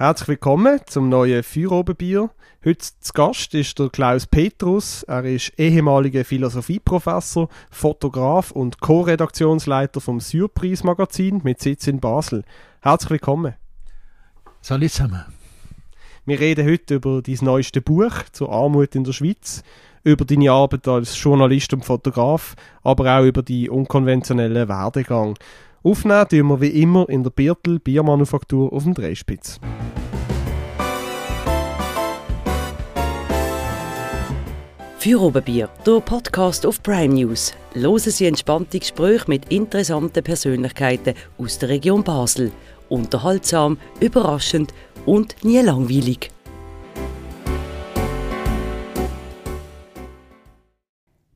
Herzlich 0.00 0.28
willkommen 0.28 0.78
zum 0.86 1.08
neuen 1.08 1.42
Feuerobenbier. 1.42 2.30
Heute 2.64 2.86
zu 3.00 3.12
Gast 3.14 3.52
ist 3.54 3.80
der 3.80 3.88
Klaus 3.88 4.28
Petrus. 4.28 5.02
Er 5.02 5.24
ist 5.24 5.58
ehemaliger 5.58 6.24
Philosophieprofessor, 6.24 7.48
Fotograf 7.68 8.52
und 8.52 8.80
Co-Redaktionsleiter 8.80 10.00
vom 10.00 10.20
Surprise 10.20 10.86
Magazin 10.86 11.40
mit 11.42 11.60
Sitz 11.60 11.88
in 11.88 11.98
Basel. 11.98 12.44
Herzlich 12.80 13.10
willkommen. 13.10 13.54
Salut 14.60 14.92
zusammen. 14.92 15.24
Wir 16.26 16.38
reden 16.38 16.70
heute 16.70 16.94
über 16.94 17.20
dein 17.20 17.38
neueste 17.40 17.80
Buch 17.80 18.12
zur 18.30 18.52
Armut 18.52 18.94
in 18.94 19.02
der 19.02 19.12
Schweiz, 19.12 19.64
über 20.04 20.24
deine 20.24 20.52
Arbeit 20.52 20.86
als 20.86 21.20
Journalist 21.20 21.72
und 21.74 21.84
Fotograf, 21.84 22.54
aber 22.84 23.18
auch 23.18 23.24
über 23.24 23.42
die 23.42 23.68
unkonventionellen 23.68 24.68
Werdegang. 24.68 25.34
Aufnehmen 25.84 26.28
tun 26.28 26.48
wir 26.48 26.60
wie 26.60 26.82
immer 26.82 27.08
in 27.08 27.22
der 27.22 27.30
Birtel 27.30 27.78
Biermanufaktur 27.78 28.72
auf 28.72 28.82
dem 28.82 28.94
Dreispitz. 28.94 29.60
Für 34.98 35.20
Oberbier, 35.20 35.68
der 35.86 36.00
Podcast 36.00 36.66
auf 36.66 36.82
Prime 36.82 37.14
News. 37.14 37.54
Hören 37.74 37.98
Sie 38.00 38.26
entspannte 38.26 38.80
Gespräche 38.80 39.26
mit 39.28 39.52
interessanten 39.52 40.24
Persönlichkeiten 40.24 41.14
aus 41.38 41.60
der 41.60 41.68
Region 41.68 42.02
Basel. 42.02 42.50
Unterhaltsam, 42.88 43.78
überraschend 44.00 44.74
und 45.06 45.36
nie 45.44 45.60
langweilig. 45.60 46.32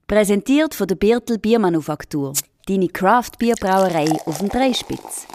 Präsentiert 0.09 0.75
von 0.75 0.89
der 0.89 0.97
Birtel 0.97 1.39
Biermanufaktur. 1.39 2.33
Deine 2.67 2.87
Craft-Bierbrauerei 2.89 4.07
auf 4.25 4.39
dem 4.39 4.49
Dreispitz. 4.49 5.27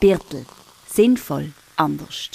Birtel. 0.00 0.44
Sinnvoll. 0.86 1.52
Anders. 1.76 2.30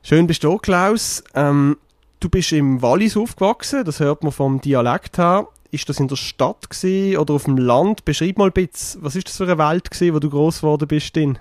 Schön 0.00 0.28
bist 0.28 0.44
du, 0.44 0.58
Klaus. 0.58 1.24
Ähm, 1.34 1.76
du 2.20 2.28
bist 2.28 2.52
im 2.52 2.80
Wallis 2.82 3.16
aufgewachsen, 3.16 3.84
das 3.84 3.98
hört 3.98 4.22
man 4.22 4.30
vom 4.30 4.60
Dialekt 4.60 5.18
her. 5.18 5.48
Ist 5.72 5.88
das 5.88 5.98
in 5.98 6.06
der 6.06 6.14
Stadt 6.14 6.68
oder 7.18 7.34
auf 7.34 7.44
dem 7.44 7.58
Land? 7.58 8.04
Beschreib 8.04 8.38
mal 8.38 8.50
ein 8.50 8.52
bisschen, 8.52 9.02
was 9.02 9.16
ist 9.16 9.26
das 9.26 9.38
für 9.38 9.42
eine 9.42 9.58
Welt 9.58 9.90
gewesen, 9.90 10.14
wo 10.14 10.20
du 10.20 10.30
groß 10.30 10.58
geworden 10.58 10.86
bist? 10.86 11.16
In? 11.16 11.36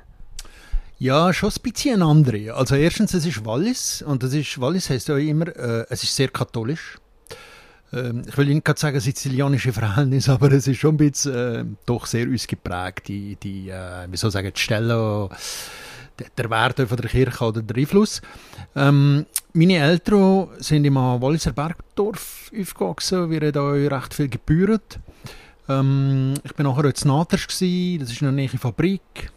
Ja, 0.97 1.31
schon 1.33 1.51
ein 1.51 1.61
bisschen 1.61 2.01
eine 2.01 2.09
andere. 2.09 2.55
Also 2.55 2.73
erstens, 2.73 3.13
es 3.13 3.27
ist 3.27 3.45
Wallis 3.45 4.01
und 4.01 4.23
das 4.23 4.33
ist, 4.33 4.59
Wallis 4.59 4.89
heißt 4.89 5.09
ja 5.09 5.17
immer, 5.17 5.55
äh, 5.55 5.85
es 5.89 6.01
ist 6.01 6.15
sehr 6.15 6.29
katholisch. 6.29 6.97
Ähm, 7.95 8.23
ich 8.27 8.37
will 8.37 8.47
nicht 8.47 8.65
gerade 8.65 8.79
sagen 8.79 8.99
sizilianische 8.99 9.73
Verhältnis, 9.73 10.29
aber 10.29 10.51
es 10.51 10.67
ist 10.67 10.77
schon 10.77 10.95
ein 10.95 10.97
bisschen 10.97 11.33
äh, 11.33 11.65
doch 11.85 12.05
sehr 12.05 12.27
uns 12.27 12.47
geprägt, 12.47 13.07
die, 13.07 13.37
die 13.41 13.69
äh, 13.69 14.07
wie 14.09 14.17
soll 14.17 14.29
ich 14.29 14.33
sagen, 14.33 14.51
die 14.53 14.59
Stelle, 14.59 15.29
der 16.37 16.49
Werte 16.49 16.87
von 16.87 16.97
der 16.97 17.09
Kirche 17.09 17.43
oder 17.43 17.61
der 17.61 17.77
Einfluss. 17.77 18.21
Ähm, 18.75 19.25
meine 19.53 19.77
Eltern 19.77 20.49
sind 20.59 20.85
im 20.85 20.95
Walliser 20.95 21.51
Bergdorf 21.51 22.51
aufgewachsen, 22.57 23.29
wir 23.29 23.41
haben 23.41 23.51
da 23.53 23.71
recht 23.95 24.13
viel 24.13 24.29
gebührt. 24.29 24.99
Ähm, 25.67 26.35
ich 26.43 26.53
bin 26.53 26.65
nachher 26.65 26.85
in 26.85 27.07
Naters, 27.07 27.47
das 27.47 27.61
ist 27.61 28.21
eine 28.21 28.31
neue 28.31 28.49
Fabrik 28.49 29.31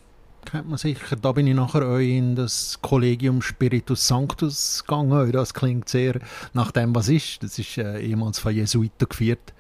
kennt 0.50 0.68
man 0.68 0.78
sicher. 0.78 1.16
Da 1.16 1.32
bin 1.32 1.46
ich 1.46 1.54
nachher 1.54 1.86
auch 1.86 1.98
in 1.98 2.34
das 2.34 2.78
Collegium 2.80 3.42
Spiritus 3.42 4.06
Sanctus 4.06 4.84
gegangen. 4.86 5.30
Das 5.32 5.52
klingt 5.52 5.88
sehr 5.88 6.20
nach 6.54 6.70
dem, 6.70 6.94
was 6.94 7.08
ist. 7.08 7.42
Das 7.42 7.58
ist 7.58 7.76
äh, 7.78 8.00
ehemals 8.00 8.38
von 8.38 8.54
Jesuiten 8.54 9.08
geführt 9.08 9.52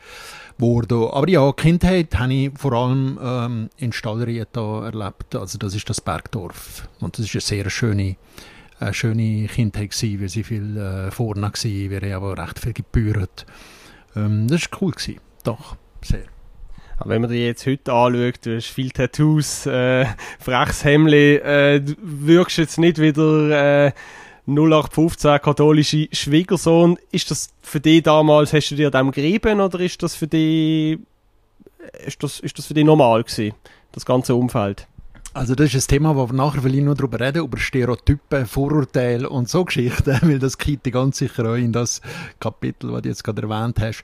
worden. 0.56 1.08
Aber 1.10 1.28
ja, 1.28 1.52
Kindheit 1.52 2.18
habe 2.18 2.32
ich 2.32 2.50
vor 2.56 2.72
allem 2.72 3.18
ähm, 3.22 3.70
in 3.76 3.92
Stallrieta 3.92 4.86
erlebt. 4.86 5.34
Also 5.34 5.58
das 5.58 5.74
ist 5.74 5.88
das 5.90 6.00
Bergdorf. 6.00 6.88
Und 7.00 7.18
das 7.18 7.26
ist 7.26 7.34
eine 7.34 7.40
sehr 7.42 7.70
schöne, 7.70 8.16
eine 8.80 8.94
schöne 8.94 9.46
Kindheit 9.48 9.90
gewesen, 9.90 10.20
weil 10.20 10.28
sie 10.28 10.44
viel 10.44 10.76
äh, 10.76 11.10
vorne 11.10 11.42
war. 11.42 11.52
Wir 11.64 12.00
haben 12.00 12.24
aber 12.24 12.42
recht 12.42 12.58
viel 12.58 12.72
gebührt. 12.72 13.46
Ähm, 14.16 14.48
das 14.48 14.70
war 14.70 14.82
cool. 14.82 14.92
Gewesen. 14.92 15.20
Doch, 15.44 15.76
sehr. 16.02 16.37
Aber 16.98 17.10
wenn 17.10 17.22
man 17.22 17.30
dich 17.30 17.40
jetzt 17.40 17.66
heute 17.66 17.92
anschaut, 17.92 18.44
du 18.44 18.56
hast 18.56 18.66
viele 18.66 18.90
Tattoos, 18.90 19.66
äh, 19.66 20.06
freches 20.40 20.84
Hemli, 20.84 21.36
äh, 21.36 21.80
du 21.80 21.94
wirkst 22.02 22.58
jetzt 22.58 22.78
nicht 22.78 22.98
wieder 22.98 23.86
äh, 23.86 23.92
0815 24.46 25.40
katholische 25.40 26.08
Schwiegersohn. 26.10 26.98
Ist 27.12 27.30
das 27.30 27.50
für 27.62 27.80
dich 27.80 28.02
damals, 28.02 28.52
hast 28.52 28.70
du 28.70 28.74
dir 28.74 28.90
dem 28.90 29.12
gerieben 29.12 29.60
oder 29.60 29.78
ist 29.80 30.02
das 30.02 30.16
für 30.16 30.26
dich, 30.26 30.98
ist 32.04 32.22
das, 32.22 32.40
ist 32.40 32.58
das 32.58 32.66
für 32.66 32.74
dich 32.74 32.84
normal 32.84 33.22
gewesen, 33.22 33.54
das 33.92 34.04
ganze 34.04 34.34
Umfeld? 34.34 34.88
Also 35.34 35.54
das 35.54 35.74
ist 35.74 35.84
ein 35.84 35.88
Thema, 35.88 36.16
wo 36.16 36.24
nachher 36.34 36.62
vielleicht 36.62 36.84
noch 36.84 36.94
darüber 36.94 37.20
reden, 37.20 37.44
über 37.44 37.58
Stereotypen, 37.58 38.46
Vorurteile 38.46 39.28
und 39.28 39.48
so 39.48 39.64
Geschichten, 39.64 40.18
weil 40.22 40.38
das 40.38 40.56
geht 40.56 40.84
ganz 40.84 41.18
sicher 41.18 41.50
auch 41.50 41.54
in 41.54 41.72
das 41.72 42.00
Kapitel, 42.40 42.92
was 42.92 43.02
du 43.02 43.08
jetzt 43.10 43.24
gerade 43.24 43.42
erwähnt 43.42 43.78
hast. 43.78 44.02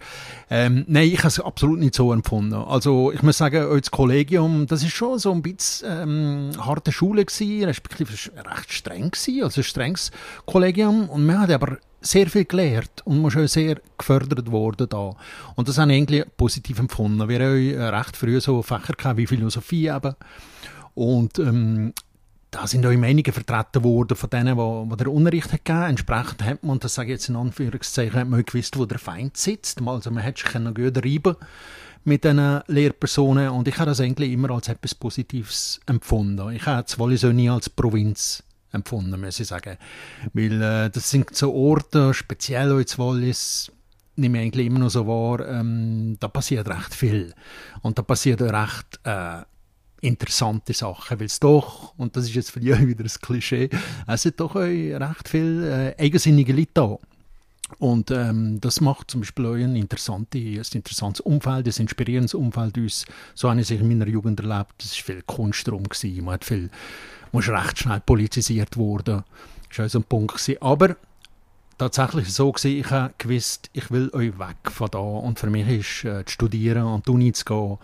Ähm, 0.51 0.85
nein, 0.87 1.09
ich 1.09 1.19
habe 1.19 1.29
es 1.29 1.41
absolut 1.41 1.79
nicht 1.79 1.95
so 1.95 2.12
empfunden. 2.12 2.55
Also 2.55 3.11
ich 3.11 3.23
muss 3.23 3.39
sagen, 3.39 3.67
das 3.71 3.91
Kollegium, 3.91 4.67
das 4.67 4.83
ist 4.83 4.93
schon 4.93 5.19
so 5.19 5.33
ein 5.33 5.43
bisschen 5.43 5.89
ähm, 5.91 6.51
harte 6.59 6.93
Schule 6.93 7.25
gewesen, 7.25 7.65
respektive 7.65 8.12
recht 8.12 8.73
streng 8.73 9.11
gewesen, 9.11 9.43
also 9.45 9.61
ein 9.61 9.65
strenges 9.65 10.11
Kollegium 10.45 11.09
und 11.09 11.25
man 11.25 11.41
hat 11.41 11.51
aber 11.51 11.79
sehr 12.03 12.29
viel 12.29 12.45
gelernt 12.45 13.03
und 13.05 13.23
man 13.23 13.31
schon 13.31 13.49
sehr 13.49 13.81
gefördert 13.97 14.51
worden 14.51 14.89
da. 14.91 15.17
Und 15.56 15.69
das 15.69 15.79
habe 15.79 15.91
ich 15.93 15.99
eigentlich 15.99 16.25
positiv 16.37 16.79
empfunden. 16.79 17.29
Wir 17.29 17.41
haben 17.41 17.95
recht 17.95 18.17
früh 18.17 18.41
so 18.41 18.61
Fächer 18.62 18.93
gehabt 18.93 19.17
wie 19.17 19.27
Philosophie 19.27 19.89
eben 19.89 20.15
und 20.94 21.38
ähm, 21.38 21.93
da 22.50 22.69
sind 22.69 22.87
auch 22.87 22.93
Meinungen 22.93 23.32
vertreten 23.32 23.82
worden 23.82 24.16
von 24.16 24.31
denen, 24.31 24.56
die, 24.56 24.91
die 24.91 24.97
der 24.97 25.12
Unterricht 25.12 25.53
hat 25.53 25.65
gegeben. 25.65 25.91
Entsprechend 25.91 26.44
hat 26.44 26.62
man, 26.62 26.72
und 26.72 26.84
das 26.84 26.94
sage 26.94 27.09
ich 27.09 27.19
jetzt 27.19 27.28
in 27.28 27.37
Anführungszeichen, 27.37 28.21
hat 28.21 28.28
man 28.28 28.44
gewusst, 28.44 28.78
wo 28.78 28.84
der 28.84 29.00
Feind 29.00 29.37
sitzt. 29.37 29.82
Also 29.84 30.12
man 30.12 30.22
hat 30.22 30.38
sich 30.38 30.53
gut 30.53 31.05
reiben 31.05 31.37
mit 32.05 32.22
diesen 32.22 32.60
Lehrpersonen 32.69 33.49
und 33.49 33.66
ich 33.66 33.77
habe 33.78 33.91
das 33.91 34.00
eigentlich 34.00 34.31
immer 34.31 34.50
als 34.50 34.69
etwas 34.69 34.94
Positives 34.94 35.81
empfunden. 35.87 36.53
Ich 36.53 36.66
habe 36.66 36.87
wohl 36.99 37.16
so 37.16 37.32
nie 37.32 37.50
als 37.50 37.69
Provinz 37.69 38.43
empfunden, 38.71 39.21
muss 39.21 39.41
ich 39.41 39.49
sagen. 39.49 39.76
Weil 40.32 40.62
äh, 40.62 40.91
das 40.91 41.11
sind 41.11 41.34
so 41.34 41.53
Orte, 41.53 42.15
speziell 42.15 42.72
als 42.72 42.99
Wallis, 42.99 43.72
nehme 44.16 44.38
ich 44.38 44.44
eigentlich 44.44 44.66
immer 44.66 44.81
noch 44.81 44.91
so 44.91 45.06
wahr, 45.06 45.49
ähm, 45.49 46.19
da 46.21 46.28
passiert 46.28 46.69
recht 46.69 46.94
viel. 46.94 47.34
Und 47.82 47.99
da 47.99 48.03
passiert 48.03 48.43
auch 48.43 48.53
recht 48.53 49.00
äh, 49.05 49.43
interessante 50.04 50.72
Sachen, 50.72 51.19
weil 51.19 51.26
es 51.26 51.41
doch, 51.41 51.94
und 51.97 52.16
das 52.16 52.25
ist 52.25 52.34
jetzt 52.34 52.50
vielleicht 52.50 52.81
auch 52.82 52.87
wieder 52.87 53.04
ein 53.04 53.10
Klischee, 53.20 53.70
es 54.06 54.22
sind 54.22 54.41
doch 54.41 54.54
recht 54.54 55.28
viele 55.28 55.94
äh, 55.94 56.03
eigensinnige 56.03 56.53
Leute 56.53 56.70
da. 56.75 56.98
Und 57.78 58.10
ähm, 58.10 58.60
das 58.60 58.81
macht 58.81 59.10
zum 59.10 59.22
Beispiel 59.22 59.47
auch 59.47 59.54
ein, 59.54 59.75
interessante, 59.75 60.38
ein 60.38 60.62
interessantes 60.72 61.20
Umfeld, 61.20 61.66
ein 61.66 61.82
inspirierendes 61.82 62.34
Umfeld 62.34 62.76
uns. 62.76 63.04
So 63.34 63.48
habe 63.48 63.60
ich 63.60 63.70
es 63.70 63.81
in 63.81 63.88
meiner 63.88 64.06
Jugend 64.06 64.41
erlebt. 64.41 64.75
Es 64.82 64.97
war 64.98 65.14
viel 65.14 65.22
Kunst 65.22 65.66
drum. 65.66 65.84
Gewesen. 65.84 66.25
Man, 66.25 66.34
hat 66.34 66.44
viel, 66.44 66.70
man 67.32 67.43
ist 67.43 67.48
recht 67.48 67.78
schnell 67.78 68.00
politisiert 68.00 68.76
worden. 68.76 69.25
Das 69.69 69.78
war 69.78 69.87
auch 69.87 69.91
so 69.91 69.98
ein 69.98 70.04
Punkt. 70.04 70.34
Gewesen. 70.34 70.62
Aber 70.62 70.97
tatsächlich 71.78 72.32
so 72.32 72.53
gewesen, 72.53 72.78
ich 72.78 72.91
habe 72.91 73.14
gewusst, 73.19 73.70
ich 73.72 73.91
will 73.91 74.10
euch 74.12 74.38
weg 74.38 74.70
von 74.70 74.91
da. 74.91 74.98
Und 74.98 75.38
für 75.38 75.50
mich 75.50 75.66
ist 75.66 76.04
äh, 76.04 76.25
zu 76.26 76.32
studieren 76.32 76.84
und 76.84 77.06
die 77.06 77.10
Uni 77.10 77.32
zu 77.32 77.44
gehen, 77.44 77.78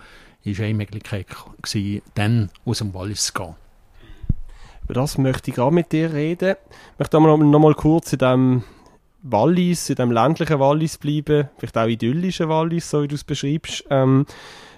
ist 0.45 0.61
eine 0.61 0.75
Möglichkeit 0.75 1.27
gewesen, 1.63 2.03
dann 2.15 2.51
aus 2.65 2.79
dem 2.79 2.95
Wallis 2.95 3.27
zu 3.27 3.33
gehen. 3.35 3.55
Über 4.85 4.95
das 4.95 5.19
möchte 5.19 5.51
ich 5.51 5.59
auch 5.59 5.71
mit 5.71 5.93
dir 5.93 6.13
reden. 6.13 6.57
Ich 6.95 6.99
möchte 6.99 7.21
noch, 7.21 7.37
noch 7.37 7.59
mal 7.59 7.75
kurz 7.75 8.13
in 8.13 8.19
dem 8.19 8.65
Wallis, 9.23 9.91
in 9.91 9.97
dem 9.97 10.11
ländlichen 10.11 10.59
Wallis 10.59 10.99
bleiben, 10.99 11.49
vielleicht 11.59 11.77
auch 11.77 11.87
idyllischen 11.87 12.49
Wallis, 12.49 12.91
so 12.91 13.03
wie 13.03 13.09
du 13.09 13.15
es 13.15 13.25
beschreibst. 13.25 13.85
Ähm, 13.91 14.27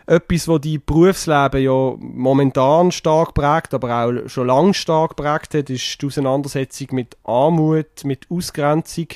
etwas, 0.06 0.48
was 0.48 0.60
die 0.60 0.78
Berufsleben 0.78 1.62
ja 1.62 1.94
momentan 1.98 2.90
stark 2.90 3.34
prägt, 3.34 3.72
aber 3.72 4.04
auch 4.04 4.28
schon 4.28 4.48
lange 4.48 4.74
stark 4.74 5.16
prägt 5.16 5.54
hat, 5.54 5.70
ist 5.70 6.02
die 6.02 6.06
Auseinandersetzung 6.06 6.88
mit 6.90 7.16
Armut, 7.24 8.04
mit 8.04 8.26
Ausgrenzung. 8.28 9.06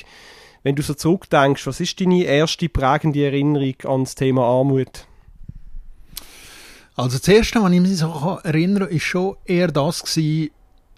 Wenn 0.63 0.75
du 0.75 0.81
so 0.81 0.93
zurückdenkst, 0.93 1.67
was 1.67 1.79
ist 1.81 1.99
deine 1.99 2.23
erste 2.23 2.69
prägende 2.69 3.25
Erinnerung 3.25 3.75
an 3.83 4.03
das 4.05 4.15
Thema 4.15 4.43
Armut? 4.43 5.07
Also 6.97 7.19
das 7.19 7.27
Erste, 7.27 7.61
was 7.61 7.71
ich 7.71 7.79
mich 7.79 7.97
so 7.97 8.39
erinnere, 8.43 8.85
ist 8.85 9.03
schon 9.03 9.35
eher 9.45 9.67
das 9.67 10.03
gewesen, 10.03 10.49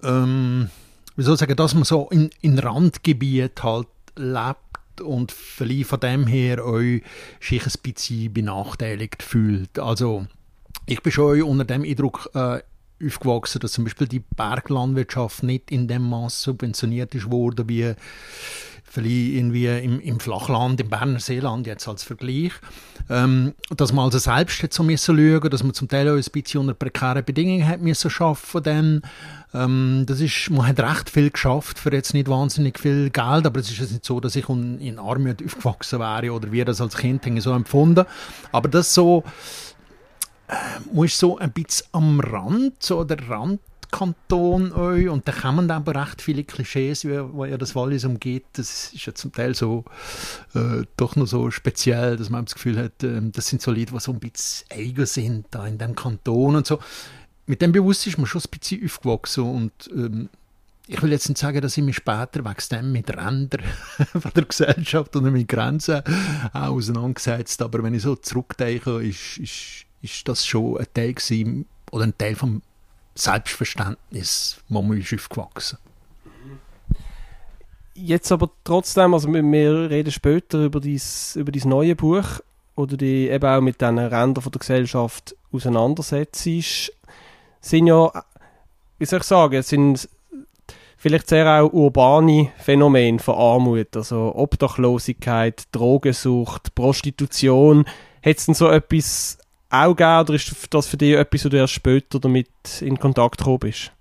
ähm, 0.02 0.70
wie 1.18 1.24
soll 1.24 1.34
ich 1.34 1.42
sagen, 1.42 1.58
dass 1.58 1.74
man 1.74 1.84
so 1.84 2.08
in, 2.10 2.30
in 2.40 2.58
Randgebiet 2.58 3.62
halt 3.62 3.90
lebt 4.16 5.02
und 5.02 5.34
vielleicht 5.34 5.90
von 5.90 6.00
dem 6.00 6.26
her 6.26 6.64
euch 6.64 7.04
sich 7.42 7.66
ein 7.66 7.74
bisschen 7.84 8.34
benachteiligt 8.34 9.22
fühlt. 9.22 9.78
Also 9.78 10.26
ich 10.86 11.04
bin 11.04 11.12
schon 11.12 11.44
unter 11.44 11.66
dem 11.66 11.84
Eindruck 11.84 12.30
äh, 12.34 12.62
aufgewachsen, 13.06 13.60
dass 13.60 13.74
zum 13.74 13.84
Beispiel 13.84 14.08
die 14.08 14.20
Berglandwirtschaft 14.20 15.44
nicht 15.44 15.70
in 15.70 15.90
dem 15.90 16.10
Maß 16.10 16.42
subventioniert 16.44 17.14
ist 17.14 17.30
worden, 17.30 17.68
wie 17.68 17.94
vielleicht 18.90 19.34
irgendwie 19.34 19.68
im, 19.68 20.00
im 20.00 20.20
Flachland, 20.20 20.82
im 20.82 20.90
Berner 20.90 21.20
Seeland 21.20 21.68
jetzt 21.68 21.88
als 21.88 22.04
Vergleich, 22.04 22.52
ähm, 23.10 23.54
dass 23.76 23.94
man 23.94 24.06
also 24.06 24.18
selbst 24.18 24.62
hat 24.64 24.74
so 24.74 24.84
müssen 24.84 25.16
schauen, 25.16 25.50
dass 25.50 25.64
man 25.64 25.74
zum 25.74 25.88
Teil 25.88 26.10
auch 26.10 26.16
ein 26.16 26.32
bisschen 26.32 26.62
unter 26.62 26.74
prekären 26.74 27.24
Bedingungen 27.24 27.68
hat 27.68 27.82
müssen 27.82 28.10
schaffen 28.10 28.64
dann. 28.64 29.02
Ähm, 29.54 30.04
das 30.08 30.20
ist, 30.20 30.50
man 30.50 30.68
hat 30.68 30.80
recht 30.80 31.10
viel 31.10 31.30
geschafft 31.30 31.80
für 31.80 31.94
jetzt 31.94 32.14
nicht 32.14 32.28
wahnsinnig 32.28 32.80
viel 32.80 33.10
Geld, 33.10 33.46
aber 33.46 33.60
es 33.60 33.70
ist 33.70 33.80
jetzt 33.80 33.92
nicht 33.92 34.06
so, 34.06 34.20
dass 34.20 34.36
ich 34.36 34.50
in 34.50 35.00
Armut 35.00 35.44
aufgewachsen 35.44 36.00
wäre 36.00 36.34
oder 36.34 36.52
wir 36.52 36.66
das 36.66 36.82
als 36.82 36.98
Kind 36.98 37.24
so 37.42 37.54
empfunden. 37.54 38.06
Aber 38.52 38.70
das 38.70 38.94
so, 38.94 39.24
äh, 40.48 40.56
muss 40.92 41.18
so 41.18 41.38
ein 41.38 41.52
bisschen 41.52 41.88
am 41.92 42.20
Rand, 42.20 42.82
so 42.82 43.04
der 43.04 43.28
Rand 43.30 43.60
Kanton 43.92 44.72
euch 44.72 45.10
und 45.10 45.28
da 45.28 45.32
kommen 45.32 45.70
aber 45.72 45.96
recht 45.96 46.22
viele 46.22 46.44
Klischees, 46.44 47.06
wo 47.06 47.46
ja 47.46 47.58
das 47.58 47.76
Wallis 47.76 48.06
umgeht. 48.06 48.46
Das 48.54 48.94
ist 48.94 49.06
ja 49.06 49.14
zum 49.14 49.32
Teil 49.32 49.56
so 49.56 49.86
äh, 50.54 50.84
doch 50.96 51.16
noch 51.16 51.26
so 51.26 51.50
speziell, 51.52 52.18
dass 52.18 52.30
man 52.30 52.46
das 52.46 52.56
Gefühl 52.56 52.78
hat, 52.78 53.04
äh, 53.04 53.22
das 53.32 53.48
sind 53.48 53.62
so 53.62 53.72
Leute, 53.72 53.94
die 53.94 54.00
so 54.00 54.12
ein 54.12 54.20
bisschen 54.20 54.68
eigen 54.72 55.06
sind 55.06 55.48
da 55.52 55.66
in 55.66 55.78
dem 55.78 55.96
Kanton 55.96 56.56
und 56.56 56.68
so. 56.68 56.80
Mit 57.48 57.62
dem 57.62 57.72
Bewusstsein 57.72 58.14
ist 58.14 58.18
man 58.18 58.28
schon 58.28 58.42
ein 58.42 58.60
bisschen 58.60 58.86
aufgewachsen 58.86 59.44
und 59.44 59.74
ähm, 59.92 60.30
ich 60.88 61.02
will 61.04 61.12
jetzt 61.12 61.30
nicht 61.30 61.38
sagen, 61.38 61.62
dass 61.62 61.78
ich 61.78 61.84
mich 61.84 61.98
später 61.98 62.44
wegen 62.44 62.56
dem 62.72 62.92
mit 62.92 63.10
Rändern 63.16 63.64
von 64.20 64.32
der 64.36 64.46
Gesellschaft 64.46 65.16
oder 65.16 65.30
mit 65.30 65.48
Grenzen 65.48 66.02
auch 66.54 66.72
auseinandergesetzt 66.72 67.62
aber 67.62 67.84
wenn 67.84 67.94
ich 67.94 68.04
so 68.04 68.16
zurückdenke, 68.16 69.04
ist, 69.04 69.38
ist, 69.38 69.86
ist 70.02 70.28
das 70.28 70.46
schon 70.46 70.78
ein 70.78 70.88
Teil 70.94 71.14
gewesen, 71.14 71.66
oder 71.92 72.04
ein 72.04 72.18
Teil 72.18 72.36
vom 72.36 72.62
Selbstverständnis, 73.20 74.62
wo 74.70 74.82
man 74.82 74.98
ist 74.98 75.14
aufgewachsen. 75.14 75.78
Jetzt 77.94 78.32
aber 78.32 78.50
trotzdem, 78.64 79.14
also 79.14 79.32
wir, 79.32 79.90
reden 79.90 80.12
später 80.12 80.64
über 80.64 80.80
dieses 80.80 81.36
über 81.36 81.52
dies 81.52 81.66
neue 81.66 81.96
Buch, 81.96 82.40
oder 82.80 82.96
die 82.96 83.28
eben 83.28 83.46
auch 83.46 83.60
mit 83.60 83.82
diesen 83.82 84.00
Rändern 84.00 84.42
von 84.42 84.52
der 84.52 84.60
Gesellschaft 84.60 85.36
auseinandersetzt, 85.52 86.44
sind 87.62 87.88
ja, 87.88 88.24
wie 88.98 89.06
soll 89.06 89.20
ich 89.20 89.26
sagen, 89.26 89.62
sind 89.64 90.08
vielleicht 90.96 91.28
sehr 91.28 91.62
auch 91.62 91.74
urbane 91.74 92.52
Phänomene 92.58 93.20
von 93.20 93.36
Armut, 93.36 93.98
also 93.98 94.34
Obdachlosigkeit, 94.34 95.64
Drogensucht, 95.74 96.74
Prostitution. 96.74 97.86
Hat 98.24 98.38
es 98.38 98.46
denn 98.46 98.56
so 98.56 98.70
etwas 98.70 99.39
auch 99.70 99.96
gegeben 99.96 100.20
oder 100.22 100.34
ist 100.34 100.68
das 100.70 100.88
für 100.88 100.98
dich 100.98 101.16
etwas, 101.16 101.46
wo 101.46 101.50
du 101.50 101.58
erst 101.58 101.74
später 101.74 102.20
damit 102.20 102.50
in 102.82 103.00
Kontakt 103.00 103.38
gekommen 103.38 103.60
bist? 103.60 103.92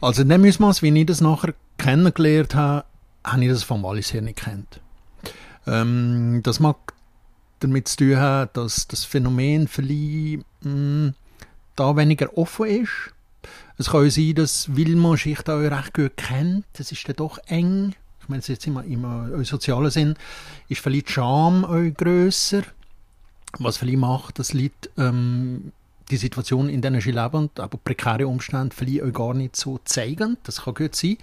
Also 0.00 0.22
in 0.22 0.28
dem 0.28 0.44
Ausmaß, 0.44 0.82
wie 0.82 0.98
ich 0.98 1.06
das 1.06 1.20
nachher 1.20 1.54
kennengelernt 1.78 2.54
habe, 2.54 2.84
habe 3.24 3.44
ich 3.44 3.50
das 3.50 3.62
vom 3.62 3.82
Wallis 3.82 4.12
her 4.12 4.22
nicht 4.22 4.38
kennt. 4.38 4.80
Ähm, 5.66 6.40
das 6.42 6.60
mag 6.60 6.76
damit 7.60 7.88
zu 7.88 7.96
tun 7.98 8.16
haben, 8.16 8.50
dass 8.54 8.88
das 8.88 9.04
Phänomen 9.04 9.68
vielleicht 9.68 10.44
mh, 10.62 11.12
da 11.76 11.96
weniger 11.96 12.36
offen 12.36 12.66
ist. 12.66 13.12
Es 13.76 13.90
kann 13.90 14.06
auch 14.06 14.10
sein, 14.10 14.34
dass 14.34 14.74
Wilma 14.74 15.16
sich 15.16 15.40
da 15.42 15.56
recht 15.56 15.94
gut 15.94 16.16
kennt. 16.16 16.64
Das 16.74 16.92
ist 16.92 17.06
dann 17.08 17.16
doch 17.16 17.38
eng. 17.46 17.94
Ich 18.20 18.28
meine, 18.28 18.40
es 18.40 18.48
ist 18.48 18.64
jetzt 18.64 18.66
immer 18.66 18.84
im 18.84 19.44
sozialen 19.44 19.90
Sinn. 19.90 20.14
Ist 20.68 20.80
vielleicht 20.80 21.08
die 21.08 21.12
Scham 21.12 21.64
auch 21.64 21.94
grösser 21.96 22.62
was 23.58 23.76
vielleicht 23.76 23.98
macht, 23.98 24.38
dass 24.38 24.52
Leute 24.52 24.90
ähm, 24.96 25.72
die 26.10 26.16
Situation, 26.16 26.68
in 26.68 26.82
der 26.82 27.00
sie 27.00 27.12
leben, 27.12 27.50
aber 27.56 27.78
prekäre 27.78 28.26
Umstände 28.26 28.74
vielleicht 28.74 29.02
auch 29.02 29.12
gar 29.12 29.34
nicht 29.34 29.56
so 29.56 29.78
zeigen. 29.84 30.36
Das 30.42 30.62
kann 30.62 30.74
gut 30.74 30.94
sein. 30.94 31.18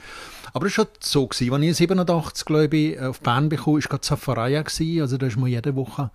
Aber 0.54 0.68
es 0.68 0.78
war 0.78 0.86
schon 0.86 0.94
so. 1.00 1.28
Als 1.28 1.42
ich 1.42 1.76
87, 1.76 2.46
glaube 2.46 2.78
ich, 2.78 3.00
auf 3.00 3.20
Bern 3.22 3.50
bekam, 3.50 3.74
war 3.74 3.80
gerade 3.80 4.06
Safaraya. 4.06 4.64
Also 4.64 5.18
da 5.18 5.28
ist 5.28 5.38
man 5.38 5.50
jede 5.50 5.76
Woche 5.76 6.12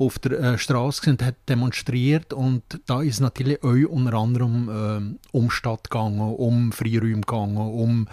auf 0.00 0.18
der 0.18 0.40
äh, 0.40 0.58
Straße 0.58 1.10
und 1.10 1.22
hat 1.22 1.36
demonstriert 1.48 2.32
und 2.32 2.62
da 2.86 3.02
ist 3.02 3.20
natürlich 3.20 3.62
auch 3.62 3.90
unter 3.90 4.14
anderem 4.14 5.18
äh, 5.32 5.36
um 5.36 5.50
Stadt 5.50 5.90
gegangen, 5.90 6.20
um 6.20 6.72
Freiräume 6.72 7.20
gegangen, 7.20 7.58
um 7.58 8.08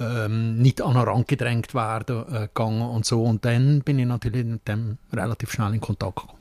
ähm, 0.00 0.56
nicht 0.62 0.80
an 0.80 0.94
den 0.94 1.02
Rand 1.02 1.28
gedrängt 1.28 1.74
werden 1.74 2.24
äh, 2.32 2.48
gegangen 2.48 2.80
und 2.80 3.04
so 3.04 3.22
und 3.22 3.44
dann 3.44 3.82
bin 3.82 3.98
ich 3.98 4.06
natürlich 4.06 4.46
mit 4.46 4.66
dem 4.66 4.96
relativ 5.12 5.52
schnell 5.52 5.74
in 5.74 5.80
Kontakt 5.82 6.16
gekommen. 6.16 6.39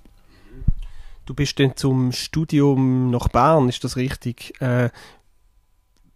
Du 1.29 1.35
bist 1.35 1.59
dann 1.59 1.75
zum 1.75 2.11
Studium 2.11 3.11
nach 3.11 3.27
Bern, 3.27 3.69
ist 3.69 3.83
das 3.83 3.97
richtig? 3.97 4.59
Äh, 4.61 4.89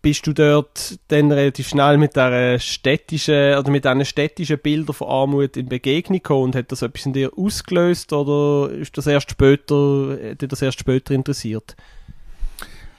bist 0.01 0.25
du 0.25 0.33
dort 0.33 0.98
dann 1.10 1.31
relativ 1.31 1.68
schnell 1.68 2.00
mit 2.00 2.15
der 2.15 2.57
städtischen 2.57 3.56
oder 3.60 3.69
mit 3.69 3.86
diesen 3.86 4.06
städtischen 4.06 4.57
Bildern 4.57 4.95
von 4.95 5.07
Armut 5.07 5.56
in 5.56 5.69
Begegnung 5.69 6.18
gekommen 6.18 6.45
und 6.45 6.56
hat 6.56 6.71
das 6.71 6.81
etwas 6.81 7.06
in 7.06 7.13
dir 7.13 7.30
ausgelöst 7.38 8.12
oder 8.12 8.74
ist 8.74 8.98
das 8.98 9.06
erst 9.06 9.30
später, 9.30 10.18
hat 10.31 10.51
das 10.51 10.63
erst 10.63 10.80
später 10.80 11.13
interessiert? 11.13 11.75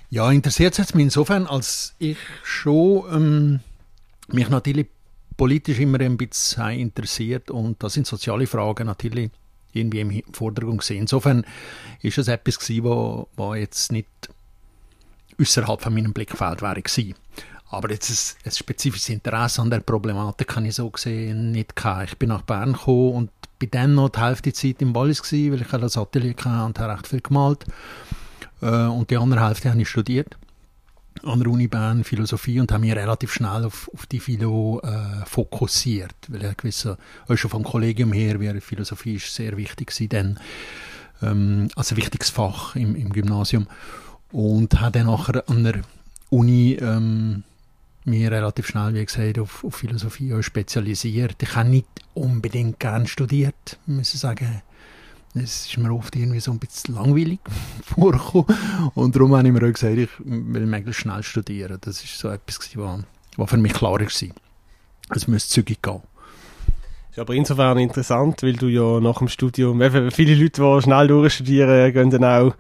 Ja, 0.09 0.31
interessiert 0.31 0.79
es 0.79 0.95
mich 0.95 1.07
insofern, 1.07 1.49
als 1.49 1.97
ich 1.99 2.19
schon 2.45 3.03
ähm, 3.13 3.61
mich 4.29 4.49
natürlich 4.51 4.87
politisch 5.37 5.81
immer 5.81 5.99
ein 5.99 6.17
bisschen 6.17 6.79
interessiert 6.79 7.51
und 7.51 7.83
da 7.83 7.89
sind 7.89 8.07
soziale 8.07 8.47
Fragen 8.47 8.87
natürlich 8.87 9.33
irgendwie 9.75 10.01
im 10.01 10.23
Vordergrund 10.33 10.81
gesehen. 10.81 11.03
Insofern 11.03 11.45
ist 12.03 12.19
es 12.19 12.29
etwas 12.29 12.59
gewesen, 12.59 12.85
wo, 12.85 13.29
wo 13.37 13.55
jetzt 13.55 13.93
nicht 13.93 14.09
außerhalb 15.41 15.81
von 15.81 15.95
meinem 15.95 16.13
Blickfeld 16.13 16.63
wäre 16.63 16.83
gewesen. 16.83 17.15
Aber 17.71 17.91
jetzt 17.91 18.11
ein, 18.11 18.47
ein 18.47 18.53
spezifisches 18.53 19.09
Interesse 19.09 19.61
an 19.61 19.71
der 19.71 19.81
Problematik 19.81 20.49
kann 20.49 20.65
ich 20.65 20.77
so 20.77 20.91
gesehen 20.91 21.51
nicht 21.51 21.75
gehabt. 21.75 22.11
Ich 22.11 22.19
bin 22.19 22.29
nach 22.29 22.43
Bern 22.43 22.75
gekommen 22.75 23.13
und 23.15 23.31
bin 23.59 23.71
dann 23.71 23.95
noch 23.95 24.11
die 24.11 24.21
Hälfte 24.21 24.51
der 24.51 24.55
Zeit 24.55 24.83
im 24.83 24.95
Wallis 24.95 25.23
gewesen, 25.23 25.53
weil 25.53 25.63
ich 25.63 25.69
das 25.69 25.97
Atelier 25.97 26.35
hatte 26.37 26.67
und 26.67 26.79
habe 26.79 26.93
recht 26.93 27.09
viel 27.09 27.21
gemalt. 27.21 27.65
Äh, 28.63 28.67
und 28.67 29.11
die 29.11 29.17
andere 29.17 29.47
Hälfte 29.47 29.71
habe 29.71 29.81
ich 29.81 29.89
studiert 29.89 30.37
an 31.25 31.41
der 31.41 31.51
Uni 31.51 31.69
Bern 31.69 32.05
Philosophie 32.05 32.61
und 32.61 32.71
habe 32.73 32.81
mich 32.81 32.95
relativ 32.95 33.33
schnell 33.33 33.65
auf, 33.65 33.91
auf 33.95 34.07
die 34.07 34.21
Philo 34.21 34.81
äh, 34.83 35.25
fokussiert, 35.27 36.15
weil 36.29 36.45
ich 36.45 36.57
gewisse, 36.57 36.99
auch 37.29 37.37
schon 37.37 37.51
vom 37.51 37.65
Kollegium 37.65 38.13
her, 38.13 38.41
wie 38.41 38.61
Philosophie 38.61 39.17
ist 39.17 39.35
sehr 39.35 39.57
wichtig 39.57 39.89
gewesen, 39.89 40.09
dann, 40.09 40.41
ähm, 41.23 41.69
als 41.77 41.91
ein 41.91 41.97
wichtiges 41.97 42.31
Fach 42.31 42.77
im, 42.77 42.95
im 42.95 43.13
Gymnasium 43.13 43.67
und 44.33 44.81
habe 44.81 44.93
dann 44.93 45.07
nachher 45.07 45.49
an 45.49 45.65
der 45.65 45.81
Uni 46.31 46.79
ähm, 46.81 47.45
mich 48.05 48.31
relativ 48.31 48.67
schnell, 48.67 48.95
wie 48.95 49.05
gesagt, 49.05 49.39
auf, 49.39 49.65
auf 49.65 49.77
Philosophie 49.77 50.43
spezialisiert. 50.43 51.43
Ich 51.43 51.57
habe 51.57 51.69
nicht 51.69 51.89
unbedingt 52.13 52.79
gern 52.79 53.07
studiert, 53.07 53.79
muss 53.87 54.15
ich 54.15 54.21
sagen 54.21 54.63
es 55.35 55.67
ist 55.67 55.79
mir 55.79 55.93
oft 55.93 56.15
irgendwie 56.15 56.41
so 56.41 56.53
ein 56.53 56.59
bisschen 56.59 56.95
langweilig 56.95 57.41
vorgekommen. 57.83 58.47
Und 58.95 59.17
darum 59.17 59.35
habe 59.35 59.49
ich 59.49 59.53
mir 59.53 59.67
auch 59.67 59.73
gesagt, 59.73 59.97
ich 59.97 60.09
will 60.21 60.67
möglichst 60.67 61.01
schnell 61.01 61.23
studieren. 61.23 61.79
Das 61.81 62.03
ist 62.05 62.19
so 62.19 62.29
etwas, 62.29 62.59
was, 62.77 63.01
was 63.37 63.51
für 63.51 63.57
mich 63.57 63.73
klar 63.73 63.93
war. 63.93 64.01
Es 65.11 65.29
müsste 65.29 65.53
zügig 65.53 65.83
gehen. 65.83 66.03
Ist 67.11 67.19
aber 67.19 67.35
insofern 67.35 67.79
interessant, 67.79 68.43
weil 68.43 68.55
du 68.55 68.69
ja 68.69 69.01
nach 69.01 69.19
dem 69.19 69.29
Studium, 69.29 69.81
viele 70.11 70.35
Leute, 70.35 70.63
die 70.63 70.83
schnell 70.83 71.07
durchstudieren, 71.09 71.93
gehen 71.93 72.11
dann 72.11 72.25
auch 72.25 72.55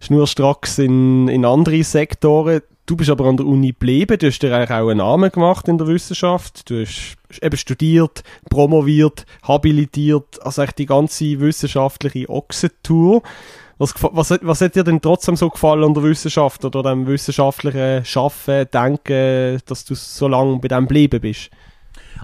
schnurstracks 0.00 0.78
in, 0.78 1.28
in 1.28 1.44
andere 1.44 1.82
Sektoren. 1.82 2.60
Du 2.86 2.96
bist 2.96 3.08
aber 3.08 3.24
an 3.24 3.38
der 3.38 3.46
Uni 3.46 3.68
geblieben, 3.68 4.18
du 4.18 4.26
hast 4.26 4.40
dir 4.40 4.54
eigentlich 4.54 4.70
auch 4.70 4.90
einen 4.90 4.98
Namen 4.98 5.30
gemacht 5.30 5.68
in 5.68 5.78
der 5.78 5.86
Wissenschaft. 5.86 6.68
Du 6.68 6.82
hast 6.82 7.16
eben 7.40 7.56
studiert, 7.56 8.22
promoviert, 8.50 9.24
habilitiert, 9.42 10.42
also 10.42 10.60
eigentlich 10.60 10.74
die 10.74 10.86
ganze 10.86 11.40
wissenschaftliche 11.40 12.28
Ochsentour. 12.28 13.22
Was, 13.78 13.94
was, 13.98 14.38
was 14.42 14.60
hat 14.60 14.76
dir 14.76 14.84
denn 14.84 15.00
trotzdem 15.00 15.34
so 15.34 15.48
gefallen 15.48 15.82
an 15.82 15.94
der 15.94 16.02
Wissenschaft 16.02 16.64
oder 16.64 16.82
dem 16.82 17.06
wissenschaftlichen 17.06 18.04
Schaffen, 18.04 18.66
Denken, 18.70 19.60
dass 19.64 19.86
du 19.86 19.94
so 19.94 20.28
lange 20.28 20.58
bei 20.58 20.68
dem 20.68 20.84
geblieben 20.84 21.20
bist? 21.22 21.50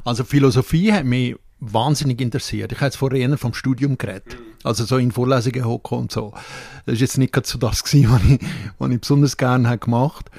Also 0.05 0.25
Philosophie 0.25 0.93
hat 0.93 1.07
mich 1.07 1.37
wahnsinnig 1.61 2.21
interessiert. 2.21 2.73
Ich 2.73 2.79
habe 2.79 2.87
jetzt 2.87 2.97
vorher 2.97 3.39
vom 3.39 3.55
Studium 3.55 3.99
geredet. 3.99 4.37
Also 4.65 4.85
so 4.85 4.97
in 4.97 5.13
Vorlesungen 5.13 5.65
hocken 5.65 5.99
und 5.99 6.13
so. 6.13 6.33
Das 6.87 6.95
ist 6.95 7.01
jetzt 7.01 7.19
nicht 7.19 7.47
so 7.47 7.59
das 7.59 7.85
gewesen, 7.85 8.11
was 8.11 8.23
ich, 8.25 8.41
was 8.79 8.91
ich 8.91 9.01
besonders 9.01 9.37
gerne 9.37 9.69
habe 9.69 9.79
gemacht 9.79 10.31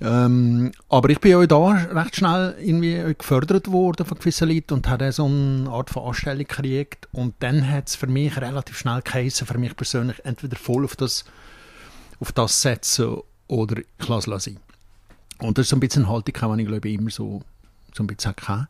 ähm, 0.00 0.70
aber 0.88 1.10
ich 1.10 1.18
bin 1.20 1.34
auch 1.34 1.46
da 1.46 1.70
recht 1.70 2.16
schnell 2.16 2.54
irgendwie 2.60 3.14
gefördert 3.16 3.70
worden 3.70 4.06
von 4.06 4.18
gewissen 4.18 4.48
Leuten 4.48 4.74
und 4.74 4.88
habe 4.88 5.10
so 5.10 5.26
eine 5.26 5.68
Art 5.70 5.90
von 5.90 6.04
Anstellung 6.04 6.38
gekriegt. 6.38 7.08
Und 7.12 7.34
dann 7.40 7.68
hat 7.68 7.88
es 7.88 7.96
für 7.96 8.06
mich 8.06 8.36
relativ 8.40 8.78
schnell 8.78 9.02
geheißen, 9.02 9.46
für 9.46 9.58
mich 9.58 9.76
persönlich, 9.76 10.24
entweder 10.24 10.56
voll 10.56 10.84
auf 10.84 10.94
das, 10.94 11.24
auf 12.20 12.32
das 12.32 12.62
setzen 12.62 13.16
oder 13.48 13.78
ich 13.78 14.08
lasse 14.08 14.32
es 14.32 14.44
sein. 14.44 14.60
Und 15.40 15.58
das 15.58 15.66
ist 15.66 15.70
so 15.70 15.76
ein 15.76 15.80
bisschen 15.80 16.04
eine 16.04 16.12
Haltung, 16.12 16.56
die 16.56 16.62
ich 16.62 16.68
glaube 16.68 16.88
ich 16.88 16.94
immer 16.94 17.10
so 17.10 17.42
so 17.98 18.04
bisschen 18.04 18.34
hatte. 18.46 18.68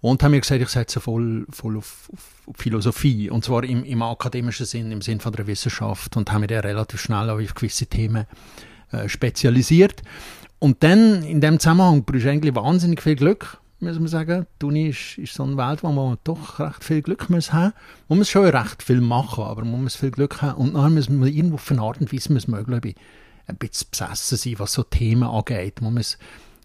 Und 0.00 0.22
haben 0.22 0.30
mir 0.30 0.40
gesagt, 0.40 0.62
ich 0.62 0.68
setze 0.68 1.00
voll, 1.00 1.46
voll 1.50 1.76
auf, 1.76 2.10
auf 2.12 2.56
Philosophie. 2.56 3.30
Und 3.30 3.44
zwar 3.44 3.64
im, 3.64 3.84
im, 3.84 4.02
akademischen 4.02 4.66
Sinn, 4.66 4.90
im 4.90 5.02
Sinn 5.02 5.20
von 5.20 5.32
der 5.32 5.46
Wissenschaft. 5.46 6.16
Und 6.16 6.32
haben 6.32 6.40
mich 6.40 6.48
dann 6.48 6.60
relativ 6.60 7.00
schnell 7.00 7.28
auf 7.28 7.54
gewisse 7.54 7.86
Themen 7.86 8.26
äh, 8.92 9.08
spezialisiert. 9.08 10.02
Und 10.58 10.82
dann, 10.82 11.22
in 11.22 11.40
dem 11.40 11.58
Zusammenhang, 11.58 12.04
brauchst 12.04 12.24
du 12.24 12.30
eigentlich 12.30 12.54
wahnsinnig 12.54 13.02
viel 13.02 13.16
Glück. 13.16 13.58
muss 13.80 13.98
man 13.98 14.08
sagen. 14.08 14.46
Die 14.60 14.66
Uni 14.66 14.88
ist, 14.88 15.18
ist 15.18 15.34
so 15.34 15.42
eine 15.42 15.56
Welt, 15.56 15.82
wo 15.82 15.90
man 15.92 16.18
doch 16.24 16.58
recht 16.58 16.84
viel 16.84 17.02
Glück 17.02 17.28
muss 17.30 17.52
haben 17.52 17.72
muss. 17.72 18.08
Man 18.08 18.18
muss 18.18 18.30
schon 18.30 18.46
recht 18.46 18.82
viel 18.82 19.00
machen, 19.00 19.44
aber 19.44 19.64
man 19.64 19.82
muss 19.82 19.96
viel 19.96 20.10
Glück 20.10 20.42
haben. 20.42 20.58
Und 20.58 20.74
dann 20.74 20.94
muss 20.94 21.08
man 21.08 21.28
irgendwo 21.28 21.56
auf 21.56 21.70
eine 21.70 21.82
Art 21.82 22.00
und 22.00 22.12
Weise, 22.12 22.32
muss 22.32 22.48
man, 22.48 22.64
glaube 22.64 22.90
ich, 22.90 22.96
ein 23.46 23.56
bisschen 23.56 23.88
besessen 23.90 24.38
sein, 24.38 24.54
was 24.58 24.72
so 24.72 24.82
Themen 24.82 25.24
angeht. 25.24 25.80
Man 25.80 25.94
muss, 25.94 26.18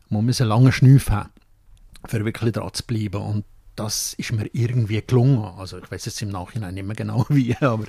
man 0.10 0.26
muss 0.26 0.42
einen 0.42 0.50
langen 0.50 0.72
Schneuf 0.72 1.10
haben, 1.10 1.30
für 2.08 2.26
wirklich 2.26 2.54
dran 2.54 2.74
zu 2.74 2.84
bleiben. 2.84 3.22
Und 3.22 3.46
das 3.76 4.14
ist 4.14 4.32
mir 4.32 4.48
irgendwie 4.54 5.02
gelungen. 5.06 5.44
Also 5.58 5.78
ich 5.78 5.92
weiß 5.92 6.06
jetzt 6.06 6.22
im 6.22 6.30
Nachhinein 6.30 6.74
nicht 6.74 6.86
mehr 6.86 6.96
genau 6.96 7.26
wie, 7.30 7.56
aber 7.58 7.86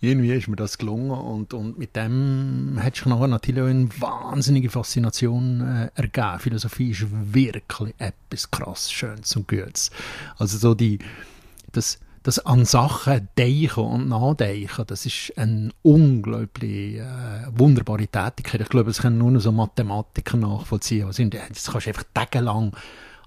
irgendwie 0.00 0.32
ist 0.32 0.48
mir 0.48 0.56
das 0.56 0.78
gelungen 0.78 1.10
und, 1.10 1.54
und 1.54 1.78
mit 1.78 1.96
dem 1.96 2.78
hat 2.82 2.96
sich 2.96 3.06
nachher 3.06 3.28
natürlich 3.28 3.62
auch 3.62 3.68
eine 3.68 3.88
wahnsinnige 4.00 4.70
Faszination 4.70 5.60
äh, 5.60 5.90
ergeben. 5.94 6.40
Philosophie 6.40 6.90
ist 6.90 7.06
wirklich 7.10 7.94
etwas 7.98 8.50
krass 8.50 8.90
Schönes 8.90 9.34
und 9.36 9.48
Gutes. 9.48 9.90
Also 10.36 10.58
so 10.58 10.74
die, 10.74 10.98
das, 11.72 12.00
das 12.24 12.40
an 12.40 12.64
Sachen 12.64 13.28
denken 13.38 13.80
und 13.80 14.08
nachdenken, 14.08 14.84
das 14.86 15.06
ist 15.06 15.32
eine 15.36 15.70
unglaublich 15.82 16.96
äh, 16.96 17.46
wunderbare 17.52 18.08
Tätigkeit. 18.08 18.60
Ich 18.60 18.68
glaube, 18.68 18.90
das 18.90 19.02
können 19.02 19.18
nur 19.18 19.38
so 19.40 19.52
Mathematiker 19.52 20.36
nachvollziehen. 20.36 21.06
Also, 21.06 21.24
das 21.24 21.70
kannst 21.70 21.86
du 21.86 21.90
einfach 21.90 22.04
tagelang 22.12 22.72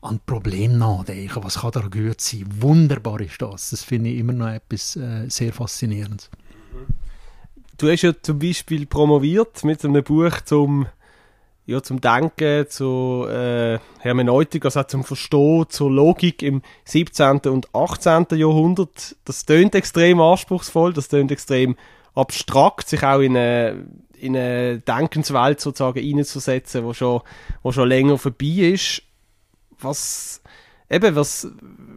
an 0.01 0.20
Problem 0.25 0.77
nachdenken. 0.77 1.43
Was 1.43 1.60
kann 1.60 1.72
da 1.72 1.81
gut 1.81 2.22
sein? 2.22 2.46
Wunderbar 2.60 3.22
ist 3.22 3.41
das. 3.41 3.70
Das 3.70 3.84
finde 3.84 4.10
ich 4.10 4.20
immer 4.20 4.34
noch 4.34 4.50
etwas 4.50 4.96
äh, 4.96 5.29
sehr 5.29 5.53
Faszinierendes. 5.53 6.29
Du 7.77 7.89
hast 7.89 8.01
ja 8.01 8.13
zum 8.20 8.39
Beispiel 8.39 8.86
promoviert 8.86 9.63
mit 9.63 9.84
einem 9.84 10.03
Buch 10.03 10.41
zum, 10.41 10.88
ja, 11.65 11.81
zum 11.81 12.01
Denken, 12.01 12.67
zur 12.70 13.31
äh, 13.31 13.79
Hermeneutik, 14.00 14.65
also 14.65 14.84
zum 14.84 15.03
Verstehen, 15.03 15.65
zur 15.70 15.91
Logik 15.91 16.41
im 16.43 16.62
17. 16.86 17.39
und 17.48 17.74
18. 17.74 18.27
Jahrhundert. 18.31 19.15
Das 19.25 19.46
tönt 19.46 19.75
extrem 19.75 20.20
anspruchsvoll, 20.20 20.93
das 20.93 21.08
tönt 21.08 21.31
extrem 21.31 21.75
abstrakt, 22.13 22.89
sich 22.89 23.03
auch 23.03 23.20
in 23.20 23.38
eine, 23.38 23.88
in 24.20 24.36
eine 24.36 24.79
Denkenswelt 24.79 25.60
sozusagen 25.60 26.01
hineinzusetzen, 26.01 26.84
wo 26.84 26.93
schon, 26.93 27.22
wo 27.63 27.72
schon 27.72 27.88
länger 27.88 28.17
vorbei 28.17 28.74
ist 28.74 29.03
was, 29.83 30.41
eben, 30.89 31.15
was, 31.15 31.47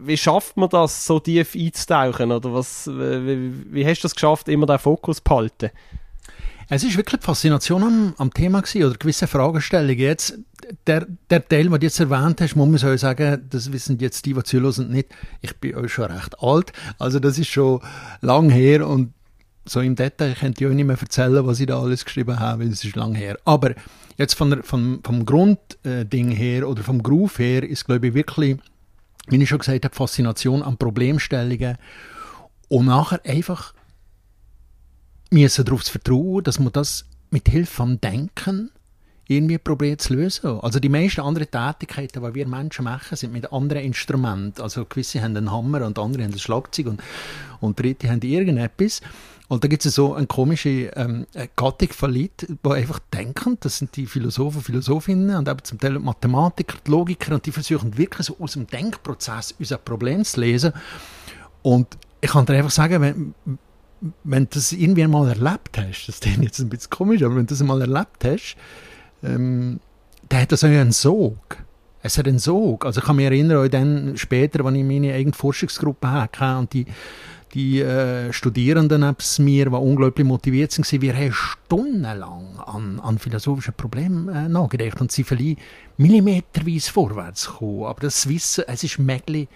wie 0.03 0.17
schafft 0.17 0.57
man 0.57 0.69
das, 0.69 1.05
so 1.05 1.19
tief 1.19 1.55
einzutauchen? 1.55 2.31
Oder 2.31 2.53
was, 2.53 2.87
wie, 2.87 3.73
wie 3.73 3.85
hast 3.85 4.01
du 4.01 4.07
es 4.07 4.15
geschafft, 4.15 4.47
immer 4.49 4.65
den 4.65 4.79
Fokus 4.79 5.17
zu 5.17 5.23
behalten? 5.23 5.71
Es 6.67 6.83
ist 6.83 6.97
wirklich 6.97 7.19
die 7.19 7.25
Faszination 7.25 7.83
am, 7.83 8.13
am 8.17 8.33
Thema 8.33 8.61
gewesen, 8.61 8.83
oder 8.85 8.97
gewisse 8.97 9.27
Fragestellungen. 9.27 9.99
Jetzt, 9.99 10.39
der, 10.87 11.05
der 11.29 11.47
Teil, 11.47 11.65
den 11.65 11.71
du 11.71 11.85
jetzt 11.85 11.99
erwähnt 11.99 12.41
hast, 12.41 12.55
muss 12.55 12.81
man 12.81 12.97
sagen, 12.97 13.45
das 13.49 13.71
wissen 13.71 13.99
jetzt 13.99 14.25
die, 14.25 14.33
die 14.33 14.43
zuhören, 14.43 14.89
nicht. 14.89 15.09
Ich 15.41 15.55
bin 15.57 15.75
euch 15.75 15.93
schon 15.93 16.05
recht 16.11 16.39
alt. 16.39 16.73
Also, 16.97 17.19
das 17.19 17.37
ist 17.37 17.49
schon 17.49 17.81
lang 18.21 18.49
her 18.49 18.87
und 18.87 19.13
so 19.65 19.81
im 19.81 19.95
Detail 19.95 20.35
könnt 20.39 20.61
ihr 20.61 20.69
euch 20.69 20.75
nicht 20.75 20.85
mehr 20.85 20.97
erzählen, 20.99 21.45
was 21.45 21.59
ich 21.59 21.67
da 21.67 21.79
alles 21.79 22.05
geschrieben 22.05 22.39
habe, 22.39 22.63
weil 22.63 22.71
es 22.71 22.83
ist 22.83 22.95
lang 22.95 23.15
her. 23.15 23.37
Aber 23.45 23.73
jetzt 24.17 24.35
von 24.35 24.51
der, 24.51 24.63
vom, 24.63 25.01
vom 25.03 25.25
Grundding 25.25 26.31
her 26.31 26.67
oder 26.67 26.83
vom 26.83 27.01
Groove 27.01 27.39
her 27.39 27.63
ist, 27.63 27.85
glaube 27.85 28.07
ich, 28.07 28.13
wirklich, 28.13 28.57
wie 29.27 29.41
ich 29.41 29.49
schon 29.49 29.59
gesagt 29.59 29.83
habe, 29.83 29.95
Faszination 29.95 30.61
an 30.61 30.77
Problemstellungen 30.77 31.77
und 32.69 32.85
nachher 32.85 33.21
einfach 33.25 33.73
müssen 35.31 35.65
darauf 35.65 35.81
vertrauen, 35.81 36.43
dass 36.43 36.59
man 36.59 36.71
das 36.71 37.05
mit 37.31 37.49
Hilfe 37.49 37.73
vom 37.73 37.99
Denken 37.99 38.71
irgendwie 39.27 39.57
probiert 39.57 40.01
zu 40.01 40.13
lösen. 40.13 40.59
Also 40.59 40.79
die 40.79 40.89
meisten 40.89 41.21
anderen 41.21 41.49
Tätigkeiten, 41.49 42.23
die 42.23 42.35
wir 42.35 42.47
Menschen 42.47 42.85
machen, 42.85 43.15
sind 43.17 43.33
mit 43.33 43.51
anderen 43.51 43.83
Instrumenten. 43.83 44.61
Also 44.61 44.85
gewisse 44.85 45.21
haben 45.21 45.35
einen 45.35 45.51
Hammer 45.51 45.85
und 45.85 45.97
andere 45.97 46.23
haben 46.23 46.33
ein 46.33 46.39
Schlagzeug 46.39 46.87
und, 46.87 47.01
und 47.59 47.79
dritte 47.79 48.09
haben 48.09 48.21
irgendetwas. 48.21 49.01
Und 49.47 49.63
da 49.63 49.67
gibt 49.67 49.85
es 49.85 49.93
so 49.93 50.15
eine 50.15 50.25
komische 50.25 50.91
ähm, 50.95 51.27
Gattung 51.55 51.89
von 51.89 52.13
Leuten, 52.13 52.57
die 52.65 52.69
einfach 52.69 52.99
denken, 53.13 53.57
das 53.59 53.77
sind 53.77 53.95
die 53.95 54.07
Philosophen, 54.07 54.61
Philosophinnen 54.61 55.35
und 55.35 55.47
eben 55.47 55.63
zum 55.63 55.79
Teil 55.79 55.99
Mathematiker, 55.99 56.77
Logiker, 56.87 57.35
und 57.35 57.45
die 57.45 57.51
versuchen 57.51 57.97
wirklich 57.97 58.25
so 58.25 58.37
aus 58.39 58.53
dem 58.53 58.65
Denkprozess 58.65 59.53
unser 59.59 59.77
Problem 59.77 60.23
zu 60.23 60.39
lesen. 60.39 60.73
Und 61.61 61.87
ich 62.21 62.31
kann 62.31 62.45
dir 62.47 62.53
einfach 62.53 62.71
sagen, 62.71 63.01
wenn, 63.01 63.35
wenn 64.23 64.43
du 64.45 64.49
das 64.53 64.71
irgendwie 64.71 65.05
mal 65.05 65.27
erlebt 65.29 65.77
hast, 65.77 66.07
das 66.07 66.19
ist 66.19 66.25
jetzt 66.25 66.59
ein 66.59 66.69
bisschen 66.69 66.89
komisch, 66.89 67.21
aber 67.21 67.35
wenn 67.35 67.45
du 67.45 67.53
das 67.53 67.61
mal 67.61 67.81
erlebt 67.81 68.23
hast, 68.23 68.57
ähm, 69.23 69.79
dann 70.27 70.41
hat 70.41 70.51
das 70.51 70.63
auch 70.63 70.69
einen 70.69 70.91
Sog. 70.91 71.57
Es 72.01 72.17
hat 72.17 72.27
einen 72.27 72.39
Sog. 72.39 72.85
Also 72.85 72.99
ich 72.99 73.05
kann 73.05 73.15
mich 73.15 73.25
erinnern, 73.25 73.63
auch 73.63 73.67
dann 73.67 74.17
später, 74.17 74.65
als 74.65 74.75
ich 74.75 74.83
meine 74.83 75.13
eigene 75.13 75.33
Forschungsgruppe 75.33 76.11
hatte 76.11 76.57
und 76.57 76.73
die 76.73 76.85
die 77.55 77.79
äh, 77.79 78.33
Studierenden 78.33 79.01
neben 79.01 79.45
mir, 79.45 79.65
die 79.65 79.75
unglaublich 79.75 80.27
motiviert 80.27 80.77
waren, 80.77 81.01
wir 81.01 81.15
haben 81.15 81.33
stundenlang 81.33 82.59
an, 82.59 82.99
an 82.99 83.17
philosophischen 83.17 83.73
Problemen 83.73 84.27
äh, 84.27 84.49
nachgedacht 84.49 84.99
und 84.99 85.11
sie 85.11 85.23
vielleicht 85.23 85.59
millimeterweise 85.97 86.91
vorwärts 86.91 87.47
gekommen. 87.47 87.85
Aber 87.85 88.01
das 88.01 88.27
Wissen, 88.27 88.65
es 88.67 88.83
ist 88.83 88.99
möglich, 88.99 89.47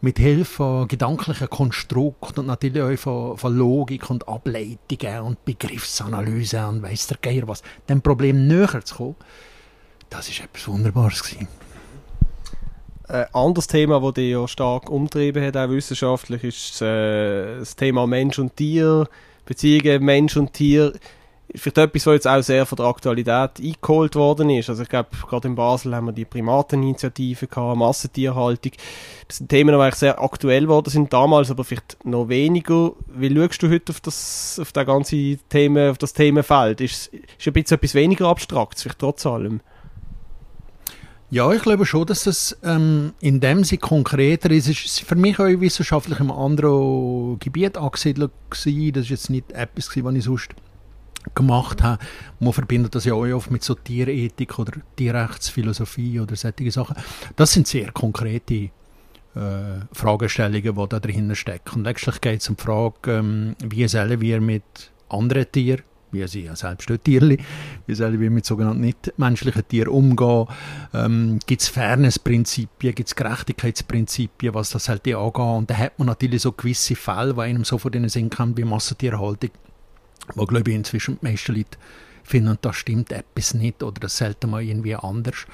mit 0.00 0.18
Hilfe 0.18 0.44
von 0.44 0.88
gedanklichen 0.88 1.50
Konstrukten 1.50 2.40
und 2.40 2.46
natürlich 2.46 2.82
auch 2.82 3.02
von, 3.02 3.36
von, 3.36 3.56
Logik 3.56 4.08
und 4.08 4.26
Ableitungen 4.28 5.20
und 5.20 5.44
Begriffsanalyse 5.44 6.66
und 6.66 6.82
weiss 6.82 7.08
der 7.08 7.18
Geier 7.20 7.46
was, 7.46 7.62
dem 7.88 8.00
Problem 8.00 8.46
näher 8.46 8.84
zu 8.84 8.94
kommen, 8.94 9.16
das 10.08 10.28
ist 10.28 10.40
etwas 10.40 10.68
Wunderbares 10.68 11.22
gewesen. 11.22 11.48
Ein 13.08 13.24
anderes 13.32 13.66
Thema, 13.66 14.00
das 14.00 14.14
dich 14.14 14.32
ja 14.32 14.46
stark 14.46 14.90
umtrieben 14.90 15.42
hat, 15.42 15.56
auch 15.56 15.70
wissenschaftlich, 15.70 16.44
ist 16.44 16.82
äh, 16.82 17.58
das 17.58 17.74
Thema 17.74 18.06
Mensch 18.06 18.38
und 18.38 18.54
Tier, 18.54 19.08
Beziehungen 19.46 20.04
Mensch 20.04 20.36
und 20.36 20.52
Tier. 20.52 20.92
Vielleicht 21.54 21.78
etwas, 21.78 22.06
was 22.06 22.12
jetzt 22.12 22.28
auch 22.28 22.42
sehr 22.42 22.66
von 22.66 22.76
der 22.76 22.84
Aktualität 22.84 23.52
eingeholt 23.58 24.14
worden 24.14 24.50
ist. 24.50 24.68
Also 24.68 24.82
ich 24.82 24.90
glaube, 24.90 25.08
gerade 25.26 25.48
in 25.48 25.54
Basel 25.54 25.96
haben 25.96 26.04
wir 26.04 26.12
die 26.12 26.26
Primateninitiative 26.26 27.46
gehabt, 27.46 27.78
Massentierhaltung. 27.78 28.72
Das 29.26 29.38
sind 29.38 29.48
Themen, 29.48 29.74
die 29.74 29.80
eigentlich 29.80 29.94
sehr 29.94 30.22
aktuell 30.22 30.64
geworden 30.64 30.90
sind 30.90 31.10
damals, 31.10 31.50
aber 31.50 31.64
vielleicht 31.64 32.04
noch 32.04 32.28
weniger. 32.28 32.92
Wie 33.06 33.34
schaust 33.34 33.62
du 33.62 33.70
heute 33.70 33.92
auf 33.92 34.00
das, 34.00 34.58
auf 34.60 34.72
das 34.72 34.84
ganze 34.84 35.38
Thema, 35.48 35.90
auf 35.90 35.96
das 35.96 36.12
Themenfeld? 36.12 36.82
Ist, 36.82 37.06
ist 37.06 37.46
ein 37.46 37.54
bisschen 37.54 37.76
etwas 37.78 37.94
weniger 37.94 38.28
abstrakt, 38.28 38.78
vielleicht 38.78 38.98
trotz 38.98 39.24
allem? 39.24 39.62
Ja, 41.30 41.52
ich 41.52 41.60
glaube 41.60 41.84
schon, 41.84 42.06
dass 42.06 42.24
das 42.24 42.56
ähm, 42.62 43.12
in 43.20 43.38
dem 43.40 43.62
Sinne 43.62 43.80
konkreter 43.80 44.50
ist. 44.50 44.66
Es 44.66 44.84
ist 44.84 45.00
für 45.00 45.14
mich 45.14 45.38
auch 45.38 45.44
wissenschaftlich 45.44 46.20
einem 46.20 46.30
anderen 46.30 47.38
Gebiet 47.38 47.76
angesiedelt 47.76 48.32
gewesen. 48.48 48.92
Das 48.92 49.04
ist 49.04 49.10
jetzt 49.10 49.30
nicht 49.30 49.52
etwas 49.52 49.90
was 49.94 50.14
ich 50.14 50.24
sonst 50.24 50.54
gemacht 51.34 51.82
habe. 51.82 52.02
Man 52.40 52.54
verbindet 52.54 52.94
das 52.94 53.04
ja 53.04 53.12
auch 53.12 53.26
oft 53.26 53.50
mit 53.50 53.62
so 53.62 53.74
Tierethik 53.74 54.58
oder 54.58 54.72
Tierrechtsphilosophie 54.96 56.18
oder 56.18 56.34
solche 56.34 56.70
Sachen. 56.70 56.96
Das 57.36 57.52
sind 57.52 57.66
sehr 57.66 57.92
konkrete 57.92 58.70
äh, 59.34 59.80
Fragestellungen, 59.92 60.74
die 60.74 60.88
da 60.88 60.98
dahinter 60.98 61.34
stecken. 61.34 61.80
Und 61.80 61.84
letztlich 61.84 62.22
geht 62.22 62.40
es 62.40 62.48
um 62.48 62.56
die 62.56 62.62
Frage, 62.62 63.18
ähm, 63.18 63.54
wie 63.62 63.86
sollen 63.86 64.20
wir 64.22 64.40
mit 64.40 64.64
anderen 65.10 65.52
Tieren 65.52 65.82
wir 66.12 66.28
sind 66.28 66.44
ja 66.44 66.56
selbst 66.56 66.90
Tierli, 67.04 67.38
wie 67.86 67.94
sollen 67.94 68.20
wir 68.20 68.30
mit 68.30 68.44
sogenannten 68.46 68.80
nichtmenschlichen 68.80 69.66
Tieren 69.68 69.88
umgehen, 69.88 70.46
ähm, 70.94 71.38
gibt 71.46 71.62
es 71.62 71.68
Fairnessprinzipien, 71.68 72.94
gibt 72.94 73.08
es 73.08 73.14
Gerechtigkeitsprinzipien, 73.14 74.54
was 74.54 74.70
das 74.70 74.88
halt 74.88 75.06
angeht 75.06 75.36
und 75.36 75.70
da 75.70 75.76
hat 75.76 75.98
man 75.98 76.06
natürlich 76.06 76.42
so 76.42 76.52
gewisse 76.52 76.96
Fälle, 76.96 77.34
die 77.34 77.40
einem 77.40 77.64
sofort 77.64 77.94
in 77.94 78.02
den 78.02 78.08
Sinn 78.08 78.30
kommen, 78.30 78.56
wie 78.56 78.64
Massentierhaltung, 78.64 79.50
wo 80.34 80.44
glaube 80.46 80.70
ich 80.70 80.76
inzwischen 80.76 81.18
die 81.20 81.26
meisten 81.26 81.54
Leute 81.54 81.78
finden, 82.24 82.58
da 82.60 82.72
stimmt 82.72 83.12
etwas 83.12 83.54
nicht 83.54 83.82
oder 83.82 84.00
das 84.00 84.18
sollte 84.18 84.46
mal 84.46 84.62
irgendwie 84.62 84.94
anders. 84.94 85.46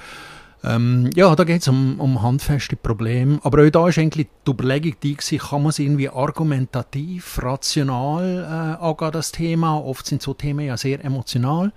Ähm, 0.65 1.11
ja, 1.15 1.35
da 1.35 1.43
geht 1.43 1.61
es 1.61 1.67
um, 1.67 1.99
um 1.99 2.23
handfeste 2.23 2.75
Probleme. 2.75 3.39
Aber 3.43 3.63
auch 3.63 3.69
da 3.69 3.81
war 3.81 3.97
eigentlich 3.97 4.27
die 4.47 4.51
Überlegung 4.51 4.95
die 5.03 5.15
gewesen, 5.15 5.37
kann 5.37 5.61
man 5.61 5.69
es 5.69 5.79
irgendwie 5.79 6.09
argumentativ, 6.09 7.39
rational 7.43 8.77
äh, 8.79 8.83
angehen, 8.83 9.11
das 9.11 9.31
Thema. 9.31 9.77
Oft 9.77 10.07
sind 10.07 10.23
so 10.23 10.33
Themen 10.33 10.65
ja 10.65 10.75
sehr 10.75 11.03
emotional. 11.05 11.71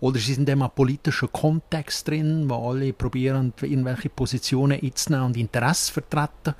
Oder 0.00 0.18
sie 0.18 0.34
sind 0.34 0.48
in 0.48 0.60
einem 0.60 0.70
politischen 0.74 1.32
Kontext 1.32 2.06
drin, 2.08 2.44
wo 2.48 2.70
alle 2.70 2.92
probieren, 2.92 3.54
irgendwelche 3.62 4.10
Positionen 4.10 4.78
einzunehmen 4.82 5.26
und 5.26 5.36
Interesse 5.38 5.92
vertreten. 5.92 6.54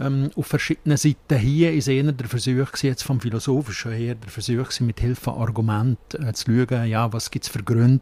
Ähm, 0.00 0.30
auf 0.34 0.46
verschiedenen 0.46 0.96
Seiten 0.96 1.36
hier 1.36 1.74
ist 1.74 1.88
eher 1.88 2.10
der 2.10 2.28
Versuch 2.28 2.74
jetzt 2.80 3.02
vom 3.02 3.20
Philosophischen 3.20 3.92
her, 3.92 4.14
der 4.14 4.30
Versuch 4.30 4.80
mit 4.80 4.98
Hilfe 4.98 5.20
von 5.20 5.34
Argumenten 5.34 6.26
äh, 6.26 6.32
zu 6.32 6.46
schauen, 6.46 6.86
ja, 6.86 7.12
was 7.12 7.30
gibt 7.30 7.44
es 7.44 7.50
für 7.50 7.62
Gründe, 7.62 8.00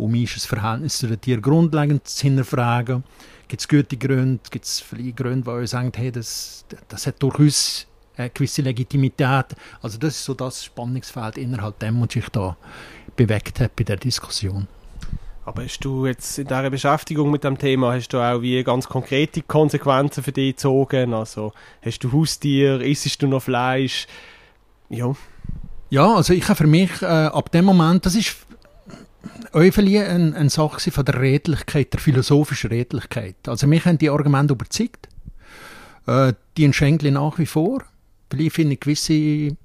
um 0.00 0.14
ist 0.14 0.36
das 0.36 0.46
Verhältnis 0.46 0.98
zu 0.98 1.06
den 1.06 1.20
Tieren 1.20 1.42
grundlegend 1.42 2.06
zu 2.06 2.22
hinterfragen. 2.22 3.04
Gibt 3.48 3.60
es 3.60 3.68
gute 3.68 3.96
Gründe? 3.96 4.40
Gibt 4.50 4.64
es 4.64 4.80
vielleicht 4.80 5.16
Gründe, 5.16 5.42
die 5.42 5.50
euch 5.50 5.70
sagen, 5.70 5.92
hey, 5.94 6.10
das, 6.10 6.64
das 6.88 7.06
hat 7.06 7.22
durchaus 7.22 7.86
eine 8.16 8.30
gewisse 8.30 8.62
Legitimität? 8.62 9.46
Also 9.82 9.98
das 9.98 10.16
ist 10.16 10.24
so 10.24 10.34
das 10.34 10.64
Spannungsfeld 10.64 11.36
innerhalb 11.36 11.78
dem, 11.78 12.00
was 12.00 12.12
sich 12.12 12.28
da 12.28 12.56
bewegt 13.16 13.60
hat 13.60 13.76
bei 13.76 13.84
der 13.84 13.96
Diskussion. 13.96 14.66
Aber 15.44 15.64
hast 15.64 15.80
du 15.80 16.06
jetzt 16.06 16.38
in 16.38 16.46
dieser 16.46 16.70
Beschäftigung 16.70 17.30
mit 17.30 17.42
dem 17.42 17.58
Thema, 17.58 17.94
hast 17.94 18.08
du 18.08 18.18
auch 18.18 18.40
wie 18.40 18.62
ganz 18.62 18.88
konkrete 18.88 19.42
Konsequenzen 19.42 20.22
für 20.22 20.32
dich 20.32 20.54
gezogen? 20.54 21.12
Also 21.12 21.52
hast 21.82 22.04
du 22.04 22.12
Haustier, 22.12 22.80
isst 22.80 23.20
du 23.20 23.26
noch 23.26 23.42
Fleisch? 23.42 24.06
Ja. 24.90 25.12
Ja, 25.88 26.14
also 26.14 26.34
ich 26.34 26.44
habe 26.44 26.54
für 26.54 26.66
mich 26.68 27.02
äh, 27.02 27.06
ab 27.06 27.50
dem 27.50 27.64
Moment, 27.64 28.06
das 28.06 28.14
ist 28.14 28.36
Eupheli 29.52 29.98
eine, 29.98 30.34
eine 30.34 30.50
Sache 30.50 30.90
von 30.90 31.04
der 31.04 31.20
Redlichkeit, 31.20 31.92
der 31.92 32.00
philosophischen 32.00 32.70
Redlichkeit. 32.70 33.36
Also 33.46 33.66
mich 33.66 33.84
haben 33.84 33.98
die 33.98 34.10
Argumente 34.10 34.54
überzeugt. 34.54 35.08
Äh, 36.06 36.32
die 36.56 36.64
entschenken 36.64 37.14
nach 37.14 37.38
wie 37.38 37.46
vor. 37.46 37.84
Vielleicht 38.30 38.54
finde 38.56 38.74
ich 38.74 38.80
gewisse 38.80 39.56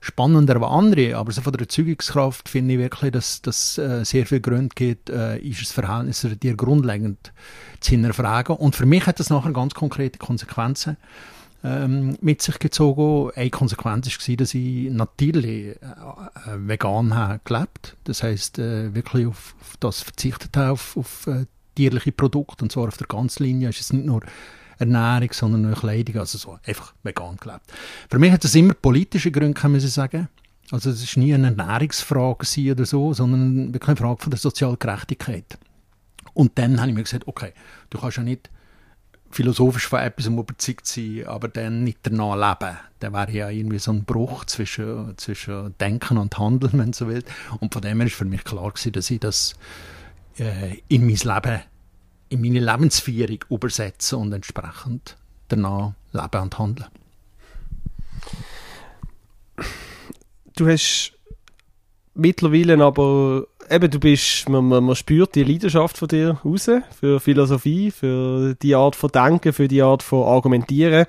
spannender 0.00 0.56
als 0.56 0.70
andere, 0.70 1.16
aber 1.16 1.32
so 1.32 1.40
von 1.40 1.52
der 1.52 1.62
Erzeugungskraft 1.62 2.48
finde 2.48 2.74
ich 2.74 2.80
wirklich, 2.80 3.12
dass 3.12 3.40
das 3.40 3.78
äh, 3.78 4.04
sehr 4.04 4.26
viel 4.26 4.40
Gründe 4.40 4.74
gibt, 4.74 5.08
äh, 5.08 5.38
ist 5.38 5.62
das 5.62 5.72
Verhältnis 5.72 6.26
dir 6.42 6.56
grundlegend 6.56 7.32
zu 7.80 7.92
hinterfragen. 7.92 8.56
Und 8.56 8.76
für 8.76 8.86
mich 8.86 9.06
hat 9.06 9.18
das 9.18 9.30
nachher 9.30 9.52
ganz 9.52 9.72
konkrete 9.74 10.18
Konsequenzen 10.18 10.96
ähm, 11.64 12.16
mit 12.20 12.42
sich 12.42 12.58
gezogen. 12.58 13.30
Eine 13.34 13.50
Konsequenz 13.50 14.06
war, 14.06 14.36
dass 14.36 14.54
ich 14.54 14.90
natürlich 14.90 15.76
äh, 15.76 15.78
vegan 16.56 17.14
habe 17.14 17.40
gelebt 17.44 17.96
Das 18.04 18.22
heißt 18.22 18.58
äh, 18.58 18.94
wirklich 18.94 19.26
auf, 19.26 19.56
auf, 19.60 19.76
das 19.80 20.02
verzichtet 20.02 20.56
habe, 20.56 20.72
auf, 20.72 20.96
auf 20.96 21.26
äh, 21.26 21.46
tierliche 21.74 22.12
Produkte, 22.12 22.64
und 22.64 22.70
zwar 22.70 22.88
auf 22.88 22.98
der 22.98 23.06
ganzen 23.06 23.44
Linie. 23.44 23.70
Es 23.70 23.80
ist 23.80 23.92
nicht 23.94 24.04
nur 24.06 24.20
Ernährung, 24.78 25.30
sondern 25.32 25.72
auch 25.72 25.80
Kleidung, 25.80 26.18
also 26.18 26.36
so 26.36 26.58
einfach 26.66 26.92
vegan 27.02 27.36
gelebt. 27.36 27.72
Für 28.10 28.18
mich 28.18 28.30
hat 28.30 28.44
das 28.44 28.54
immer 28.54 28.74
politische 28.74 29.30
Gründe, 29.30 29.54
kann 29.54 29.72
man 29.72 29.80
sagen. 29.80 30.28
Also 30.70 30.90
es 30.90 31.16
war 31.16 31.22
nie 31.22 31.34
eine 31.34 31.48
Ernährungsfrage 31.48 32.72
oder 32.72 32.86
so, 32.86 33.12
sondern 33.12 33.72
wirklich 33.72 33.88
eine 33.88 33.96
Frage 33.96 34.22
von 34.22 34.30
der 34.30 34.38
sozialen 34.38 34.78
Gerechtigkeit. 34.78 35.58
Und 36.32 36.58
dann 36.58 36.80
habe 36.80 36.90
ich 36.90 36.96
mir 36.96 37.04
gesagt, 37.04 37.26
okay, 37.26 37.52
du 37.90 37.98
kannst 37.98 38.16
ja 38.16 38.22
nicht 38.22 38.50
philosophisch 39.34 39.88
von 39.88 40.00
etwas 40.00 40.26
überzeugt 40.26 40.86
sein, 40.86 41.24
aber 41.26 41.48
dann 41.48 41.84
nicht 41.84 41.98
danach 42.02 42.34
leben. 42.34 42.76
Dann 43.00 43.12
wäre 43.12 43.32
ja 43.32 43.50
irgendwie 43.50 43.78
so 43.78 43.92
ein 43.92 44.04
Bruch 44.04 44.44
zwischen, 44.44 45.16
zwischen 45.18 45.76
Denken 45.78 46.18
und 46.18 46.38
Handeln, 46.38 46.72
wenn 46.78 46.92
so 46.92 47.08
willst. 47.08 47.28
Und 47.60 47.72
von 47.72 47.82
dem 47.82 47.98
her 47.98 48.06
ist 48.06 48.16
für 48.16 48.24
mich 48.24 48.44
klar 48.44 48.70
gewesen, 48.70 48.92
dass 48.92 49.10
ich 49.10 49.20
das 49.20 49.54
äh, 50.38 50.78
in 50.88 51.06
mein 51.06 51.16
Leben 51.16 51.60
in 52.30 52.40
meine 52.40 52.60
Lebensführung 52.60 53.38
übersetzen 53.48 54.18
und 54.18 54.32
entsprechend 54.32 55.16
danach 55.48 55.92
leben 56.12 56.42
und 56.42 56.58
handeln. 56.58 56.88
Du 60.56 60.68
hast 60.68 61.12
mittlerweile 62.14 62.82
aber 62.82 63.46
eben, 63.70 63.90
du 63.90 63.98
bist, 64.00 64.48
man, 64.48 64.66
man, 64.66 64.84
man, 64.84 64.96
spürt 64.96 65.34
die 65.34 65.44
Leidenschaft 65.44 65.98
von 65.98 66.08
dir 66.08 66.38
raus, 66.44 66.70
für 66.98 67.20
Philosophie, 67.20 67.90
für 67.90 68.54
die 68.54 68.74
Art 68.74 68.96
von 68.96 69.10
Denken, 69.10 69.52
für 69.52 69.68
die 69.68 69.82
Art 69.82 70.02
von 70.02 70.24
Argumentieren. 70.24 71.06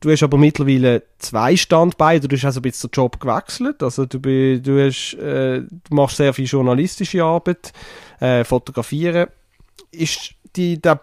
Du 0.00 0.10
hast 0.10 0.22
aber 0.22 0.36
mittlerweile 0.36 1.02
zwei 1.18 1.56
Standbeine, 1.56 2.20
du 2.20 2.36
hast 2.36 2.44
also 2.44 2.60
ein 2.60 2.62
bisschen 2.62 2.90
den 2.90 2.96
Job 2.96 3.18
gewechselt, 3.18 3.82
also 3.82 4.04
du, 4.04 4.18
du, 4.18 4.86
hast, 4.86 5.14
äh, 5.14 5.62
du 5.62 5.94
machst 5.94 6.18
sehr 6.18 6.34
viel 6.34 6.44
journalistische 6.44 7.24
Arbeit, 7.24 7.72
äh, 8.20 8.44
fotografieren. 8.44 9.28
Ist 9.90 10.34
die, 10.56 10.80
der, 10.80 11.00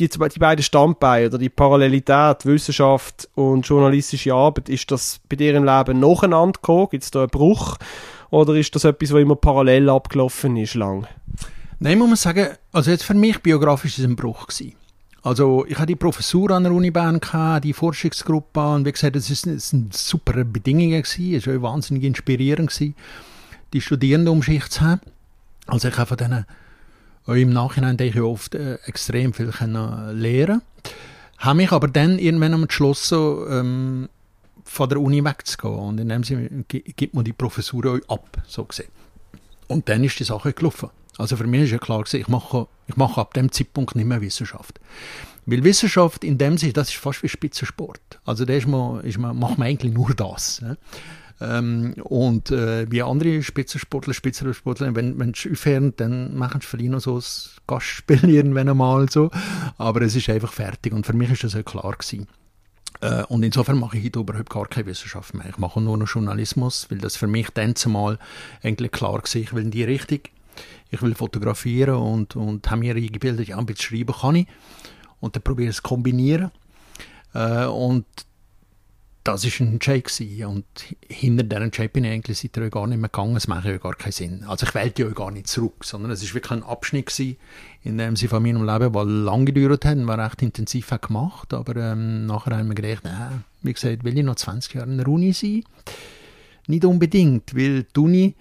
die, 0.00 0.08
die 0.08 0.38
beiden 0.38 0.62
Standbeine 0.64 1.28
oder 1.28 1.38
die 1.38 1.48
Parallelität 1.48 2.44
Wissenschaft 2.44 3.28
und 3.36 3.62
journalistische 3.66 4.34
Arbeit, 4.34 4.68
ist 4.68 4.90
das 4.90 5.20
bei 5.28 5.36
dir 5.36 5.54
im 5.54 5.64
Leben 5.64 6.00
nacheinander 6.00 6.58
gekommen? 6.60 6.88
Gibt 6.90 7.04
es 7.04 7.12
da 7.12 7.20
einen 7.20 7.30
Bruch? 7.30 7.76
Oder 8.36 8.54
ist 8.56 8.74
das 8.74 8.84
etwas, 8.84 9.14
was 9.14 9.22
immer 9.22 9.34
parallel 9.34 9.88
abgelaufen 9.88 10.58
ist, 10.58 10.74
lang? 10.74 11.06
Nein, 11.78 11.96
muss 11.96 12.08
man 12.08 12.16
sagen, 12.16 12.48
also 12.70 12.90
jetzt 12.90 13.04
für 13.04 13.14
mich 13.14 13.38
biografisch 13.38 13.92
ist 13.92 14.00
es 14.00 14.04
ein 14.04 14.14
Bruch 14.14 14.48
gewesen. 14.48 14.74
Also 15.22 15.64
ich 15.66 15.76
hatte 15.76 15.86
die 15.86 15.96
Professur 15.96 16.50
an 16.50 16.64
der 16.64 16.72
Uni 16.74 16.90
Bern, 16.90 17.18
die 17.62 17.72
Forschungsgruppe 17.72 18.74
und 18.74 18.84
wie 18.84 18.92
gesagt, 18.92 19.16
es 19.16 19.28
sind 19.28 19.96
super 19.96 20.44
Bedingungen 20.44 21.02
gewesen, 21.02 21.34
es 21.34 21.46
war 21.46 21.62
wahnsinnig 21.62 22.04
inspirierend 22.04 22.70
gewesen, 22.70 22.94
die 23.72 23.80
Studierenden 23.80 24.34
um 24.34 24.42
sich 24.42 24.68
zu 24.68 24.82
haben. 24.82 25.00
Also 25.66 25.88
ich 25.88 25.96
habe 25.96 26.14
von 26.14 26.44
auch 27.26 27.32
im 27.32 27.54
Nachhinein 27.54 27.96
denke 27.96 28.18
ich 28.18 28.22
oft 28.22 28.54
äh, 28.54 28.74
extrem 28.84 29.32
viel 29.32 29.50
können 29.50 30.14
lernen 30.14 30.60
habe 31.38 31.56
mich 31.56 31.72
aber 31.72 31.88
dann 31.88 32.18
irgendwann 32.18 32.52
entschlossen, 32.54 33.36
ähm, 33.50 34.08
von 34.66 34.88
der 34.88 35.00
Uni 35.00 35.24
wegzugehen. 35.24 35.74
Und 35.74 36.00
in 36.00 36.08
dem 36.08 36.24
Sinne 36.24 36.64
gibt 36.68 37.14
man 37.14 37.24
die 37.24 37.32
Professur 37.32 37.86
auch 37.86 38.14
ab, 38.14 38.42
so 38.46 38.64
gesehen. 38.64 38.90
Und 39.68 39.88
dann 39.88 40.04
ist 40.04 40.18
die 40.18 40.24
Sache 40.24 40.52
gelaufen. 40.52 40.90
Also 41.18 41.36
für 41.36 41.46
mich 41.46 41.62
ist 41.62 41.70
ja 41.70 41.78
klar 41.78 42.02
gewesen, 42.02 42.20
ich 42.20 42.28
mache, 42.28 42.66
ich 42.86 42.96
mache 42.96 43.20
ab 43.20 43.32
dem 43.34 43.50
Zeitpunkt 43.50 43.96
nicht 43.96 44.04
mehr 44.04 44.20
Wissenschaft. 44.20 44.78
Weil 45.46 45.64
Wissenschaft 45.64 46.24
in 46.24 46.36
dem 46.38 46.58
Sinne, 46.58 46.74
das 46.74 46.88
ist 46.88 46.96
fast 46.96 47.22
wie 47.22 47.28
Spitzensport. 47.28 48.20
Also 48.24 48.44
da 48.44 48.52
ist 48.52 48.66
man, 48.66 49.00
ist 49.00 49.18
man, 49.18 49.38
macht 49.38 49.58
man 49.58 49.68
eigentlich 49.68 49.94
nur 49.94 50.12
das. 50.14 50.60
Ne? 50.60 50.76
Ähm, 51.40 51.94
und 52.02 52.50
äh, 52.50 52.90
wie 52.90 53.02
andere 53.02 53.42
Spitzensportler, 53.42 54.14
Spitzensportler, 54.14 54.94
wenn, 54.94 55.18
wenn 55.18 55.32
sie 55.34 55.52
aufhören, 55.52 55.94
dann 55.96 56.36
machen 56.36 56.60
sie 56.60 56.66
vielleicht 56.66 56.90
noch 56.90 57.00
so 57.00 57.18
ein 57.18 57.24
Gastspiel 57.66 58.24
irgendwann 58.28 58.68
einmal 58.68 59.08
so. 59.08 59.30
Aber 59.78 60.02
es 60.02 60.16
ist 60.16 60.28
einfach 60.28 60.52
fertig. 60.52 60.92
Und 60.92 61.06
für 61.06 61.14
mich 61.14 61.30
ist 61.30 61.44
das 61.44 61.54
ja 61.54 61.62
klar 61.62 61.92
gewesen. 61.92 62.26
Äh, 63.00 63.24
und 63.24 63.42
insofern 63.42 63.78
mache 63.78 63.98
ich 63.98 64.04
heute 64.06 64.20
überhaupt 64.20 64.50
gar 64.50 64.66
keine 64.66 64.86
Wissenschaft 64.86 65.34
mehr. 65.34 65.48
Ich 65.48 65.58
mache 65.58 65.80
nur 65.80 65.96
noch 65.96 66.08
Journalismus, 66.08 66.90
weil 66.90 66.98
das 66.98 67.16
für 67.16 67.26
mich 67.26 67.50
dann 67.50 67.76
zumal 67.76 68.18
eigentlich 68.62 68.92
klar 68.92 69.14
war, 69.14 69.22
ich 69.34 69.52
will 69.52 69.64
in 69.64 69.70
die 69.70 69.84
Richtung. 69.84 70.20
Ich 70.90 71.02
will 71.02 71.14
fotografieren 71.14 71.96
und, 71.96 72.36
und 72.36 72.70
habe 72.70 72.80
mir 72.80 72.94
eingebildet, 72.94 73.48
ja, 73.48 73.58
ein 73.58 73.66
bisschen 73.66 73.98
schreiben 73.98 74.14
kann 74.14 74.36
ich. 74.36 74.46
Und 75.20 75.36
dann 75.36 75.42
probiere 75.42 75.70
ich 75.70 75.76
es 75.76 75.82
zu 75.82 75.82
kombinieren. 75.82 76.50
Äh, 77.34 77.66
und 77.66 78.06
das 79.26 79.44
war 79.44 79.66
ein 79.66 79.72
Entscheid 79.72 80.08
und 80.46 80.64
hinter 81.08 81.42
diesem 81.42 81.64
Entscheid 81.64 81.92
bin 81.92 82.04
ich 82.04 82.12
eigentlich 82.12 82.38
seitdem 82.38 82.70
gar 82.70 82.86
nicht 82.86 82.98
mehr 82.98 83.08
gegangen. 83.08 83.34
Es 83.34 83.48
macht 83.48 83.64
ja 83.64 83.76
gar 83.76 83.94
keinen 83.94 84.12
Sinn. 84.12 84.44
Also 84.44 84.66
ich 84.66 84.74
wählte 84.74 85.02
ja 85.02 85.08
gar 85.08 85.32
nicht 85.32 85.48
zurück, 85.48 85.84
sondern 85.84 86.12
es 86.12 86.22
war 86.22 86.34
wirklich 86.34 86.52
ein 86.52 86.62
Abschnitt 86.62 87.18
in 87.18 87.98
dem 87.98 88.14
sie 88.14 88.28
von 88.28 88.42
meinem 88.42 88.64
Leben, 88.64 88.92
der 88.92 89.04
lange 89.04 89.46
gedauert 89.46 89.84
hat, 89.84 90.06
war 90.06 90.18
recht 90.18 90.42
intensiv 90.42 90.90
gemacht, 91.00 91.52
aber 91.54 91.76
ähm, 91.76 92.26
nachher 92.26 92.56
haben 92.56 92.68
wir 92.68 92.74
gedacht, 92.74 93.04
äh, 93.04 93.36
wie 93.62 93.72
gesagt, 93.72 94.04
will 94.04 94.16
ich 94.16 94.24
noch 94.24 94.36
20 94.36 94.74
Jahre 94.74 94.90
in 94.90 94.98
der 94.98 95.08
Uni 95.08 95.32
sein? 95.32 95.64
Nicht 96.68 96.84
unbedingt, 96.84 97.54
weil 97.54 97.84
die 97.84 98.00
Uni 98.00 98.34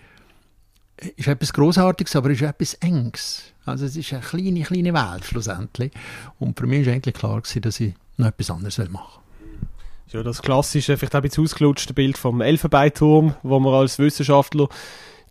ist 1.16 1.28
etwas 1.28 1.54
Großartiges, 1.54 2.16
aber 2.16 2.30
ist 2.30 2.42
etwas 2.42 2.76
Enges. 2.76 3.44
Also 3.66 3.86
es 3.86 3.96
ist 3.96 4.14
eine 4.14 4.22
kleine, 4.22 4.62
kleine 4.62 4.94
Welt 4.94 5.26
schlussendlich. 5.26 5.92
Und 6.40 6.60
für 6.60 6.68
mich 6.68 6.86
war 6.86 6.94
eigentlich 6.94 7.16
klar 7.16 7.42
dass 7.42 7.80
ich 7.80 7.94
noch 8.18 8.28
etwas 8.28 8.52
anderes 8.52 8.78
machen 8.78 8.92
will. 8.92 9.25
Ja, 10.12 10.24
das 10.24 10.42
klassische, 10.42 10.98
vielleicht 10.98 11.16
auch 11.16 11.20
ein 11.20 11.24
bisschen 11.24 11.44
ausgelutschte 11.44 11.94
Bild 11.94 12.18
vom 12.18 12.42
Elfenbeinturm, 12.42 13.36
wo 13.44 13.60
man 13.60 13.74
als 13.74 14.00
Wissenschaftler, 14.00 14.70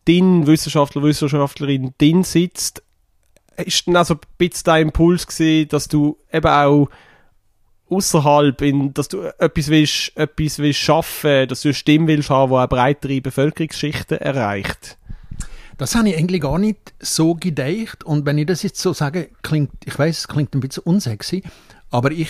din 0.07 0.47
Wissenschaftler, 0.47 1.03
Wissenschaftlerin 1.03 1.95
din 2.01 2.25
sitzt. 2.25 2.83
Ist 3.57 3.87
dann 3.87 3.97
also 3.97 4.15
ein 4.15 4.21
bisschen 4.37 4.65
der 4.67 4.79
Impuls 4.81 5.27
gewesen, 5.27 5.69
dass 5.69 5.89
du 5.89 6.19
eben 6.33 6.47
auch 6.49 6.89
außerhalb, 7.89 8.63
dass 8.95 9.09
du 9.09 9.23
etwas 9.39 9.69
willst, 9.69 10.17
etwas 10.17 10.59
willst 10.59 10.81
schaffen, 10.81 11.49
dass 11.49 11.63
du 11.63 11.69
eine 11.69 11.75
Stimme 11.75 12.09
willst 12.09 12.31
haben, 12.31 12.51
die 12.51 12.57
auch 12.57 12.69
breitere 12.69 13.21
Bevölkerungsschichten 13.21 14.19
erreicht? 14.19 14.99
Das 15.77 15.95
habe 15.95 16.09
ich 16.09 16.17
eigentlich 16.17 16.41
gar 16.41 16.59
nicht 16.59 16.95
so 17.01 17.35
gedacht. 17.35 18.05
Und 18.05 18.27
wenn 18.27 18.39
ich 18.39 18.47
das 18.47 18.63
jetzt 18.63 18.81
so 18.81 18.93
sage, 18.93 19.31
klingt, 19.43 19.71
ich 19.85 19.99
weiß, 19.99 20.19
es 20.19 20.29
klingt 20.29 20.55
ein 20.55 20.61
bisschen 20.61 20.85
unsexy, 20.85 21.43
aber 21.91 22.11
ich 22.11 22.29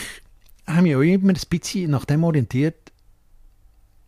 habe 0.67 0.83
mich 0.83 0.97
auch 0.97 1.01
immer 1.01 1.33
ein 1.33 1.41
bisschen 1.49 1.91
nach 1.91 2.05
dem 2.05 2.25
orientiert, 2.25 2.93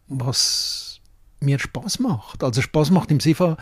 was 0.08 1.00
mir 1.40 1.58
Spaß 1.58 1.98
macht. 2.00 2.42
Also 2.42 2.62
Spaß 2.62 2.90
macht 2.90 3.10
im 3.10 3.20
Sinne 3.20 3.34
von 3.34 3.56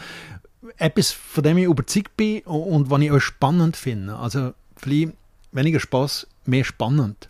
etwas, 0.79 1.11
von 1.11 1.45
dem 1.45 1.59
ich 1.59 1.65
überzeugt 1.65 2.17
bin 2.17 2.41
und 2.43 2.91
was 2.91 3.01
ich 3.01 3.11
auch 3.11 3.21
spannend 3.21 3.77
finde. 3.77 4.17
Also 4.17 4.55
vielleicht 4.77 5.13
weniger 5.53 5.81
Spaß, 5.81 6.27
mehr 6.47 6.65
spannend. 6.65 7.29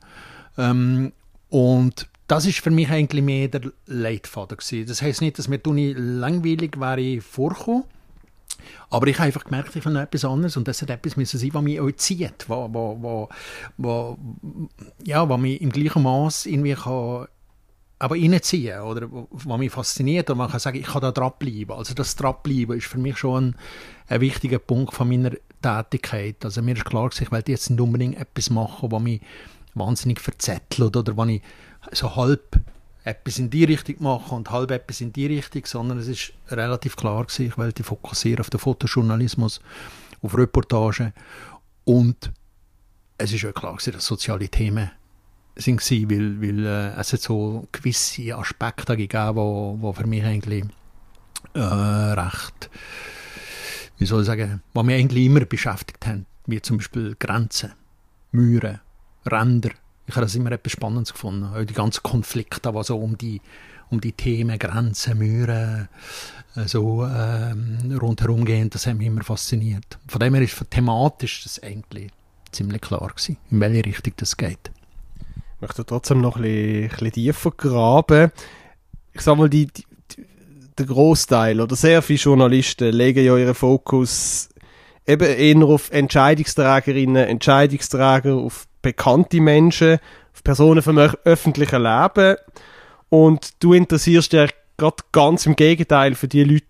Ähm, 0.57 1.13
und 1.49 2.09
das 2.27 2.47
ist 2.47 2.61
für 2.61 2.71
mich 2.71 2.89
eigentlich 2.91 3.23
mehr 3.23 3.49
der 3.49 3.73
Leitfaden 3.87 4.57
gewesen. 4.57 4.87
Das 4.87 5.03
heißt 5.03 5.21
nicht, 5.21 5.39
dass 5.39 5.49
mir 5.49 5.61
langweilig 5.95 6.79
wäre 6.81 7.21
vorkommen, 7.21 7.85
aber 8.91 9.07
ich 9.07 9.17
habe 9.19 9.27
einfach 9.27 9.45
gemerkt, 9.45 9.77
ich 9.77 9.85
will 9.85 9.97
etwas 9.97 10.25
anderes 10.25 10.57
und 10.57 10.69
das 10.69 10.83
hat 10.83 10.91
etwas 10.91 11.17
müssen 11.17 11.39
sein, 11.39 11.51
was 11.53 11.63
mich 11.63 11.81
auch 11.81 11.91
zieht, 11.93 12.49
was, 12.49 12.71
was, 12.73 12.97
was, 13.01 13.29
was, 13.77 14.17
ja, 15.05 15.29
was 15.29 15.41
mich 15.41 15.61
im 15.61 15.71
gleichen 15.71 16.03
Maß 16.03 16.47
irgendwie 16.47 16.75
kann 16.75 17.27
aber 17.99 18.17
reinziehen 18.17 18.81
oder 18.83 19.09
was 19.31 19.59
mich 19.59 19.73
fasziniert 19.73 20.29
und 20.29 20.39
man 20.39 20.51
kann 20.51 20.61
sagen, 20.61 20.79
ich 20.79 20.87
kann 20.87 21.01
da 21.01 21.13
dranbleiben. 21.13 21.75
Also 21.75 21.95
das 21.95 22.17
dranbleiben 22.17 22.77
ist 22.77 22.87
für 22.87 22.99
mich 22.99 23.17
schon 23.17 23.45
ein, 23.45 23.57
ein 24.09 24.21
wichtiger 24.21 24.59
Punkt 24.59 24.93
von 24.95 25.09
meiner 25.09 25.31
Tätigkeit. 25.63 26.45
Also 26.45 26.61
mir 26.61 26.77
ist 26.77 26.85
klar, 26.85 27.09
ich 27.19 27.33
will 27.33 27.43
jetzt 27.47 27.71
nicht 27.71 27.81
unbedingt 27.81 28.19
etwas 28.19 28.51
machen, 28.51 28.93
was 28.93 29.01
mich 29.01 29.21
wahnsinnig 29.75 30.21
verzettelt 30.21 30.97
oder 30.97 31.17
was 31.17 31.29
ich 31.29 31.43
so 31.93 32.15
halb 32.15 32.61
etwas 33.05 33.39
in 33.39 33.51
die 33.51 33.65
Richtung 33.65 33.97
machen 34.01 34.39
und 34.39 34.51
halb 34.51 34.71
etwas 34.71 35.01
in 35.03 35.13
die 35.13 35.27
Richtung, 35.27 35.65
sondern 35.67 35.99
es 35.99 36.09
ist 36.09 36.33
relativ 36.49 36.97
klar 36.97 37.25
gewesen, 37.25 37.47
ich 37.47 37.59
wollte 37.59 37.85
fokussieren 37.85 38.41
auf 38.41 38.51
den 38.51 38.61
Fotojournalismus 38.61 39.61
auf 40.23 40.37
Reportagen. 40.37 41.13
Und 41.85 42.33
es 43.19 43.33
ist 43.33 43.43
ja 43.43 43.53
klar, 43.53 43.77
dass 43.85 44.07
soziale 44.07 44.49
Themen 44.49 44.91
sind 45.55 45.81
gewesen, 45.81 46.11
weil, 46.11 46.41
weil 46.41 46.67
äh, 46.67 47.01
es 47.01 47.13
hat 47.13 47.21
so 47.21 47.69
gewisse 47.71 48.35
Aspekte 48.35 48.97
gegeben, 48.97 49.37
wo, 49.37 49.77
wo 49.79 49.93
für 49.93 50.07
mich 50.07 50.25
eigentlich 50.25 50.65
äh, 51.53 51.61
recht, 51.61 52.71
wie 53.99 54.07
soll 54.07 54.23
ich 54.23 54.27
sagen, 54.27 54.63
was 54.73 54.85
mich 54.85 54.97
eigentlich 54.97 55.27
immer 55.27 55.45
beschäftigt 55.45 56.07
haben, 56.07 56.27
wie 56.47 56.61
zum 56.61 56.79
Beispiel 56.79 57.15
Grenzen, 57.19 57.73
Müren, 58.33 58.81
Ränder. 59.27 59.71
Ich 60.07 60.15
habe 60.15 60.27
das 60.27 60.35
immer 60.35 60.53
etwas 60.53 60.73
Spannendes 60.73 61.13
gefunden. 61.13 61.45
Auch 61.55 61.65
die 61.65 61.75
ganzen 61.75 62.03
Konflikte, 62.03 62.73
die 62.73 62.85
so 62.85 62.99
um 62.99 63.17
die, 63.17 63.41
um 63.91 64.01
die 64.01 64.13
Themen 64.13 64.59
Grenzen, 64.59 65.19
Müren 65.19 65.89
äh, 66.57 66.67
so 66.67 67.05
ähm, 67.05 67.99
rundherum 68.01 68.45
gehen, 68.45 68.71
das 68.71 68.87
hat 68.87 68.97
mich 68.97 69.07
immer 69.07 69.23
fasziniert. 69.23 69.99
Von 70.09 70.21
dem 70.21 70.35
her 70.35 70.43
ist 70.43 70.71
thematisch 70.71 71.45
das 71.45 71.63
eigentlich 71.63 72.11
ziemlich 72.53 72.83
klar 72.83 73.09
gewesen, 73.09 73.37
in 73.51 73.61
welche 73.61 73.85
Richtung 73.85 74.13
das 74.17 74.37
geht. 74.37 74.71
Ich 75.57 75.61
möchte 75.61 75.87
trotzdem 75.87 76.21
noch 76.21 76.37
ein 76.37 76.43
bisschen, 76.43 76.83
ein 76.83 76.89
bisschen 76.91 77.13
tiefer 77.13 77.51
graben. 77.53 78.31
Ich 79.13 79.23
sage 79.23 79.39
mal, 79.39 79.49
die, 79.49 79.67
die, 79.67 79.85
der 80.79 80.87
Großteil 80.87 81.61
oder 81.61 81.77
sehr 81.77 82.03
viele 82.03 82.19
Journalisten 82.19 82.93
legen 82.93 83.25
ja 83.25 83.37
ihren 83.37 83.55
Fokus 83.55 84.51
eben 85.07 85.27
eher 85.27 85.67
auf 85.67 85.91
Entscheidungsträgerinnen, 85.91 87.27
Entscheidungsträger, 87.27 88.35
auf 88.35 88.67
bekannte 88.85 89.41
Menschen, 89.41 89.99
Personen 90.45 90.83
vom 90.83 90.99
öffentlichen 90.99 91.83
Leben. 91.83 92.37
Und 93.09 93.63
du 93.63 93.73
interessierst 93.73 94.33
dich 94.33 94.51
gerade 94.77 94.97
ganz 95.11 95.47
im 95.47 95.57
Gegenteil 95.57 96.15
für 96.15 96.29
die 96.29 96.45
Leute, 96.45 96.65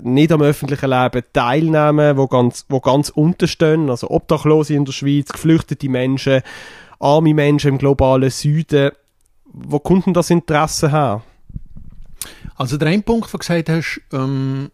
die 0.00 0.08
nicht 0.08 0.32
am 0.32 0.42
öffentlichen 0.42 0.90
Leben 0.90 1.22
teilnehmen, 1.32 2.16
die 2.16 2.26
ganz, 2.28 2.66
wo 2.68 2.80
ganz 2.80 3.10
unterstehen, 3.10 3.88
also 3.88 4.10
Obdachlose 4.10 4.74
in 4.74 4.84
der 4.84 4.92
Schweiz, 4.92 5.28
geflüchtete 5.28 5.88
Menschen, 5.88 6.42
arme 6.98 7.34
Menschen 7.34 7.72
im 7.72 7.78
globalen 7.78 8.30
Süden. 8.30 8.90
Wo 9.44 9.78
kommt 9.78 10.06
denn 10.06 10.14
das 10.14 10.30
Interesse 10.30 10.90
her? 10.90 11.22
Also 12.56 12.78
der 12.78 12.88
eine 12.88 13.02
Punkt, 13.02 13.26
den 13.26 13.32
du 13.32 13.38
gesagt 13.38 13.68
hast, 13.68 14.00
ähm, 14.12 14.70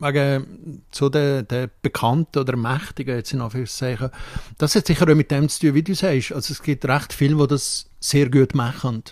wegen 0.00 0.82
so 0.90 1.08
der, 1.08 1.42
der 1.42 1.68
Bekannten 1.82 2.38
oder 2.38 2.56
Mächtigen, 2.56 3.16
jetzt 3.16 3.32
in 3.32 3.40
Anführungszeichen, 3.40 4.10
das 4.58 4.74
hat 4.74 4.86
sicher 4.86 5.08
auch 5.08 5.14
mit 5.14 5.30
dem 5.30 5.48
zu 5.48 5.60
tun, 5.60 5.74
wie 5.74 5.82
du 5.82 5.94
sagst. 5.94 6.32
Also 6.32 6.52
es 6.52 6.62
gibt 6.62 6.86
recht 6.86 7.12
viele, 7.12 7.36
die 7.36 7.46
das 7.46 7.86
sehr 8.00 8.30
gut 8.30 8.54
machen. 8.54 9.02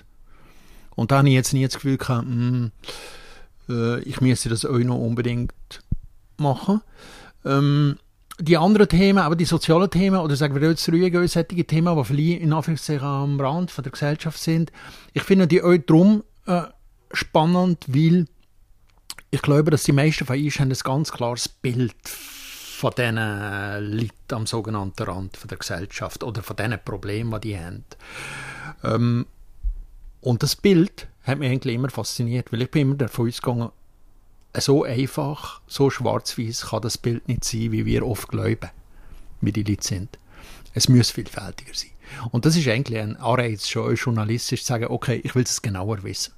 Und 0.97 1.11
da 1.11 1.19
habe 1.19 1.29
ich 1.29 1.35
jetzt 1.35 1.53
nie 1.53 1.65
das 1.65 1.75
Gefühl 1.75 1.99
gehabt, 1.99 2.27
mh, 2.27 2.33
hm, 2.35 2.73
äh, 3.69 4.01
ich 4.01 4.21
müsste 4.21 4.49
das 4.49 4.65
auch 4.65 4.79
noch 4.79 4.99
unbedingt 4.99 5.53
machen. 6.39 6.81
Ähm, 7.45 7.99
die 8.41 8.57
anderen 8.57 8.89
Themen, 8.89 9.19
aber 9.19 9.37
die 9.37 9.45
sozialen 9.45 9.91
Themen, 9.91 10.19
oder 10.19 10.37
sagen 10.37 10.55
wir 10.55 10.69
jetzt 10.69 10.89
ruhig 10.89 11.13
solche 11.31 11.65
Themen, 11.65 11.97
die 11.97 12.05
vielleicht 12.05 12.43
in 12.43 12.53
Anführungszeichen 12.53 13.07
am 13.07 13.41
Rand 13.41 13.71
von 13.71 13.83
der 13.83 13.93
Gesellschaft 13.93 14.39
sind, 14.39 14.73
ich 15.13 15.23
finde 15.23 15.47
die 15.47 15.63
auch 15.63 15.77
darum 15.77 16.23
äh, 16.47 16.63
spannend, 17.13 17.85
weil 17.89 18.27
ich 19.31 19.43
glaube, 19.43 19.71
dass 19.71 19.85
die 19.85 19.93
meisten 19.93 20.25
von 20.25 20.43
uns 20.43 20.59
haben 20.59 20.71
ein 20.71 20.79
ganz 20.83 21.13
klares 21.13 21.49
Bild 21.49 21.95
von 22.79 22.93
diesen 22.97 23.17
Leuten 23.17 24.35
am 24.35 24.47
sogenannten 24.47 25.03
Rand 25.03 25.39
der 25.51 25.59
Gesellschaft 25.59 26.23
oder 26.23 26.43
von 26.43 26.57
diesen 26.57 26.79
Problemen, 26.85 27.41
die 27.41 27.49
die 27.49 27.59
haben. 27.59 27.85
Ähm, 28.85 29.27
und 30.21 30.43
das 30.43 30.57
Bild 30.57 31.09
hat 31.25 31.39
mich 31.39 31.51
eigentlich 31.51 31.75
immer 31.75 31.91
fasziniert, 31.91 32.53
weil 32.53 32.63
ich 32.63 32.71
bin 32.71 32.83
immer 32.83 32.95
davon 32.95 33.29
ausgegangen, 33.29 33.71
so 34.57 34.85
einfach, 34.85 35.61
so 35.67 35.91
schwarz-weiß 35.91 36.67
kann 36.71 36.83
das 36.83 36.99
Bild 36.99 37.29
nicht 37.29 37.45
sein, 37.45 37.73
wie 37.73 37.85
wir 37.85 38.07
oft 38.07 38.29
glauben, 38.29 38.71
wie 39.41 39.53
die 39.53 39.63
Leute 39.63 39.87
sind. 39.87 40.19
Es 40.75 40.89
muss 40.89 41.11
vielfältiger 41.11 41.75
sein. 41.75 41.91
Und 42.31 42.47
das 42.47 42.57
ist 42.57 42.67
eigentlich 42.69 42.99
ein 42.99 43.17
Anreiz, 43.17 43.69
schon 43.69 43.95
journalistisch 43.95 44.63
zu 44.63 44.69
sagen, 44.69 44.87
okay, 44.87 45.21
ich 45.23 45.35
will 45.35 45.43
es 45.43 45.61
genauer 45.61 46.03
wissen. 46.03 46.33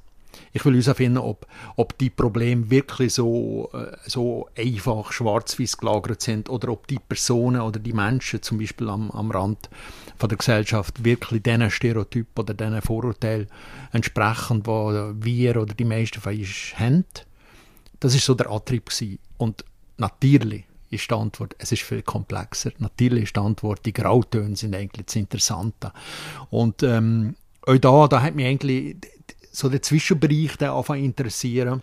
Ich 0.52 0.64
will 0.64 0.80
herausfinden, 0.80 1.18
ob, 1.18 1.46
ob 1.76 1.96
die 1.98 2.10
Probleme 2.10 2.70
wirklich 2.70 3.14
so, 3.14 3.70
äh, 3.72 3.96
so 4.06 4.48
einfach 4.56 5.12
schwarz-weiß 5.12 5.76
gelagert 5.76 6.22
sind 6.22 6.48
oder 6.48 6.70
ob 6.70 6.86
die 6.86 6.98
Personen 6.98 7.60
oder 7.60 7.78
die 7.78 7.92
Menschen 7.92 8.42
zum 8.42 8.58
Beispiel 8.58 8.88
am, 8.88 9.10
am 9.10 9.30
Rand 9.30 9.70
von 10.18 10.28
der 10.28 10.38
Gesellschaft 10.38 11.04
wirklich 11.04 11.42
diesen 11.42 11.70
Stereotyp 11.70 12.38
oder 12.38 12.54
diesen 12.54 12.82
Vorurteil 12.82 13.46
entsprechen, 13.92 14.62
die 14.62 14.68
wir 14.68 15.56
oder 15.56 15.74
die 15.74 15.84
meisten 15.84 16.20
von 16.20 16.36
uns 16.36 16.74
haben. 16.76 17.04
Das 18.00 18.14
ist 18.14 18.24
so 18.24 18.34
der 18.34 18.50
Antrieb 18.50 18.86
gewesen. 18.86 19.18
Und 19.36 19.64
natürlich 19.98 20.64
ist 20.90 21.10
die 21.10 21.14
Antwort, 21.14 21.54
es 21.58 21.72
ist 21.72 21.82
viel 21.82 22.02
komplexer. 22.02 22.72
Natürlich 22.78 23.24
ist 23.24 23.36
die 23.36 23.40
Antwort, 23.40 23.86
die 23.86 23.92
Grautöne 23.92 24.56
sind 24.56 24.74
eigentlich 24.74 25.06
das 25.06 25.16
Interessante. 25.16 25.92
Und 26.50 26.82
ähm, 26.82 27.36
auch 27.66 27.78
da, 27.78 28.08
da 28.08 28.22
hat 28.22 28.34
mich 28.34 28.46
eigentlich 28.46 28.96
so 29.50 29.68
der 29.68 29.82
Zwischenbereich 29.82 30.56
der 30.56 30.72
anfangen 30.72 31.04
interessieren 31.04 31.82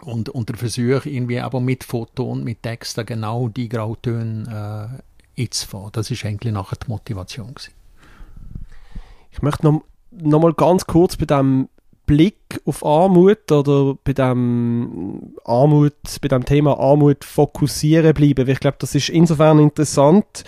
und, 0.00 0.28
und 0.28 0.48
der 0.48 0.56
Versuch 0.56 1.04
irgendwie 1.04 1.40
aber 1.40 1.60
mit 1.60 1.84
Foto 1.84 2.30
und 2.30 2.44
mit 2.44 2.62
Text 2.62 3.04
genau 3.06 3.48
die 3.48 3.68
Grautöne 3.68 5.00
äh, 5.36 5.42
einzufahren. 5.42 5.90
Das 5.92 6.10
ist 6.10 6.24
eigentlich 6.24 6.52
nachher 6.52 6.76
die 6.76 6.90
Motivation 6.90 7.54
gewesen. 7.54 7.72
Ich 9.32 9.42
möchte 9.42 9.66
noch, 9.66 9.82
noch 10.10 10.40
mal 10.40 10.52
ganz 10.52 10.86
kurz 10.86 11.16
bei 11.16 11.26
dem 11.26 11.68
Blick 12.06 12.60
auf 12.66 12.84
Armut 12.84 13.50
oder 13.50 13.96
bei 14.04 14.12
dem 14.12 15.34
Armut, 15.44 15.94
bei 16.20 16.28
dem 16.28 16.44
Thema 16.44 16.78
Armut 16.78 17.24
fokussieren 17.24 18.14
bleiben. 18.14 18.48
Ich 18.48 18.60
glaube, 18.60 18.76
das 18.78 18.94
ist 18.94 19.08
insofern 19.08 19.58
interessant, 19.58 20.44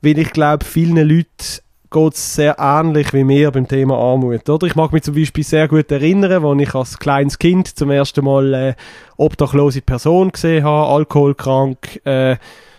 weil 0.00 0.18
ich 0.18 0.30
glaube, 0.30 0.64
vielen 0.64 0.96
Leuten 0.96 1.63
geht 1.94 2.14
es 2.14 2.34
sehr 2.34 2.58
ähnlich 2.58 3.12
wie 3.12 3.22
mir 3.22 3.52
beim 3.52 3.68
Thema 3.68 3.96
Armut. 3.96 4.48
Oder? 4.48 4.66
Ich 4.66 4.74
mag 4.74 4.92
mich 4.92 5.04
zum 5.04 5.14
Beispiel 5.14 5.44
sehr 5.44 5.68
gut 5.68 5.92
erinnern, 5.92 6.44
als 6.44 6.60
ich 6.60 6.74
als 6.74 6.98
kleines 6.98 7.38
Kind 7.38 7.68
zum 7.68 7.90
ersten 7.90 8.24
Mal 8.24 8.52
äh, 8.52 8.74
obdachlose 9.16 9.80
Person 9.80 10.32
gesehen 10.32 10.64
habe, 10.64 10.92
alkoholkrank, 10.92 12.04
äh, 12.04 12.36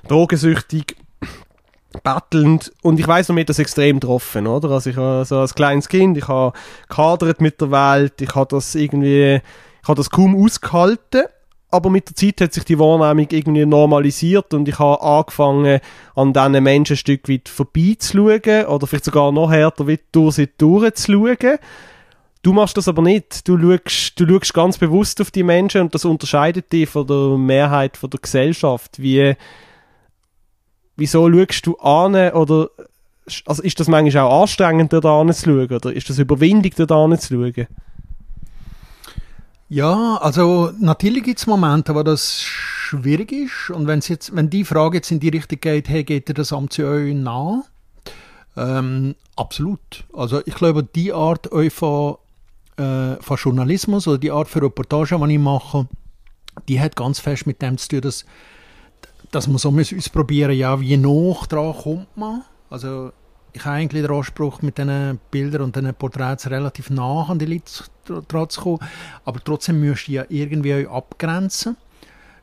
drogensüchtig, 0.10 0.97
bettelnd 2.04 2.73
und 2.82 2.99
ich 2.99 3.08
weiß 3.08 3.30
noch, 3.30 3.36
mir 3.36 3.45
das 3.45 3.58
extrem 3.58 4.01
getroffen, 4.01 4.47
oder? 4.47 4.69
Also 4.71 4.89
ich 4.89 4.97
also 4.97 5.39
als 5.39 5.56
kleines 5.56 5.88
Kind, 5.88 6.17
ich 6.17 6.28
habe 6.28 6.51
gehadert 6.89 7.39
mit 7.39 7.62
der 7.62 7.71
Welt, 7.71 8.21
ich 8.21 8.36
habe 8.36 8.54
das 8.54 8.75
irgendwie, 8.75 9.36
ich 9.82 9.88
habe 9.88 9.95
das 9.95 10.10
kaum 10.10 10.36
ausgehalten 10.36 11.23
aber 11.75 11.89
mit 11.89 12.09
der 12.09 12.15
Zeit 12.15 12.41
hat 12.41 12.53
sich 12.53 12.63
die 12.63 12.79
Wahrnehmung 12.79 13.27
irgendwie 13.29 13.65
normalisiert 13.65 14.53
und 14.53 14.67
ich 14.67 14.79
habe 14.79 15.01
angefangen, 15.01 15.79
an 16.15 16.33
diesen 16.33 16.63
Menschen 16.63 16.93
ein 16.93 16.97
Stück 16.97 17.29
weit 17.29 17.49
vorbeizuschauen 17.49 18.65
oder 18.65 18.88
vielleicht 18.88 19.05
sogar 19.05 19.31
noch 19.31 19.51
härter 19.51 19.85
durch 20.11 20.35
sie 20.35 20.49
durchzuschauen. 20.57 21.59
Du 22.41 22.53
machst 22.53 22.77
das 22.77 22.88
aber 22.88 23.01
nicht. 23.01 23.47
Du 23.47 23.59
schaust, 23.59 24.19
du 24.19 24.27
schaust 24.27 24.53
ganz 24.53 24.77
bewusst 24.77 25.19
auf 25.19 25.31
die 25.31 25.43
Menschen 25.43 25.81
und 25.81 25.95
das 25.95 26.05
unterscheidet 26.05 26.71
dich 26.71 26.88
von 26.88 27.07
der 27.07 27.38
Mehrheit 27.38 27.97
von 27.97 28.09
der 28.09 28.19
Gesellschaft. 28.19 29.01
Wie, 29.01 29.35
wieso 30.95 31.29
schaust 31.29 31.65
du 31.65 31.75
an 31.77 32.15
oder 32.31 32.69
also 33.45 33.63
ist 33.63 33.79
das 33.79 33.88
manchmal 33.88 34.23
auch 34.23 34.41
anstrengend, 34.43 34.93
da 34.93 34.99
anzuschauen 34.99 35.71
oder 35.71 35.91
ist 35.91 36.09
das 36.09 36.19
Überwindung, 36.19 36.71
da 36.88 37.03
anzuschauen? 37.03 37.67
Ja, 39.67 40.17
also 40.17 40.71
natürlich 40.80 41.23
gibt 41.23 41.39
es 41.39 41.47
Momente, 41.47 41.95
wo 41.95 42.04
das 42.04 42.41
schwierig 42.41 43.32
ist. 43.32 43.71
Und 43.71 43.88
wenn's 43.88 44.08
jetzt, 44.08 44.36
wenn 44.36 44.49
die 44.49 44.63
Frage 44.63 44.97
jetzt 44.97 45.12
in 45.12 45.19
die 45.19 45.30
Richtung 45.30 45.60
geht, 45.60 45.89
hey, 45.89 46.04
geht 46.04 46.30
dir 46.30 46.34
das 46.34 46.54
Amt 46.54 46.73
zu 46.73 46.86
euch 46.86 47.15
nah? 47.15 47.63
Ähm, 48.56 49.15
absolut. 49.36 50.06
Also 50.13 50.41
ich 50.45 50.54
glaube, 50.54 50.84
die 50.84 51.12
Art 51.12 51.49
von, 51.69 52.17
äh, 52.78 53.15
von 53.15 53.38
Journalismus 53.38 54.08
oder 54.08 54.19
die 54.19 54.32
Art 54.32 54.47
von 54.47 54.62
Reportage, 54.62 55.17
die 55.17 55.34
ich 55.34 55.39
mache, 55.39 55.88
die 56.67 56.80
hat 56.80 56.95
ganz 56.95 57.19
fest 57.19 57.47
mit 57.47 57.62
dem 57.62 57.78
zu 57.78 57.89
tun, 57.89 58.01
dass, 58.01 58.25
dass 59.32 59.47
man 59.47 59.58
so 59.58 59.69
ausprobieren 59.69 60.56
ja, 60.56 60.80
wie 60.80 60.95
noch 60.95 61.47
dran 61.47 61.73
kommt 61.73 62.15
man. 62.15 62.43
Also 62.69 63.12
ich 63.56 63.63
habe 63.63 63.78
eigentlich 63.78 64.02
den 64.02 64.12
Anspruch, 64.12 64.62
mit 64.62 64.78
diesen 64.78 65.18
Bildern 65.32 65.62
und 65.62 65.76
diesen 65.76 65.94
Porträts 65.94 66.50
relativ 66.50 66.89
nah 66.89 67.26
an 67.30 67.39
die 67.39 67.46
Leute 67.46 67.63
zu 67.65 68.62
kommen. 68.62 68.80
Aber 69.24 69.41
trotzdem 69.41 69.80
müsst 69.80 70.10
ihr 70.10 70.24
ja 70.24 70.26
irgendwie 70.28 70.86
abgrenzen. 70.86 71.78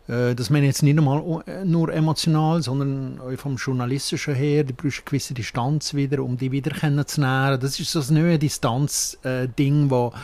Äh, 0.09 0.35
das 0.35 0.49
meine 0.49 0.65
ich 0.65 0.71
jetzt 0.71 0.83
nicht 0.83 0.97
einmal 0.97 1.43
äh, 1.47 1.67
nur 1.67 1.93
emotional, 1.93 2.63
sondern 2.63 3.21
auch 3.21 3.37
vom 3.39 3.57
Journalistischen 3.57 4.35
her. 4.35 4.65
Du 4.65 4.73
brauchst 4.73 5.01
eine 5.01 5.05
gewisse 5.05 5.35
Distanz 5.35 5.93
wieder, 5.93 6.23
um 6.23 6.39
die 6.39 6.51
wieder 6.51 6.71
kennenzulernen. 6.71 7.61
Das 7.61 7.79
ist 7.79 7.93
so 7.93 8.01
ein 8.01 8.15
neues 8.15 8.39
Distanz-Ding, 8.39 9.91
wo, 9.91 10.15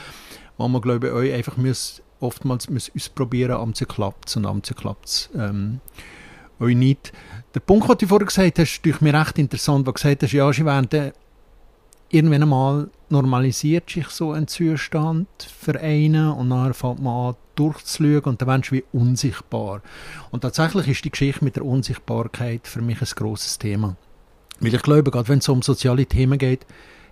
wo 0.56 0.68
man, 0.68 0.80
glaube 0.80 1.08
ich, 1.08 1.12
auch 1.12 1.36
einfach 1.36 1.58
muss, 1.58 2.02
oftmals 2.18 2.70
muss 2.70 2.90
ausprobieren, 2.96 3.52
am 3.52 3.74
zu 3.74 3.84
klappt 3.84 4.34
und 4.38 4.46
am 4.46 4.62
zu 4.62 4.74
klappt 4.74 5.28
ähm, 5.36 5.80
euch 6.60 6.76
nicht. 6.76 7.12
Der 7.54 7.60
Punkt, 7.60 7.88
den 7.88 7.98
du 7.98 8.06
vorher 8.06 8.26
gesagt 8.26 8.58
hast, 8.58 8.86
ist 8.86 9.02
mir 9.02 9.14
recht 9.14 9.38
interessant, 9.38 9.86
wo 9.86 9.90
du 9.90 9.94
gesagt 9.94 10.22
hast, 10.22 10.32
ja, 10.32 10.52
sie 10.52 10.64
wären 10.64 10.88
irgendwann 12.10 12.42
einmal 12.42 12.90
normalisiert 13.10 13.90
sich 13.90 14.08
so 14.08 14.32
ein 14.32 14.48
Zustand 14.48 15.28
für 15.38 15.78
einen 15.80 16.30
und 16.30 16.50
dann 16.50 16.74
fängt 16.74 17.02
man 17.02 17.30
an 17.30 17.36
durchzuschauen 17.54 18.22
und 18.24 18.42
dann 18.42 18.48
wirst 18.48 18.70
du 18.70 18.76
wie 18.76 18.84
unsichtbar. 18.92 19.82
Und 20.30 20.42
tatsächlich 20.42 20.88
ist 20.88 21.04
die 21.04 21.10
Geschichte 21.10 21.44
mit 21.44 21.56
der 21.56 21.64
Unsichtbarkeit 21.64 22.66
für 22.66 22.82
mich 22.82 23.00
ein 23.00 23.08
grosses 23.14 23.58
Thema. 23.58 23.96
Weil 24.60 24.74
ich 24.74 24.82
glaube, 24.82 25.10
gerade 25.10 25.28
wenn 25.28 25.38
es 25.38 25.48
um 25.48 25.62
soziale 25.62 26.06
Themen 26.06 26.38
geht, 26.38 26.66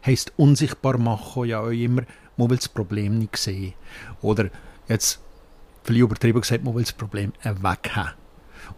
heisst 0.05 0.33
unsichtbar 0.37 0.99
machen 0.99 1.47
ja 1.47 1.61
auch 1.61 1.71
immer, 1.71 2.03
man 2.37 2.51
will 2.51 2.57
das 2.57 2.69
Problem 2.69 3.19
nicht 3.19 3.37
sehen. 3.37 3.75
Oder 4.23 4.51
jetzt, 4.89 5.21
viel 5.85 5.97
übertrieben 5.97 6.41
gesagt, 6.41 6.65
man 6.65 6.75
will 6.75 6.83
das 6.83 6.93
Problem 6.93 7.33
weghaben. 7.43 8.26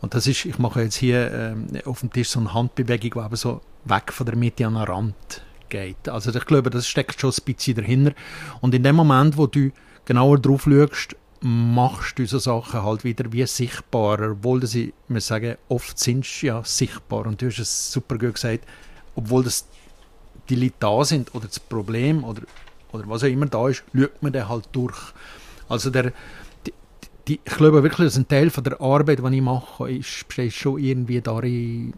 Und 0.01 0.15
das 0.15 0.27
ist, 0.27 0.45
ich 0.45 0.59
mache 0.59 0.83
jetzt 0.83 0.97
hier 0.97 1.33
ähm, 1.33 1.69
auf 1.85 2.01
dem 2.01 2.13
Tisch 2.13 2.29
so 2.29 2.41
eine 2.41 2.55
Handbewegung, 2.55 3.11
die 3.15 3.19
aber 3.19 3.37
so 3.37 3.61
weg 3.85 4.13
von 4.13 4.27
der 4.27 4.37
Mitte 4.37 4.67
an 4.67 4.75
den 4.75 4.83
Rand 4.83 5.43
geht. 5.69 6.09
Also 6.09 6.35
ich 6.35 6.45
glaube, 6.47 6.71
das 6.71 6.87
steckt 6.87 7.21
schon 7.21 7.31
ein 7.31 7.45
bisschen 7.45 7.77
dahinter. 7.77 8.13
Und 8.61 8.75
in 8.75 8.83
dem 8.83 8.97
Moment, 8.97 9.37
wo 9.37 9.47
du 9.47 9.71
genauer 10.05 10.39
drauf 10.39 10.65
schaust, 10.65 11.17
machst 11.41 12.19
du 12.19 12.27
so 12.27 12.39
Sachen 12.39 12.83
halt 12.83 13.05
wieder 13.05 13.33
wie 13.33 13.47
sichtbarer, 13.47 14.33
obwohl 14.33 14.67
sie, 14.67 14.93
wir 15.07 15.21
sagen, 15.21 15.57
oft 15.69 15.99
sind 15.99 16.25
sie 16.25 16.47
ja 16.47 16.65
sichtbar. 16.65 17.27
Und 17.27 17.41
du 17.41 17.47
hast 17.47 17.59
es 17.59 17.93
super 17.93 18.19
gut 18.19 18.35
gesagt, 18.35 18.65
obwohl 19.15 19.45
das 19.45 19.67
die 20.49 20.57
Leute 20.57 20.75
da 20.81 21.05
sind 21.05 21.35
oder 21.35 21.47
das 21.47 21.61
Problem 21.61 22.25
oder, 22.25 22.43
oder 22.93 23.09
was 23.09 23.23
auch 23.23 23.29
immer 23.29 23.47
da 23.47 23.69
ist, 23.69 23.85
schaut 23.95 24.23
man 24.23 24.33
den 24.33 24.49
halt 24.49 24.69
durch. 24.73 24.99
Also 25.69 25.91
der, 25.91 26.13
die, 27.29 27.41
ich 27.45 27.57
glaube 27.57 27.83
wirklich, 27.83 28.09
dass 28.09 28.17
ein 28.17 28.27
Teil 28.27 28.51
von 28.51 28.65
der 28.65 28.81
Arbeit, 28.81 29.19
die 29.19 29.37
ich 29.37 29.43
mache, 29.43 29.91
ist, 29.91 30.27
besteht 30.27 30.53
schon 30.53 30.79
irgendwie 30.79 31.21
darin, 31.21 31.93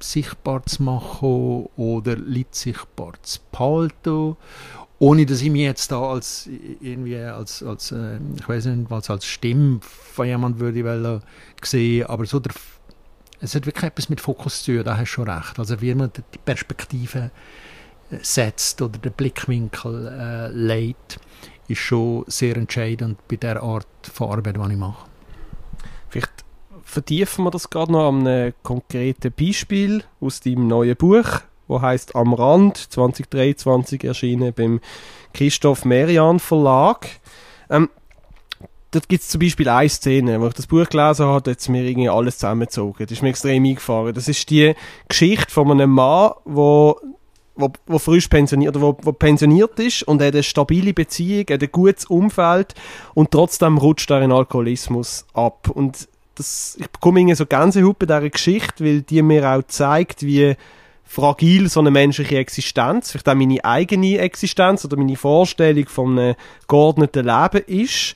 sichtbar 0.00 0.64
zu 0.66 0.82
machen 0.82 1.68
oder 1.76 2.16
Leute 2.16 2.48
sichtbar 2.50 3.12
zu 3.22 3.38
behalten, 3.52 4.36
ohne 4.98 5.26
dass 5.26 5.42
ich 5.42 5.50
mich 5.50 5.62
jetzt 5.62 5.92
da 5.92 6.00
als 6.00 6.48
irgendwie 6.80 7.16
als, 7.16 7.62
als 7.62 7.92
äh, 7.92 8.18
ich 8.36 8.48
weiß 8.48 8.66
nicht, 8.66 8.90
was 8.90 9.10
als 9.10 9.24
Stimme 9.24 9.78
von 9.80 10.26
jemand 10.26 10.58
würde 10.58 10.84
wollen 10.84 11.22
sehen, 11.62 12.06
aber 12.06 12.26
so 12.26 12.40
der, 12.40 12.52
es 13.40 13.54
hat 13.54 13.66
wirklich 13.66 13.84
etwas 13.84 14.08
mit 14.08 14.20
Fokus 14.20 14.62
zu 14.62 14.74
tun, 14.74 14.84
da 14.84 14.96
hast 14.96 15.02
du 15.02 15.06
schon 15.06 15.28
recht. 15.28 15.58
Also 15.58 15.80
wie 15.80 15.94
man 15.94 16.10
die 16.14 16.38
Perspektive 16.38 17.30
äh, 18.10 18.18
setzt 18.22 18.82
oder 18.82 18.98
den 18.98 19.12
Blickwinkel 19.12 20.08
äh, 20.08 20.48
legt, 20.48 21.18
ist 21.72 21.80
schon 21.80 22.24
sehr 22.26 22.56
entscheidend 22.56 23.18
bei 23.28 23.36
der 23.36 23.62
Art 23.62 23.86
von 24.12 24.30
Arbeit, 24.30 24.56
die 24.56 24.72
ich 24.72 24.78
mache. 24.78 25.06
Vielleicht 26.08 26.44
vertiefen 26.84 27.44
wir 27.44 27.50
das 27.50 27.70
gerade 27.70 27.92
noch 27.92 28.08
an 28.08 28.26
einem 28.26 28.52
konkreten 28.62 29.32
Beispiel 29.32 30.04
aus 30.20 30.40
deinem 30.40 30.66
neuen 30.66 30.96
Buch, 30.96 31.40
wo 31.68 31.80
heißt 31.80 32.14
Am 32.14 32.34
Rand 32.34 32.76
2023 32.76 34.04
erschienen 34.04 34.52
beim 34.52 34.80
Christoph 35.32 35.84
Merian 35.84 36.38
Verlag. 36.38 37.08
Ähm, 37.70 37.88
dort 38.90 39.08
gibt 39.08 39.22
es 39.22 39.30
zum 39.30 39.40
Beispiel 39.40 39.68
eine 39.68 39.88
Szene, 39.88 40.40
wo 40.40 40.48
ich 40.48 40.54
das 40.54 40.66
Buch 40.66 40.88
gelesen 40.88 41.26
habe, 41.26 41.50
hat 41.50 41.68
mir 41.70 41.84
irgendwie 41.84 42.10
alles 42.10 42.38
zusammengezogen. 42.38 43.06
Das 43.06 43.12
ist 43.12 43.22
mir 43.22 43.30
extrem 43.30 43.64
eingefahren. 43.64 44.12
Das 44.12 44.28
ist 44.28 44.50
die 44.50 44.74
Geschichte 45.08 45.50
von 45.50 45.70
einem 45.70 45.90
Mann, 45.90 46.32
wo 46.44 47.00
wo, 47.54 47.70
wo 47.86 47.98
frisch 47.98 48.28
pensioniert, 48.28 48.80
wo, 48.80 48.96
wo 49.02 49.12
pensioniert 49.12 49.78
ist 49.78 50.02
und 50.04 50.22
hat 50.22 50.32
eine 50.32 50.42
stabile 50.42 50.94
Beziehung, 50.94 51.46
hat 51.50 51.62
ein 51.62 51.72
gutes 51.72 52.06
Umfeld 52.06 52.74
und 53.14 53.30
trotzdem 53.30 53.78
rutscht 53.78 54.10
er 54.10 54.22
in 54.22 54.32
Alkoholismus 54.32 55.26
ab. 55.34 55.68
Und 55.68 56.08
das, 56.34 56.76
ich 56.80 56.88
bekomme 56.90 57.20
irgendwie 57.20 57.36
so 57.36 57.46
Gänsehaut 57.46 57.98
bei 57.98 58.06
dieser 58.06 58.30
Geschichte, 58.30 58.84
weil 58.84 59.02
die 59.02 59.22
mir 59.22 59.48
auch 59.50 59.62
zeigt, 59.64 60.22
wie 60.22 60.56
fragil 61.04 61.68
so 61.68 61.80
eine 61.80 61.90
menschliche 61.90 62.38
Existenz, 62.38 63.10
vielleicht 63.10 63.28
auch 63.28 63.34
meine 63.34 63.62
eigene 63.64 64.18
Existenz 64.18 64.84
oder 64.84 64.96
meine 64.96 65.16
Vorstellung 65.16 65.86
von 65.86 66.18
einem 66.18 66.34
geordneten 66.68 67.26
Leben 67.26 67.64
ist. 67.66 68.14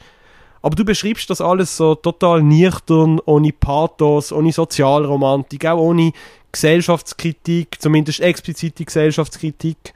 Aber 0.62 0.74
du 0.74 0.84
beschreibst 0.84 1.28
das 1.28 1.42
alles 1.42 1.76
so 1.76 1.94
total 1.94 2.42
nüchtern, 2.42 3.20
ohne 3.26 3.52
Pathos, 3.52 4.32
ohne 4.32 4.50
Sozialromantik, 4.50 5.66
auch 5.66 5.78
ohne 5.78 6.12
Gesellschaftskritik, 6.52 7.76
zumindest 7.80 8.20
explizite 8.20 8.84
Gesellschaftskritik. 8.84 9.94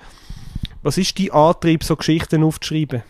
Was 0.83 0.99
ist 0.99 1.19
dein 1.19 1.31
Antrieb, 1.31 1.85
so 1.85 1.97
Geschichten 1.97 2.43
aufzuschreiben? 2.43 3.03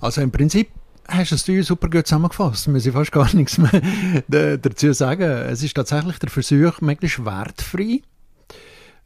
Also 0.00 0.20
im 0.20 0.30
Prinzip 0.30 0.68
hast 1.08 1.48
du 1.48 1.58
es 1.58 1.66
super 1.66 1.88
gut 1.88 2.06
zusammengefasst. 2.06 2.68
Muss 2.68 2.86
ich 2.86 2.92
fast 2.92 3.12
gar 3.12 3.32
nichts 3.34 3.58
mehr 3.58 4.58
dazu 4.58 4.92
sagen. 4.92 5.22
Es 5.22 5.62
ist 5.62 5.74
tatsächlich 5.74 6.18
der 6.18 6.30
Versuch, 6.30 6.80
möglichst 6.80 7.24
wertfrei 7.24 8.00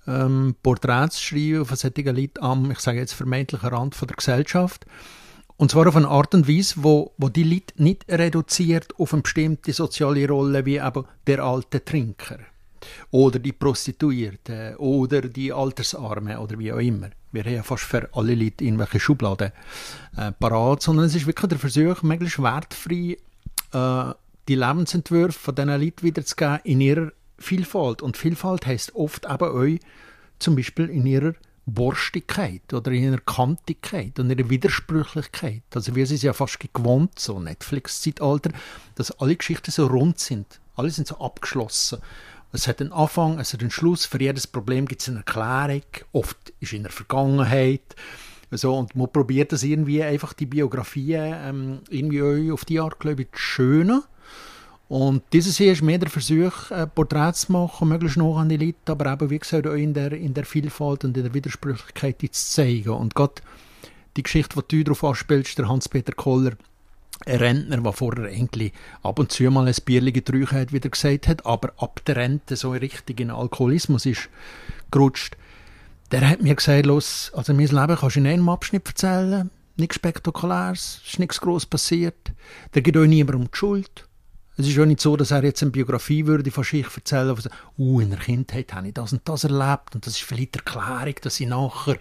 ähm, 0.07 0.55
Porträts 0.63 1.17
zu 1.17 1.23
schreiben 1.23 1.67
von 1.67 1.77
solchen 1.77 2.17
Leuten 2.17 2.43
am, 2.43 2.71
ich 2.71 2.79
sage 2.79 2.99
jetzt, 2.99 3.13
vermeintlichen 3.13 3.69
Rand 3.69 3.95
von 3.95 4.09
der 4.09 4.17
Gesellschaft. 4.17 4.87
Und 5.57 5.73
zwar 5.73 5.89
auf 5.89 5.97
eine 5.97 6.09
Art 6.09 6.35
und 6.35 6.49
Weise, 6.49 6.77
wo, 6.79 7.13
wo 7.19 7.29
die 7.29 7.43
Leute 7.43 7.83
nicht 7.83 8.05
reduziert 8.09 8.95
auf 8.99 9.13
eine 9.13 9.23
bestimmte 9.23 9.73
soziale 9.73 10.29
Rolle 10.29 10.65
wie 10.65 10.77
eben 10.77 11.05
der 11.27 11.43
alte 11.43 11.85
Trinker 11.85 12.39
oder 13.11 13.39
die 13.39 13.53
Prostituierte 13.53 14.77
oder 14.79 15.23
die 15.23 15.53
Altersarme 15.53 16.41
oder 16.41 16.59
wie 16.59 16.73
auch 16.73 16.79
immer. 16.79 17.11
Wir 17.33 17.45
haben 17.45 17.55
ja 17.55 17.63
fast 17.63 17.85
für 17.85 18.09
alle 18.13 18.35
Leute 18.35 18.65
irgendwelche 18.65 19.01
Schubladen 19.01 19.53
äh, 20.17 20.33
parat, 20.33 20.83
sondern 20.83 21.07
es 21.07 21.15
ist 21.15 21.27
wirklich 21.27 21.49
der 21.49 21.59
Versuch, 21.59 22.03
möglichst 22.03 22.43
wertfrei 22.43 23.17
äh, 23.73 24.15
die 24.49 24.55
Lebensentwürfe 24.55 25.39
von 25.39 25.55
diesen 25.55 25.69
Leuten 25.69 26.03
wiederzugeben 26.03 26.61
in 26.65 26.81
ihrer 26.81 27.13
Vielfalt. 27.39 28.03
Und 28.03 28.17
Vielfalt 28.17 28.67
heißt 28.67 28.95
oft 28.95 29.27
eben 29.27 29.51
euch 29.51 29.81
zum 30.39 30.57
Beispiel 30.57 30.89
in 30.89 31.07
ihrer 31.07 31.35
Borstigkeit 31.67 32.73
oder 32.73 32.91
in 32.93 33.05
ihrer 33.05 33.21
Kantigkeit 33.21 34.19
und 34.19 34.31
ihrer 34.31 34.49
Widersprüchlichkeit. 34.49 35.63
Also 35.75 35.95
wir 35.95 36.07
sind 36.07 36.23
ja 36.23 36.33
fast 36.33 36.59
gewohnt, 36.73 37.19
so 37.19 37.39
Netflix-Zeitalter, 37.39 38.51
dass 38.95 39.11
alle 39.13 39.37
Geschichten 39.37 39.71
so 39.71 39.87
rund 39.87 40.19
sind. 40.19 40.61
Alle 40.77 40.91
sind 40.91 41.09
so 41.09 41.19
abgeschlossen. 41.19 41.99
Es 42.53 42.67
hat 42.67 42.81
einen 42.81 42.93
Anfang, 42.93 43.39
es 43.39 43.53
hat 43.53 43.61
einen 43.61 43.71
Schluss. 43.71 44.07
Für 44.07 44.21
jedes 44.21 44.47
Problem 44.47 44.87
gibt 44.87 45.03
es 45.03 45.09
eine 45.09 45.19
Erklärung. 45.19 45.83
Oft 46.13 46.53
ist 46.61 46.73
in 46.73 46.83
der 46.83 46.93
Vergangenheit. 46.93 47.95
So, 48.51 48.75
und 48.75 48.97
man 48.97 49.13
probiert 49.13 49.53
das 49.53 49.63
irgendwie 49.63 50.03
einfach 50.03 50.33
die 50.33 50.47
Biografien 50.47 51.35
ähm, 51.45 51.81
irgendwie 51.91 52.51
auf 52.51 52.65
die 52.65 52.81
Art, 52.81 52.99
glaube 52.99 53.23
ich, 53.23 53.33
zu 53.33 53.39
schönen. 53.39 54.03
Und 54.89 55.23
dieses 55.35 55.59
hier 55.59 55.73
ist 55.73 55.83
mehr 55.83 55.99
der 55.99 56.09
Versuch, 56.09 56.71
äh, 56.71 56.87
Porträts 56.87 57.43
zu 57.43 57.53
machen, 57.53 57.89
möglichst 57.89 58.17
noch 58.17 58.39
an 58.39 58.49
die 58.49 58.57
Leute, 58.57 58.93
aber 58.93 59.13
eben, 59.13 59.29
wie 59.29 59.39
gesagt, 59.39 59.67
auch 59.67 59.75
in 59.75 59.93
der, 59.93 60.13
in 60.13 60.33
der 60.33 60.47
Vielfalt 60.47 61.05
und 61.05 61.15
in 61.15 61.25
der 61.25 61.35
Widersprüchlichkeit 61.35 62.21
zu 62.23 62.31
zeigen. 62.31 62.89
Und 62.89 63.15
gerade 63.15 63.35
die 64.17 64.23
Geschichte, 64.23 64.65
die 64.71 64.79
du 64.79 64.85
darauf 64.85 65.05
anspielst, 65.05 65.59
der 65.59 65.69
Hans-Peter 65.69 66.13
Koller, 66.13 66.53
ein 67.27 67.37
Rentner, 67.37 67.79
der 67.79 67.93
vorher 67.93 68.31
eigentlich 68.31 68.73
ab 69.03 69.19
und 69.19 69.33
zu 69.33 69.45
mal 69.51 69.67
ein 69.67 69.75
Bierchen 69.85 70.13
getrunken 70.13 70.59
hat, 70.59 70.73
wieder 70.73 70.89
gesagt 70.89 71.29
hat, 71.29 71.47
aber 71.47 71.73
ab 71.77 72.01
der 72.07 72.17
Rente 72.17 72.57
so 72.57 72.71
richtig 72.71 73.21
in 73.21 73.31
Alkoholismus 73.31 74.07
ist 74.07 74.29
gerutscht, 74.91 75.37
der 76.11 76.29
hat 76.29 76.43
mir 76.43 76.55
gesagt, 76.55 76.87
los, 76.87 77.31
also 77.35 77.53
mein 77.53 77.67
Leben 77.67 77.97
kannst 77.97 78.17
du 78.17 78.21
in 78.21 78.27
einem 78.27 78.49
Abschnitt 78.49 78.87
erzählen, 78.87 79.51
nichts 79.77 79.97
Spektakuläres, 79.97 81.03
ist 81.07 81.19
nichts 81.19 81.41
groß 81.41 81.67
passiert, 81.67 82.33
der 82.75 82.83
geht 82.83 82.97
euch 82.97 83.09
niemandem 83.09 83.51
die 83.51 83.57
Schuld. 83.57 84.08
Es 84.61 84.67
ist 84.67 84.77
auch 84.77 84.87
nicht 84.87 85.01
so, 85.01 85.17
dass 85.17 85.31
er 85.31 85.45
jetzt 85.45 85.63
eine 85.63 85.71
Biografie 85.71 86.27
würde 86.27 86.51
von 86.51 86.65
sich 86.65 86.85
erzählen 86.85 87.29
würde, 87.29 87.49
uh, 87.79 88.01
in 88.01 88.11
der 88.11 88.19
Kindheit 88.19 88.75
habe 88.75 88.89
ich 88.89 88.95
das 88.95 89.13
und 89.13 89.23
das 89.25 89.45
erlebt 89.45 89.95
und 89.95 90.05
das 90.05 90.15
ist 90.15 90.25
vielleicht 90.25 90.57
Erklärung, 90.57 91.15
dass 91.23 91.39
ich 91.39 91.47
nachher 91.47 91.97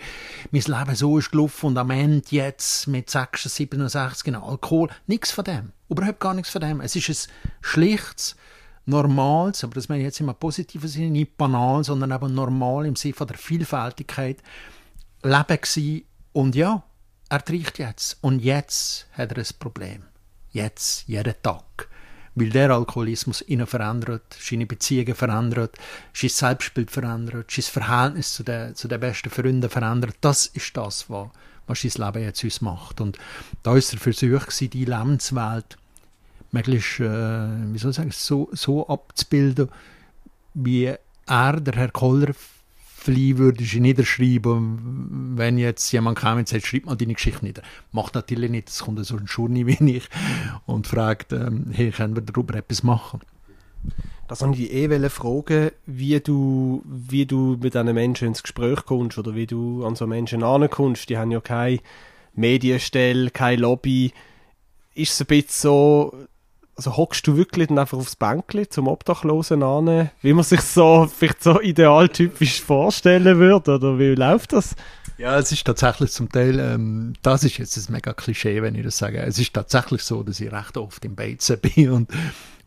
mein 0.49 0.63
Leben 0.63 0.95
so 0.95 1.19
ist 1.19 1.29
gelaufen 1.29 1.67
und 1.67 1.77
am 1.77 1.91
Ende 1.91 2.25
jetzt 2.31 2.87
mit 2.87 3.11
66, 3.11 3.67
67 3.67 4.23
genau 4.23 4.49
Alkohol. 4.49 4.89
Nichts 5.05 5.29
von 5.29 5.45
dem. 5.45 5.71
Überhaupt 5.87 6.19
gar 6.19 6.33
nichts 6.33 6.49
von 6.49 6.61
dem. 6.61 6.81
Es 6.81 6.95
ist 6.95 7.09
ein 7.09 7.31
schlichtes, 7.61 8.35
normales, 8.87 9.63
aber 9.63 9.75
das 9.75 9.87
meine 9.87 10.01
ich 10.01 10.05
jetzt 10.05 10.19
im 10.19 10.33
positiven 10.33 10.89
Sinne, 10.89 11.11
nicht 11.11 11.37
banal, 11.37 11.83
sondern 11.83 12.11
eben 12.11 12.33
normal 12.33 12.87
im 12.87 12.95
Sinne 12.95 13.13
der 13.19 13.37
Vielfältigkeit 13.37 14.41
Leben 15.21 15.61
gewesen. 15.61 16.05
Und 16.33 16.55
ja, 16.55 16.81
er 17.29 17.45
trinkt 17.45 17.77
jetzt. 17.77 18.17
Und 18.21 18.39
jetzt 18.39 19.05
hat 19.11 19.31
er 19.31 19.37
ein 19.37 19.59
Problem. 19.59 20.05
Jetzt, 20.49 21.07
jeden 21.07 21.35
Tag 21.43 21.87
weil 22.37 22.49
der 22.49 22.69
Alkoholismus 22.69 23.43
ihn 23.47 23.65
verändert, 23.65 24.37
seine 24.39 24.67
Beziehungen 24.67 25.15
verändert, 25.15 25.75
sein 26.13 26.29
Selbstbild 26.29 26.91
verändert, 26.91 27.49
sein 27.49 27.63
Verhältnis 27.63 28.33
zu 28.33 28.43
den, 28.43 28.75
zu 28.75 28.87
den 28.87 28.99
besten 28.99 29.31
Freunden 29.31 29.69
verändert. 29.69 30.15
Das 30.21 30.45
ist 30.45 30.77
das, 30.77 31.09
was, 31.09 31.29
was 31.65 31.81
sein 31.81 32.05
Leben 32.05 32.23
jetzt 32.23 32.43
uns 32.43 32.61
macht. 32.61 33.01
Und 33.01 33.17
da 33.63 33.75
ist 33.75 33.91
der 33.91 33.99
Versuch, 33.99 34.45
die 34.59 34.85
Lebenswelt 34.85 35.77
möglichst, 36.51 36.99
äh, 36.99 37.73
wie 37.73 37.79
soll 37.79 37.89
ich 37.89 37.97
sagen, 37.97 38.11
so, 38.11 38.49
so 38.53 38.87
abzubilden, 38.87 39.69
wie 40.53 40.95
er, 41.25 41.59
der 41.59 41.73
Herr 41.73 41.91
Koller, 41.91 42.35
Fly 43.07 43.37
würdest 43.37 43.73
du 43.73 43.79
niederschreiben, 43.79 45.37
wenn 45.37 45.57
jetzt 45.57 45.89
jemand 45.93 46.19
kam 46.19 46.39
und 46.39 46.49
sagt, 46.49 46.65
schreib 46.65 46.87
mal 46.87 46.97
deine 46.97 47.13
Geschichte 47.13 47.45
nieder. 47.45 47.61
Macht 47.93 48.15
natürlich 48.15 48.51
nicht, 48.51 48.67
es 48.67 48.79
kommt 48.79 49.05
so 49.05 49.15
ein 49.15 49.27
Schurni 49.27 49.65
wie 49.65 49.95
ich 49.95 50.09
und 50.65 50.87
fragt, 50.87 51.31
ähm, 51.31 51.67
hey, 51.71 51.91
können 51.91 52.17
wir 52.17 52.21
darüber 52.21 52.55
etwas 52.55 52.83
machen? 52.83 53.21
Das 54.27 54.41
wollte 54.41 54.61
ich 54.61 54.73
eh 54.73 55.09
fragen, 55.09 55.71
wie 55.85 56.19
du, 56.19 56.83
wie 56.83 57.25
du 57.25 57.57
mit 57.61 57.75
diesen 57.75 57.93
Menschen 57.93 58.27
ins 58.27 58.43
Gespräch 58.43 58.83
kommst 58.85 59.17
oder 59.17 59.35
wie 59.35 59.47
du 59.47 59.85
an 59.85 59.95
so 59.95 60.05
Menschen 60.05 60.43
ankommst. 60.43 61.09
Die 61.09 61.17
haben 61.17 61.31
ja 61.31 61.39
keine 61.39 61.79
Medienstelle, 62.33 63.29
keine 63.29 63.61
Lobby. 63.61 64.11
Ist 64.95 65.13
es 65.13 65.21
ein 65.21 65.27
bisschen 65.27 65.47
so, 65.49 66.27
also 66.77 66.95
hockst 66.95 67.27
du 67.27 67.35
wirklich 67.35 67.67
dann 67.67 67.79
einfach 67.79 67.97
aufs 67.97 68.15
Bänkli 68.15 68.69
zum 68.69 68.87
Obdachlosen 68.87 69.63
an, 69.63 70.09
wie 70.21 70.33
man 70.33 70.43
sich 70.43 70.61
so 70.61 71.09
vielleicht 71.13 71.43
so 71.43 71.59
idealtypisch 71.59 72.61
vorstellen 72.61 73.39
würde, 73.39 73.75
oder 73.75 73.99
wie 73.99 74.15
läuft 74.15 74.53
das? 74.53 74.75
Ja, 75.17 75.37
es 75.39 75.51
ist 75.51 75.65
tatsächlich 75.65 76.11
zum 76.11 76.29
Teil, 76.29 76.59
ähm, 76.59 77.13
das 77.23 77.43
ist 77.43 77.57
jetzt 77.57 77.75
ein 77.75 77.91
mega 77.91 78.13
Klischee, 78.13 78.61
wenn 78.61 78.75
ich 78.75 78.83
das 78.83 78.99
sage. 78.99 79.17
Es 79.17 79.39
ist 79.39 79.53
tatsächlich 79.53 80.03
so, 80.03 80.21
dass 80.21 80.39
ich 80.39 80.51
recht 80.51 80.77
oft 80.77 81.03
im 81.03 81.15
Beizen 81.15 81.59
bin 81.61 81.89
und 81.91 82.11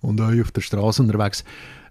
und 0.03 0.21
euch 0.21 0.41
auf 0.41 0.51
der 0.51 0.61
Straße 0.61 1.03
unterwegs. 1.03 1.45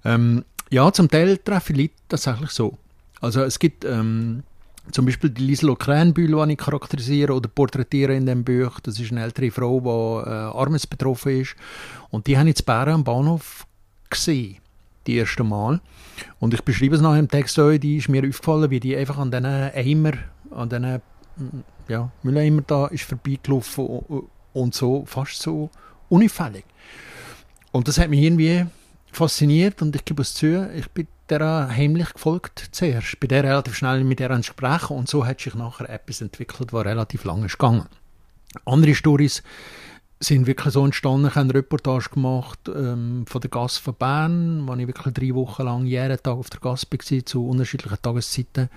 Ähm, 0.03 0.43
ja, 0.69 0.91
zum 0.91 1.09
Teil 1.09 1.37
treffe 1.37 1.73
ich 1.73 1.79
Leute 1.79 1.93
tatsächlich 2.07 2.51
so. 2.51 2.77
Also 3.21 3.43
es 3.43 3.59
gibt 3.59 3.85
ähm, 3.85 4.43
zum 4.91 5.05
Beispiel 5.05 5.29
die 5.29 5.43
Liesel 5.43 5.75
Kränbühl, 5.75 6.45
die 6.45 6.53
ich 6.53 6.57
charakterisiere 6.57 7.33
oder 7.33 7.49
porträtiere 7.49 8.15
in 8.15 8.25
dem 8.25 8.43
Buch. 8.43 8.79
Das 8.79 8.99
ist 8.99 9.11
eine 9.11 9.23
ältere 9.23 9.51
Frau, 9.51 9.79
die 9.79 10.29
äh, 10.29 10.33
armesbetroffen 10.33 11.41
ist. 11.41 11.55
Und 12.09 12.27
die 12.27 12.37
habe 12.37 12.49
ich 12.49 12.59
in 12.59 12.65
Bären 12.65 12.93
am 12.95 13.03
Bahnhof 13.03 13.65
gesehen, 14.09 14.57
die 15.07 15.17
erste 15.17 15.43
Mal. 15.43 15.79
Und 16.39 16.53
ich 16.53 16.61
beschreibe 16.61 16.95
es 16.95 17.01
nachher 17.01 17.19
im 17.19 17.29
Text 17.29 17.59
auch, 17.59 17.77
die 17.77 17.97
ist 17.97 18.09
mir 18.09 18.21
aufgefallen, 18.21 18.69
wie 18.69 18.79
die 18.79 18.95
einfach 18.95 19.17
an 19.17 19.31
diesen 19.31 19.45
Eimer, 19.45 20.13
an 20.51 20.69
diesen 20.69 21.01
ja, 21.87 22.11
Mülleimer 22.23 22.63
da 22.65 22.87
ist 22.87 23.03
vorbeigelaufen 23.03 23.87
und 24.53 24.75
so, 24.75 25.05
fast 25.05 25.41
so 25.41 25.69
unauffällig. 26.09 26.65
Und 27.71 27.87
das 27.87 27.97
hat 27.99 28.09
mich 28.09 28.21
irgendwie 28.21 28.65
fasziniert 29.11 29.81
und 29.81 29.95
ich 29.95 30.05
gebe 30.05 30.21
es 30.21 30.33
zu, 30.33 30.69
ich 30.75 30.87
bin 30.89 31.07
der 31.29 31.69
heimlich 31.69 32.13
gefolgt 32.13 32.69
zuerst. 32.71 33.19
Bin 33.19 33.29
der 33.29 33.43
relativ 33.43 33.75
schnell 33.75 34.03
mit 34.03 34.19
der 34.19 34.29
Gespräch 34.29 34.89
und 34.89 35.07
so 35.07 35.25
hat 35.25 35.39
sich 35.39 35.55
nachher 35.55 35.89
etwas 35.89 36.21
entwickelt, 36.21 36.73
was 36.73 36.85
relativ 36.85 37.23
lange 37.23 37.45
ist 37.45 37.57
gegangen. 37.57 37.85
Andere 38.65 38.95
Stories 38.95 39.43
sind 40.19 40.47
wirklich 40.47 40.73
so 40.73 40.83
entstanden. 40.83 41.27
Ich 41.27 41.35
habe 41.35 41.45
eine 41.45 41.53
Reportage 41.53 42.09
gemacht 42.09 42.59
ähm, 42.67 43.25
von 43.27 43.41
der 43.41 43.49
Gasse 43.49 43.81
von 43.81 43.93
Bern, 43.93 44.67
wo 44.67 44.73
ich 44.75 44.87
wirklich 44.87 45.13
drei 45.13 45.33
Wochen 45.33 45.63
lang 45.63 45.85
jeden 45.85 46.17
Tag 46.21 46.33
auf 46.33 46.49
der 46.49 46.59
Gasse 46.59 46.87
war, 46.91 47.25
zu 47.25 47.47
unterschiedlichen 47.47 48.01
Tageszeiten. 48.01 48.69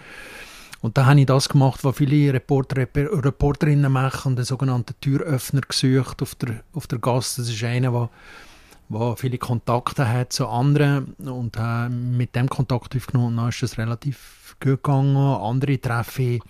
Und 0.83 0.99
da 0.99 1.07
habe 1.07 1.21
ich 1.21 1.27
das 1.27 1.49
gemacht, 1.49 1.85
was 1.85 1.97
viele 1.97 2.33
Reporter, 2.35 2.77
Reporterinnen 2.77 3.91
machen, 3.91 4.37
den 4.37 4.45
sogenannten 4.45 4.95
Türöffner 5.01 5.61
gesucht 5.63 6.23
auf 6.23 6.35
der, 6.35 6.63
auf 6.73 6.87
der 6.87 6.99
Gasse. 6.99 7.43
Das 7.43 7.51
ist 7.51 7.63
einer, 7.65 7.93
der 7.93 8.11
der 8.93 9.17
viele 9.17 9.39
Kontakte 9.39 10.09
hat 10.09 10.33
zu 10.33 10.47
anderen 10.47 11.15
und 11.15 11.57
äh, 11.57 11.89
mit 11.89 12.35
dem 12.35 12.49
Kontakt 12.49 12.95
aufgenommen, 12.97 13.37
dann 13.37 13.49
ist 13.49 13.63
es 13.63 13.79
relativ 13.79 14.57
gut 14.61 14.83
gegangen. 14.83 15.17
Andere 15.17 15.79
treffe 15.79 16.23
ich 16.23 16.43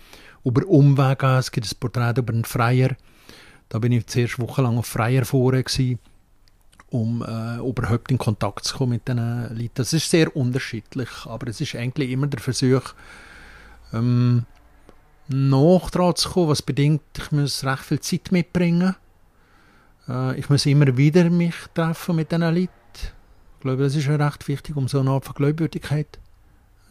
über 0.43 0.65
Umwege. 0.67 1.37
Es 1.37 1.51
gibt 1.51 1.67
ein 1.71 1.77
Porträt 1.79 2.19
über 2.19 2.33
einen 2.33 2.45
Freier. 2.45 2.95
Da 3.69 3.79
bin 3.79 3.91
ich 3.91 4.07
zuerst 4.07 4.39
wochenlang 4.39 4.77
auf 4.77 4.85
Freier 4.85 5.25
vorher 5.25 5.63
um 6.89 7.23
äh, 7.23 7.57
überhaupt 7.57 8.11
in 8.11 8.19
Kontakt 8.19 8.65
zu 8.65 8.77
kommen 8.77 8.91
mit 8.93 9.07
diesen 9.07 9.57
Leuten. 9.57 9.71
Das 9.73 9.93
ist 9.93 10.09
sehr 10.09 10.35
unterschiedlich, 10.35 11.09
aber 11.25 11.47
es 11.47 11.59
ist 11.59 11.75
eigentlich 11.75 12.11
immer 12.11 12.27
der 12.27 12.39
Versuch, 12.39 12.93
ähm, 13.91 14.45
dran 15.89 16.15
zu 16.15 16.29
kommen, 16.29 16.49
was 16.49 16.61
bedingt, 16.61 17.01
ich 17.17 17.31
muss 17.31 17.63
recht 17.63 17.83
viel 17.83 17.99
Zeit 17.99 18.31
mitbringen 18.31 18.95
äh, 20.07 20.39
ich 20.39 20.49
muss 20.49 20.65
immer 20.65 20.95
wieder 20.97 21.29
mich 21.29 21.55
treffen 21.73 22.15
mit 22.15 22.31
diesen 22.31 22.41
Leuten. 22.41 22.69
Ich 23.55 23.59
glaube, 23.61 23.83
das 23.83 23.95
ist 23.95 24.09
recht 24.09 24.47
wichtig, 24.47 24.75
um 24.75 24.87
so 24.87 24.99
eine 24.99 25.11
Art 25.11 25.25
von 25.25 25.35
Glaubwürdigkeit 25.35 26.19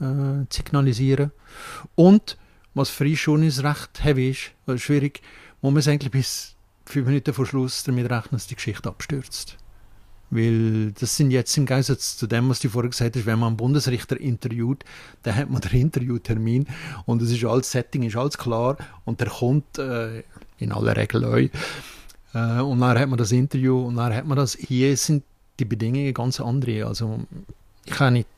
äh, 0.00 0.46
zu 0.48 0.56
signalisieren. 0.56 1.32
Und, 1.94 2.38
was 2.74 2.88
für 2.88 3.04
uns 3.04 3.18
schon 3.18 3.42
ist, 3.42 3.62
recht 3.62 4.02
heavy 4.02 4.30
ist, 4.30 4.52
weil 4.66 4.78
schwierig, 4.78 5.20
muss 5.60 5.72
man 5.72 5.80
es 5.80 5.88
eigentlich 5.88 6.10
bis 6.10 6.56
fünf 6.86 7.06
Minuten 7.06 7.34
vor 7.34 7.46
Schluss 7.46 7.84
damit 7.84 8.10
rechnen, 8.10 8.32
dass 8.32 8.46
die 8.46 8.54
Geschichte 8.54 8.88
abstürzt. 8.88 9.58
Weil 10.30 10.92
das 10.92 11.14
sind 11.14 11.30
jetzt 11.30 11.54
im 11.58 11.66
Gegensatz 11.66 12.16
zu 12.16 12.26
dem, 12.26 12.48
was 12.48 12.60
du 12.60 12.70
vorher 12.70 12.88
gesagt 12.88 13.16
hast, 13.16 13.26
wenn 13.26 13.38
man 13.38 13.48
einen 13.48 13.56
Bundesrichter 13.58 14.18
interviewt, 14.18 14.82
dann 15.24 15.36
hat 15.36 15.50
man 15.50 15.60
den 15.60 15.78
Interviewtermin 15.78 16.66
und 17.04 17.20
es 17.20 17.30
ist 17.30 17.44
alles 17.44 17.70
Setting, 17.70 18.02
ist 18.04 18.16
alles 18.16 18.38
klar 18.38 18.78
und 19.04 19.20
der 19.20 19.28
kommt 19.28 19.76
äh, 19.76 20.22
in 20.56 20.72
aller 20.72 20.96
Regel 20.96 21.26
euch 21.26 21.50
äh, 22.34 22.60
und 22.60 22.80
dann 22.80 22.98
hat 22.98 23.08
man 23.08 23.18
das 23.18 23.32
Interview 23.32 23.86
und 23.86 23.96
dann 23.96 24.14
hat 24.14 24.26
man 24.26 24.36
das. 24.36 24.54
Hier 24.54 24.96
sind 24.96 25.24
die 25.58 25.64
Bedingungen 25.64 26.14
ganz 26.14 26.40
andere. 26.40 26.86
Also 26.86 27.20
ich 27.84 27.92
kann 27.92 28.14
nicht, 28.14 28.28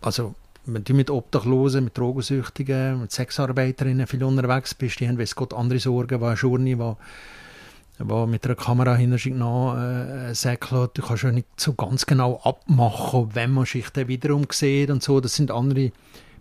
also 0.00 0.34
wenn 0.66 0.84
du 0.84 0.94
mit 0.94 1.10
Obdachlosen, 1.10 1.84
mit 1.84 1.96
Drogensüchtigen, 1.98 3.00
mit 3.00 3.12
Sexarbeiterinnen 3.12 4.06
viel 4.06 4.22
unterwegs 4.22 4.74
bist, 4.74 5.00
die 5.00 5.08
haben 5.08 5.18
weiß 5.18 5.34
Gott 5.34 5.54
andere 5.54 5.78
Sorgen, 5.78 6.20
wie 6.20 6.24
ein 6.24 6.36
Journey, 6.36 6.78
wo 6.78 8.26
mit 8.26 8.44
einer 8.44 8.54
Kamera 8.54 8.94
hinter 8.94 9.18
sich 9.18 9.34
nach 9.34 9.76
äh, 9.76 10.34
säckelt. 10.34 10.90
Du 10.94 11.02
kannst 11.02 11.22
ja 11.24 11.32
nicht 11.32 11.48
so 11.58 11.72
ganz 11.72 12.06
genau 12.06 12.40
abmachen, 12.44 13.30
wenn 13.34 13.52
man 13.52 13.64
sich 13.64 13.88
dann 13.90 14.08
wiederum 14.08 14.46
sieht 14.50 14.90
und 14.90 15.02
so. 15.02 15.20
Das 15.20 15.34
sind 15.34 15.50
andere 15.50 15.92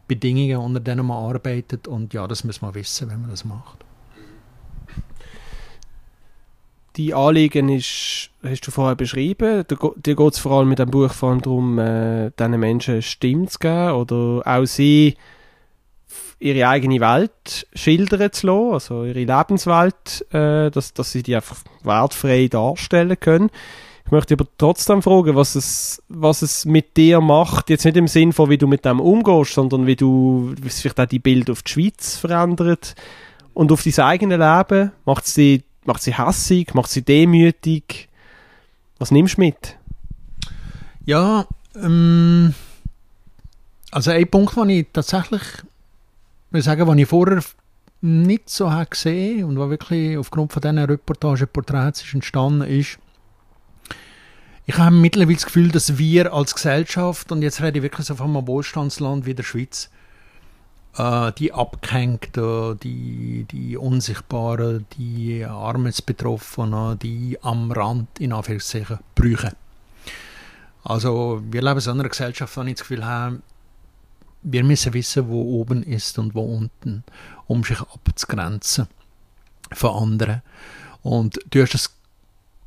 Bedingungen, 0.08 0.58
unter 0.58 0.80
denen 0.80 1.06
man 1.06 1.18
arbeitet 1.18 1.88
und 1.88 2.14
ja, 2.14 2.28
das 2.28 2.44
muss 2.44 2.62
man 2.62 2.76
wissen, 2.76 3.10
wenn 3.10 3.22
man 3.22 3.30
das 3.30 3.46
macht 3.46 3.86
die 6.98 7.14
Anliegen 7.14 7.70
ist, 7.70 8.30
hast 8.44 8.68
du 8.68 8.72
vorher 8.72 8.96
beschrieben. 8.96 9.66
Dir 9.96 10.16
geht 10.16 10.34
es 10.34 10.40
vor 10.40 10.52
allem 10.54 10.70
mit 10.70 10.80
dem 10.80 10.92
Buch 10.92 11.14
vor 11.14 11.30
allem 11.30 11.42
darum, 11.42 11.80
äh, 11.80 12.32
diesen 12.38 12.60
Menschen 12.60 13.02
Stimme 13.02 13.48
zu 13.48 13.60
geben 13.60 13.92
oder 13.92 14.42
auch 14.46 14.66
sie 14.66 15.16
ihre 16.40 16.68
eigene 16.68 17.00
Welt 17.00 17.68
schildern 17.74 18.32
zu 18.32 18.48
lassen, 18.48 18.74
also 18.74 19.04
ihre 19.06 19.20
Lebenswelt, 19.20 20.26
äh, 20.34 20.72
dass, 20.72 20.94
dass 20.94 21.12
sie 21.12 21.24
die 21.24 21.36
einfach 21.36 21.58
wertfrei 21.84 22.48
darstellen 22.48 23.20
können. 23.20 23.50
Ich 24.06 24.12
möchte 24.12 24.34
aber 24.34 24.46
trotzdem 24.58 25.02
fragen, 25.02 25.36
was 25.36 25.56
es, 25.56 26.04
was 26.10 26.42
es 26.42 26.66
mit 26.66 26.98
dir 26.98 27.22
macht, 27.22 27.70
jetzt 27.70 27.86
nicht 27.86 27.96
im 27.96 28.08
Sinn 28.08 28.34
von, 28.34 28.50
wie 28.50 28.58
du 28.58 28.68
mit 28.68 28.84
dem 28.84 29.00
umgehst, 29.00 29.54
sondern 29.54 29.88
wie 29.88 29.96
du, 29.96 30.54
wie 30.60 30.68
es 30.68 30.82
vielleicht 30.82 31.00
auch 31.00 31.06
die 31.06 31.20
Bild 31.20 31.50
auf 31.50 31.62
die 31.62 31.72
Schweiz 31.72 32.18
verändert 32.18 32.96
und 33.54 33.72
auf 33.72 33.84
dein 33.84 34.04
eigenes 34.04 34.40
Leben. 34.40 34.92
Macht 35.06 35.26
es 35.26 35.36
dich 35.36 35.64
Macht 35.86 36.02
sie 36.02 36.18
hässig? 36.18 36.74
Macht 36.74 36.90
sie 36.90 37.02
demütig? 37.02 38.10
Was 39.00 39.12
nimmst 39.12 39.38
du 39.38 39.42
mit? 39.42 39.78
Ja, 41.06 41.46
ähm, 41.76 42.54
also 43.92 44.12
ein 44.12 44.30
Punkt, 44.30 44.56
den 44.56 44.70
ich 44.70 44.88
tatsächlich 44.94 45.42
will 46.52 46.62
sagen, 46.62 46.86
den 46.86 46.98
ich 47.00 47.08
vorher 47.08 47.44
nicht 48.02 48.50
so 48.50 48.72
habe 48.72 48.88
gesehen 48.88 49.46
und 49.46 49.60
was 49.60 49.70
wirklich 49.70 50.18
aufgrund 50.18 50.54
von 50.54 50.62
diesen 50.62 50.80
Reportagen, 50.80 51.48
Porträts 51.48 52.04
ist 52.04 52.14
entstanden 52.14 52.68
ist, 52.68 52.98
ich 54.66 54.78
habe 54.78 54.96
mittlerweile 54.96 55.36
das 55.36 55.46
Gefühl, 55.46 55.70
dass 55.70 55.98
wir 55.98 56.34
als 56.34 56.54
Gesellschaft, 56.56 57.32
und 57.32 57.42
jetzt 57.42 57.62
rede 57.62 57.80
ich 57.80 57.84
wirklich 57.84 58.08
so 58.08 58.16
von 58.16 58.36
einem 58.36 58.48
Wohlstandsland 58.48 59.26
wie 59.26 59.34
der 59.34 59.44
Schweiz, 59.44 59.90
die 60.98 61.54
Abgehängten, 61.54 62.78
die, 62.80 63.46
die 63.50 63.78
Unsichtbaren, 63.78 64.86
die 64.98 65.46
Armutsbetroffenen, 65.46 67.00
die 67.00 67.38
am 67.42 67.72
Rand 67.72 68.20
in 68.20 68.34
Anführungszeichen 68.34 69.00
brüchen. 69.16 69.52
Also 70.84 71.42
wir 71.50 71.62
leben 71.62 71.76
in 71.76 71.82
so 71.82 71.92
einer 71.92 72.10
Gesellschaft, 72.10 72.58
wo 72.58 72.62
ich 72.64 72.74
das 72.74 72.82
Gefühl 72.82 73.06
habe, 73.06 73.42
wir 74.44 74.64
müssen 74.64 74.94
wissen, 74.94 75.30
wo 75.30 75.60
oben 75.60 75.84
ist 75.84 76.18
und 76.20 76.36
wo 76.36 76.42
unten, 76.42 77.04
um 77.48 77.64
sich 77.64 77.80
abzugrenzen 77.80 78.88
von 79.72 80.04
anderen. 80.04 80.42
Und 81.04 81.40
du 81.50 81.62
hast 81.62 81.76
es 81.76 81.96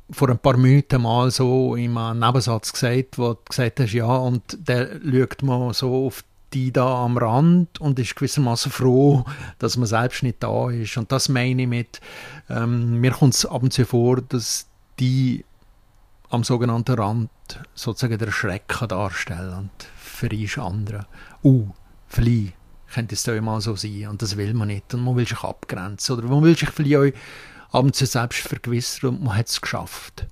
vor 0.09 0.29
ein 0.29 0.39
paar 0.39 0.57
Minuten 0.57 1.01
mal 1.01 1.31
so 1.31 1.75
in 1.75 1.97
einem 1.97 2.19
Nebensatz 2.19 2.71
gesagt, 2.71 3.17
wo 3.17 3.33
du 3.33 3.39
gesagt 3.47 3.79
hast, 3.79 3.93
ja, 3.93 4.05
und 4.05 4.57
der 4.67 4.99
schaut 5.03 5.43
mal 5.43 5.73
so 5.73 6.07
auf 6.07 6.21
die 6.21 6.34
da 6.71 7.03
am 7.03 7.17
Rand 7.17 7.81
und 7.81 7.99
ist 7.99 8.15
gewissermaßen 8.15 8.71
froh, 8.71 9.25
dass 9.59 9.77
man 9.77 9.87
selbst 9.87 10.23
nicht 10.23 10.41
da 10.41 10.69
ist. 10.69 10.97
Und 10.97 11.11
das 11.11 11.29
meine 11.29 11.63
ich 11.63 11.67
mit, 11.67 12.01
ähm, 12.49 12.99
mir 13.01 13.11
kommt 13.11 13.33
es 13.33 13.45
ab 13.45 13.63
und 13.63 13.73
zu 13.73 13.85
vor, 13.85 14.21
dass 14.21 14.67
die 14.99 15.43
am 16.29 16.43
sogenannten 16.43 16.95
Rand 16.95 17.29
sozusagen 17.73 18.17
der 18.17 18.31
Schrecken 18.31 18.87
darstellen 18.87 19.53
und 19.53 19.71
für 19.95 20.33
ist 20.33 20.57
andere. 20.57 21.05
Uh, 21.43 21.67
vielleicht 22.07 22.53
könnte 22.93 23.15
es 23.15 23.23
da 23.23 23.39
mal 23.41 23.61
so 23.61 23.75
sein 23.75 24.07
und 24.07 24.21
das 24.21 24.37
will 24.37 24.53
man 24.53 24.69
nicht 24.69 24.93
und 24.93 25.03
man 25.03 25.15
will 25.15 25.27
sich 25.27 25.43
abgrenzen 25.43 26.17
oder 26.17 26.27
man 26.27 26.43
will 26.43 26.57
sich 26.57 26.69
vielleicht 26.69 27.15
auch 27.15 27.77
ab 27.79 27.83
und 27.83 27.95
zu 27.95 28.05
selbst 28.05 28.39
vergewissern 28.39 29.11
und 29.11 29.23
man 29.23 29.37
hat 29.37 29.49
es 29.49 29.61
geschafft. 29.61 30.25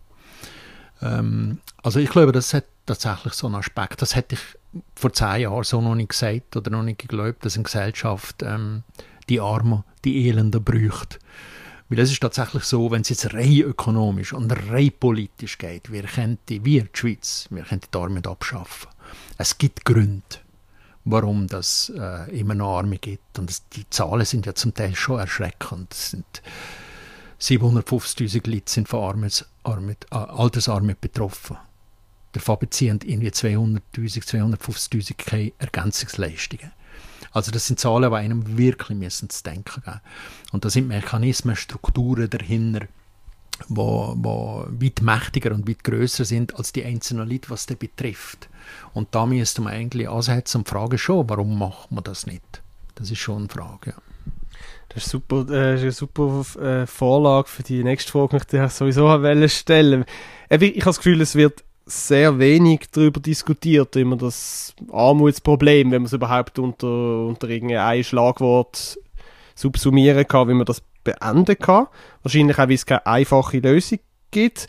Ähm, 1.01 1.59
also 1.81 1.99
ich 1.99 2.09
glaube, 2.09 2.31
das 2.31 2.53
hat 2.53 2.65
tatsächlich 2.85 3.33
so 3.33 3.47
einen 3.47 3.55
Aspekt. 3.55 4.01
Das 4.01 4.15
hätte 4.15 4.35
ich 4.35 4.41
vor 4.95 5.13
zehn 5.13 5.41
Jahren 5.41 5.63
so 5.63 5.81
noch 5.81 5.95
nicht 5.95 6.09
gesagt 6.09 6.55
oder 6.55 6.71
noch 6.71 6.83
nicht 6.83 6.99
geglaubt, 6.99 7.45
dass 7.45 7.55
eine 7.55 7.63
Gesellschaft 7.63 8.41
ähm, 8.43 8.83
die 9.29 9.39
Armen, 9.39 9.83
die 10.03 10.27
Elenden 10.27 10.63
bräuchte. 10.63 11.19
Weil 11.89 11.99
es 11.99 12.11
ist 12.11 12.21
tatsächlich 12.21 12.63
so, 12.63 12.89
wenn 12.91 13.01
es 13.01 13.09
jetzt 13.09 13.33
rein 13.33 13.59
ökonomisch 13.59 14.33
und 14.33 14.51
rein 14.69 14.91
politisch 14.99 15.57
geht, 15.57 15.91
wir 15.91 16.03
könnten, 16.03 16.65
wir, 16.65 16.83
die 16.83 16.89
Schweiz, 16.97 17.47
wir 17.49 17.63
könnten 17.63 17.87
die 17.93 17.97
Armut 17.97 18.25
abschaffen. 18.25 18.89
Es 19.37 19.57
gibt 19.57 19.85
Gründe, 19.85 20.23
warum 21.05 21.47
das 21.47 21.91
äh, 21.95 22.31
immer 22.37 22.55
noch 22.55 22.77
Arme 22.77 22.97
gibt. 22.97 23.37
Und 23.37 23.49
das, 23.49 23.67
die 23.69 23.87
Zahlen 23.89 24.25
sind 24.25 24.45
ja 24.45 24.55
zum 24.55 24.73
Teil 24.73 24.95
schon 24.95 25.19
erschreckend. 25.19 25.93
Es 25.93 26.11
sind 26.11 26.41
750.000 27.39 28.49
Leute 28.49 28.71
sind 28.71 28.87
von 28.87 29.03
Armut, 29.03 29.45
Armut, 29.63 30.05
äh, 30.11 30.15
Altersarmut 30.15 30.99
betroffen. 31.01 31.57
Davon 32.33 32.57
beziehen 32.59 32.99
irgendwie 33.03 33.29
200.000, 33.29 33.79
250.000 33.95 35.13
keine 35.17 35.53
Ergänzungsleistungen. 35.59 36.71
Also 37.31 37.51
das 37.51 37.67
sind 37.67 37.79
Zahlen, 37.79 38.11
die 38.11 38.17
einem 38.17 38.57
wirklich 38.57 38.97
müssen 38.97 39.29
zu 39.29 39.43
denken 39.43 39.81
geben. 39.83 40.01
Und 40.51 40.65
da 40.65 40.69
sind 40.69 40.87
Mechanismen, 40.87 41.55
Strukturen 41.55 42.29
dahinter, 42.29 42.87
wo, 43.67 44.13
wo 44.17 44.65
weit 44.67 45.01
mächtiger 45.01 45.51
und 45.51 45.67
weit 45.67 45.83
größer 45.83 46.25
sind 46.25 46.55
als 46.55 46.73
die 46.73 46.83
einzelnen 46.83 47.29
Leute, 47.29 47.49
was 47.49 47.65
das 47.65 47.77
betrifft. 47.77 48.49
Und 48.93 49.15
da 49.15 49.25
müsste 49.25 49.61
man 49.61 49.73
eigentlich 49.73 50.09
ansetzen 50.09 50.59
und 50.59 50.69
fragen 50.69 50.97
schon, 50.97 51.29
warum 51.29 51.57
macht 51.57 51.91
man 51.91 52.03
das 52.03 52.27
nicht? 52.27 52.61
Das 52.95 53.09
ist 53.09 53.19
schon 53.19 53.37
eine 53.39 53.49
Frage, 53.49 53.91
ja. 53.91 53.95
Das 54.89 55.05
ist, 55.05 55.09
super, 55.09 55.45
äh, 55.49 55.75
ist 55.75 55.81
eine 55.81 55.91
super 55.91 56.45
äh, 56.61 56.85
Vorlage 56.85 57.47
für 57.47 57.63
die 57.63 57.83
nächste 57.83 58.11
Frage, 58.11 58.39
die 58.51 58.57
ich 58.57 58.71
sowieso 58.71 59.07
stellen 59.47 60.05
wollte. 60.49 60.65
Ich 60.65 60.81
habe 60.81 60.85
das 60.85 60.97
Gefühl, 60.97 61.21
es 61.21 61.33
wird 61.33 61.63
sehr 61.85 62.39
wenig 62.39 62.87
darüber 62.91 63.19
diskutiert, 63.19 63.95
man 63.95 64.17
das 64.17 64.73
Armutsproblem, 64.91 65.91
wenn 65.91 66.03
man 66.03 66.05
es 66.07 66.13
überhaupt 66.13 66.59
unter, 66.59 67.25
unter 67.25 67.49
irgendein 67.49 68.03
Schlagwort 68.03 68.97
subsumieren 69.55 70.27
kann, 70.27 70.47
wie 70.47 70.53
man 70.53 70.65
das 70.65 70.81
beenden 71.03 71.57
kann. 71.57 71.87
Wahrscheinlich 72.21 72.57
auch, 72.57 72.67
weil 72.67 72.73
es 72.73 72.85
keine 72.85 73.05
einfache 73.05 73.59
Lösung 73.59 73.99
gibt. 74.31 74.67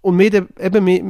Und 0.00 0.16
mit, 0.16 0.34
eben 0.34 0.84
mit, 0.84 1.02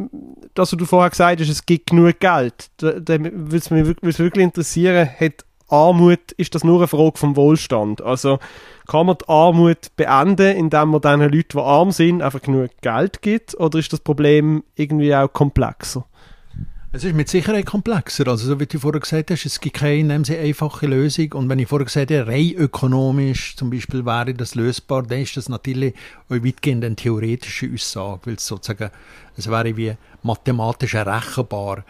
das, 0.54 0.72
was 0.72 0.78
du 0.78 0.84
vorher 0.84 1.10
gesagt 1.10 1.40
hast, 1.40 1.48
es 1.48 1.64
gibt 1.64 1.90
genug 1.90 2.20
Geld. 2.20 2.70
Da, 2.76 3.00
da 3.00 3.18
würde 3.18 3.56
es 3.56 3.70
mich 3.70 3.86
wirklich 3.86 4.44
interessieren, 4.44 5.08
hat 5.18 5.44
Armut, 5.72 6.32
ist 6.36 6.54
das 6.54 6.64
nur 6.64 6.78
eine 6.78 6.88
Frage 6.88 7.16
vom 7.16 7.34
Wohlstand? 7.34 8.02
Also 8.02 8.38
kann 8.86 9.06
man 9.06 9.16
die 9.18 9.28
Armut 9.28 9.96
beenden, 9.96 10.56
indem 10.56 10.90
man 10.90 11.00
den 11.00 11.20
Leuten, 11.20 11.44
die 11.54 11.58
arm 11.58 11.90
sind, 11.92 12.22
einfach 12.22 12.42
genug 12.42 12.70
Geld 12.82 13.22
gibt? 13.22 13.58
Oder 13.58 13.78
ist 13.78 13.92
das 13.92 14.00
Problem 14.00 14.62
irgendwie 14.76 15.14
auch 15.14 15.32
komplexer? 15.32 16.04
Es 16.94 17.04
ist 17.04 17.16
mit 17.16 17.30
Sicherheit 17.30 17.64
komplexer. 17.64 18.28
Also, 18.28 18.48
so 18.48 18.60
wie 18.60 18.66
du 18.66 18.78
vorher 18.78 19.00
gesagt 19.00 19.30
hast, 19.30 19.46
es 19.46 19.60
gibt 19.60 19.78
keine 19.78 20.12
einfache 20.12 20.86
Lösung. 20.86 21.32
Und 21.32 21.48
wenn 21.48 21.58
ich 21.58 21.68
vorher 21.68 21.86
gesagt 21.86 22.10
habe, 22.10 22.26
rein 22.26 22.52
ökonomisch 22.52 23.56
zum 23.56 23.70
Beispiel 23.70 24.04
wäre 24.04 24.34
das 24.34 24.54
lösbar, 24.54 25.02
dann 25.02 25.20
ist 25.20 25.38
das 25.38 25.48
natürlich 25.48 25.94
auch 26.28 26.34
weitgehend 26.34 26.84
eine 26.84 26.94
theoretische 26.94 27.70
Aussage, 27.72 28.20
weil 28.26 28.34
es 28.34 28.46
sozusagen, 28.46 28.90
es 29.38 29.48
wäre 29.48 29.74
wie 29.74 29.94
mathematisch 30.22 30.92
errechenbar 30.92 31.82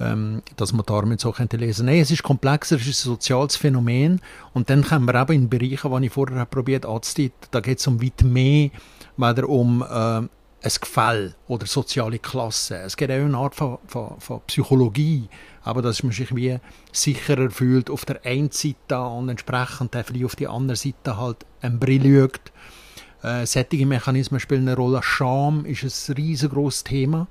ähm, 0.00 0.42
dass 0.56 0.72
man 0.72 0.84
damit 0.86 1.20
so 1.20 1.32
könnte 1.32 1.56
lesen. 1.56 1.86
Nein, 1.86 2.00
es 2.00 2.10
ist 2.10 2.22
komplexer, 2.22 2.76
es 2.76 2.86
ist 2.86 3.04
ein 3.04 3.10
soziales 3.10 3.56
Phänomen 3.56 4.20
und 4.52 4.70
dann 4.70 4.84
kommen 4.84 5.06
wir 5.06 5.20
eben 5.20 5.32
in 5.32 5.48
Bereiche, 5.48 5.88
die 5.88 6.06
ich 6.06 6.12
vorher 6.12 6.46
probiert 6.46 6.86
anzudeuten, 6.86 7.48
da 7.50 7.60
geht 7.60 7.78
es 7.78 7.86
um 7.86 8.02
weit 8.02 8.22
mehr, 8.22 8.70
weder 9.16 9.48
um 9.48 9.82
äh, 9.82 10.22
ein 10.60 10.72
Gefäll 10.80 11.34
oder 11.46 11.66
soziale 11.66 12.18
Klasse. 12.18 12.78
Es 12.78 12.96
geht 12.96 13.10
auch 13.10 13.14
eine 13.14 13.36
Art 13.36 13.54
von, 13.54 13.78
von, 13.86 14.18
von 14.18 14.40
Psychologie, 14.46 15.28
aber 15.62 15.82
dass 15.82 16.02
man 16.02 16.12
sich 16.12 16.34
wie 16.34 16.58
sicherer 16.92 17.50
fühlt 17.50 17.90
auf 17.90 18.04
der 18.04 18.24
einen 18.24 18.50
Seite 18.50 19.00
und 19.00 19.28
entsprechend 19.28 19.94
auf 19.96 20.36
die 20.36 20.48
andere 20.48 20.76
Seite 20.76 21.16
halt 21.16 21.46
ein 21.60 21.78
Brill 21.78 22.02
lügt 22.02 22.52
äh, 23.22 23.46
sättige 23.46 23.86
Mechanismen 23.86 24.40
spielen 24.40 24.68
eine 24.68 24.76
Rolle. 24.76 25.00
Scham 25.02 25.64
ist 25.64 26.08
ein 26.08 26.14
riesengroßes 26.14 26.84
Thema, 26.84 27.26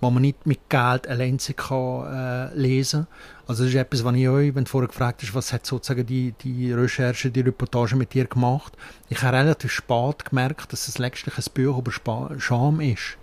das 0.00 0.10
man 0.10 0.22
nicht 0.22 0.46
mit 0.46 0.68
Geld 0.68 1.06
allein 1.06 1.38
kann, 1.56 2.52
äh, 2.52 2.54
lesen 2.54 3.06
Also 3.46 3.64
das 3.64 3.72
ist 3.72 3.78
etwas, 3.78 4.04
was 4.04 4.14
ich 4.16 4.28
euch, 4.28 4.54
wenn 4.54 4.64
du 4.64 4.70
vorher 4.70 4.88
gefragt 4.88 5.22
hast, 5.22 5.34
was 5.34 5.52
hat 5.52 5.64
sozusagen 5.64 6.06
die, 6.06 6.32
die 6.42 6.72
Recherche, 6.72 7.30
die 7.30 7.40
Reportage 7.40 7.94
mit 7.94 8.14
dir 8.14 8.26
gemacht, 8.26 8.76
ich 9.08 9.22
habe 9.22 9.36
relativ 9.36 9.70
spät 9.70 10.24
gemerkt, 10.24 10.72
dass 10.72 10.88
es 10.88 10.98
letztlich 10.98 11.36
ein 11.38 11.44
Buch 11.54 11.78
über 11.78 12.38
Scham 12.38 12.80
ist. 12.80 13.16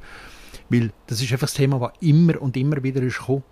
Weil 0.70 0.92
das 1.08 1.22
ist 1.22 1.32
einfach 1.32 1.48
das 1.48 1.54
Thema, 1.54 1.80
das 1.80 1.92
immer 2.02 2.42
und 2.42 2.56
immer 2.58 2.82
wieder 2.82 3.02
ist 3.04 3.20
gekommen. 3.20 3.44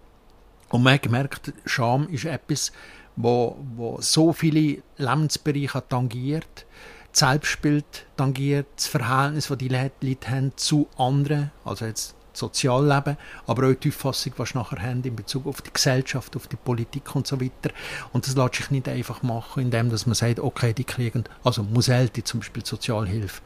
Und 0.70 0.84
man 0.84 0.93
hat 0.93 1.03
gemerkt, 1.03 1.53
Scham 1.66 2.07
ist 2.07 2.26
etwas, 2.26 2.72
wo, 3.16 3.57
wo 3.76 4.01
so 4.01 4.34
viele 4.34 4.82
Lebensbereiche 4.97 5.84
tangiert, 5.88 6.45
das 6.55 6.66
Selbstbild 7.14 7.86
tangiert, 8.18 8.68
das 8.76 8.88
Verhältnis, 8.88 9.47
das 9.47 9.57
die 9.57 9.68
Leute 9.68 10.30
haben 10.30 10.51
zu 10.55 10.88
anderen, 10.97 11.51
also 11.64 11.86
jetzt 11.86 12.16
das 12.34 12.39
Sozialleben, 12.39 13.18
aber 13.45 13.68
auch 13.70 13.74
die 13.76 13.89
Auffassung, 13.89 14.34
was 14.38 14.49
sie 14.49 14.57
nachher 14.57 14.82
haben 14.82 15.03
in 15.03 15.16
Bezug 15.16 15.45
auf 15.45 15.61
die 15.61 15.72
Gesellschaft, 15.72 16.36
auf 16.36 16.47
die 16.47 16.55
Politik 16.55 17.16
und 17.16 17.28
so 17.28 17.39
weiter. 17.39 17.74
Und 18.11 18.26
das 18.26 18.36
lässt 18.36 18.55
sich 18.55 18.72
nicht 18.72 18.89
einfach 18.89 19.22
machen, 19.22 19.64
indem 19.64 19.89
dass 19.89 20.05
man 20.05 20.16
sagt, 20.16 20.39
okay, 20.39 20.74
die 20.74 20.84
kriegen, 20.84 21.26
also 21.43 21.64
Muselte 21.64 22.24
zum 22.24 22.39
Beispiel 22.39 22.66
Sozialhilfe 22.66 23.41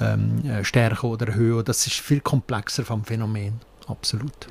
ähm, 0.00 0.44
äh, 0.44 0.64
stärken 0.64 1.06
oder 1.06 1.28
erhöhen. 1.28 1.64
Das 1.64 1.86
ist 1.86 2.00
viel 2.00 2.20
komplexer 2.20 2.84
vom 2.84 3.04
Phänomen, 3.04 3.60
absolut. 3.86 4.48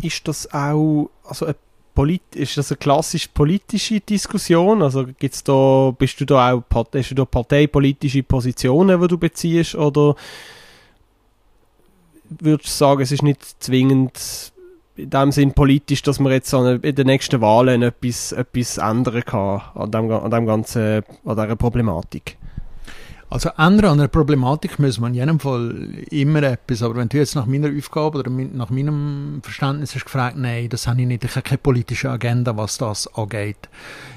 Ist 0.00 0.26
das 0.26 0.52
auch 0.52 1.10
also 1.24 1.52
eine 1.98 2.20
ist 2.34 2.56
das 2.56 2.70
eine 2.70 2.78
klassisch 2.78 3.28
politische 3.28 4.00
Diskussion? 4.00 4.82
Also 4.82 5.06
gibt's 5.18 5.44
da, 5.44 5.94
bist 5.96 6.20
du 6.20 6.24
da 6.24 6.52
auch, 6.52 6.62
hast 6.94 7.10
du 7.10 7.14
da 7.14 7.24
parteipolitische 7.24 8.22
Positionen, 8.22 9.00
die 9.00 9.08
du 9.08 9.18
beziehst, 9.18 9.74
oder 9.74 10.14
würdest 12.30 12.68
du 12.68 12.72
sagen, 12.72 13.02
es 13.02 13.12
ist 13.12 13.22
nicht 13.22 13.62
zwingend 13.62 14.52
in 14.96 15.10
dem 15.10 15.32
Sinn 15.32 15.52
politisch, 15.52 16.02
dass 16.02 16.18
man 16.18 16.32
jetzt 16.32 16.52
in 16.52 16.80
den 16.80 17.06
nächsten 17.06 17.40
Wahlen 17.40 17.82
etwas, 17.82 18.32
etwas 18.32 18.78
ändern 18.78 19.22
kann 19.24 19.62
an 19.74 19.90
dem, 19.90 20.10
an 20.10 20.30
dem 20.30 20.46
ganzen, 20.46 21.04
an 21.24 21.36
dieser 21.36 21.56
Problematik? 21.56 22.37
Also 23.30 23.50
ändern 23.58 23.90
an 23.92 23.98
der 23.98 24.08
Problematik 24.08 24.78
muss 24.78 24.98
man 24.98 25.12
in 25.12 25.20
jedem 25.20 25.38
Fall 25.38 25.74
immer 26.10 26.42
etwas, 26.44 26.82
aber 26.82 26.96
wenn 26.96 27.10
du 27.10 27.18
jetzt 27.18 27.34
nach 27.34 27.44
meiner 27.44 27.68
Aufgabe 27.76 28.18
oder 28.18 28.30
nach 28.30 28.70
meinem 28.70 29.40
Verständnis 29.42 29.94
hast 29.94 30.06
gefragt, 30.06 30.36
nein, 30.38 30.70
das 30.70 30.86
habe 30.86 31.02
ich 31.02 31.06
nicht, 31.06 31.24
ich 31.24 31.30
habe 31.32 31.42
keine 31.42 31.58
politische 31.58 32.08
Agenda, 32.08 32.56
was 32.56 32.78
das 32.78 33.06
angeht. 33.14 33.68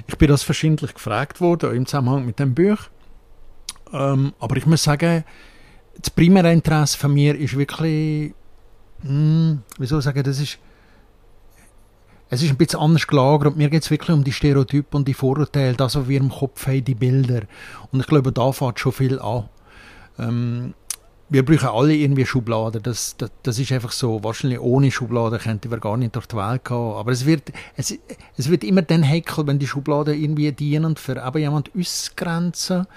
Ich 0.08 0.18
bin 0.18 0.30
das 0.30 0.44
verschiedentlich 0.44 0.94
gefragt 0.94 1.42
worden 1.42 1.76
im 1.76 1.86
Zusammenhang 1.86 2.26
mit 2.26 2.40
dem 2.40 2.56
Buch, 2.56 2.78
ähm, 3.92 4.32
aber 4.40 4.56
ich 4.56 4.66
muss 4.66 4.84
sagen, 4.84 5.26
das 6.00 6.10
primäre 6.10 6.54
Interesse 6.54 6.98
von 6.98 7.14
mir 7.14 7.38
ist 7.38 7.58
wirklich, 7.58 8.34
mh, 9.04 9.10
hm, 9.10 9.64
wie 9.78 9.88
soll 9.88 10.02
sagen, 10.02 10.24
das 10.24 10.40
ist 10.40 10.58
es 12.32 12.42
ist 12.42 12.50
ein 12.50 12.56
bisschen 12.56 12.80
anders 12.80 13.06
gelagert. 13.06 13.58
Mir 13.58 13.70
geht 13.70 13.84
es 13.84 13.92
wirklich 13.92 14.16
um 14.16 14.24
die 14.24 14.32
Stereotypen 14.32 15.00
und 15.00 15.08
die 15.08 15.14
Vorurteile, 15.14 15.76
das, 15.76 15.96
was 15.98 16.08
wir 16.08 16.18
im 16.18 16.30
Kopf 16.30 16.66
haben, 16.66 16.84
die 16.84 16.96
Bilder. 16.96 17.42
Und 17.92 18.00
ich 18.00 18.08
glaube, 18.08 18.32
da 18.32 18.54
fängt 18.54 18.80
schon 18.80 18.94
viel 18.94 19.20
an. 19.20 19.50
Ähm, 20.18 20.74
wir 21.28 21.44
brauchen 21.44 21.68
alle 21.68 21.94
irgendwie 21.94 22.26
Schubladen. 22.26 22.82
Das, 22.84 23.18
das, 23.18 23.32
das, 23.44 23.60
ist 23.60 23.74
einfach 23.74 23.92
so. 23.92 24.24
Wahrscheinlich 24.24 24.62
ohne 24.62 24.92
Schubladen 24.92 25.40
könnten 25.40 25.72
wir 25.72 25.80
gar 25.80 25.98
nicht 25.98 26.16
durch 26.16 26.26
die 26.26 26.38
Welt 26.38 26.64
gehen. 26.64 26.78
Aber 26.78 27.12
es 27.12 27.26
wird, 27.26 27.52
es, 27.76 27.98
es 28.38 28.50
wird 28.50 28.64
immer 28.64 28.82
dann 28.82 29.06
heikel, 29.06 29.46
wenn 29.46 29.60
die 29.60 29.68
Schubladen 29.68 30.18
irgendwie 30.18 30.54
dienen, 30.54 30.96
für 30.96 31.22
aber 31.22 31.40
jemand 31.40 31.72
ausgrenzen 31.78 32.88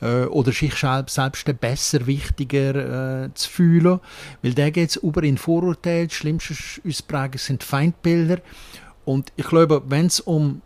äh, 0.00 0.24
oder 0.24 0.52
sich 0.52 0.74
selbst 0.74 1.60
besser, 1.60 2.06
wichtiger 2.06 3.24
äh, 3.24 3.34
zu 3.34 3.50
fühlen. 3.50 4.00
Weil 4.42 4.54
da 4.54 4.70
geht 4.70 4.90
es 4.90 4.96
über 4.96 5.22
in 5.22 5.38
Vorurteile, 5.38 6.06
das 6.06 6.16
schlimmste 6.16 6.54
Ausprägen 6.86 7.38
sind 7.38 7.62
Feindbilder. 7.62 8.38
Und 9.04 9.32
ich 9.36 9.46
glaube, 9.46 9.82
wenn 9.86 10.06
es 10.06 10.20
um 10.20 10.62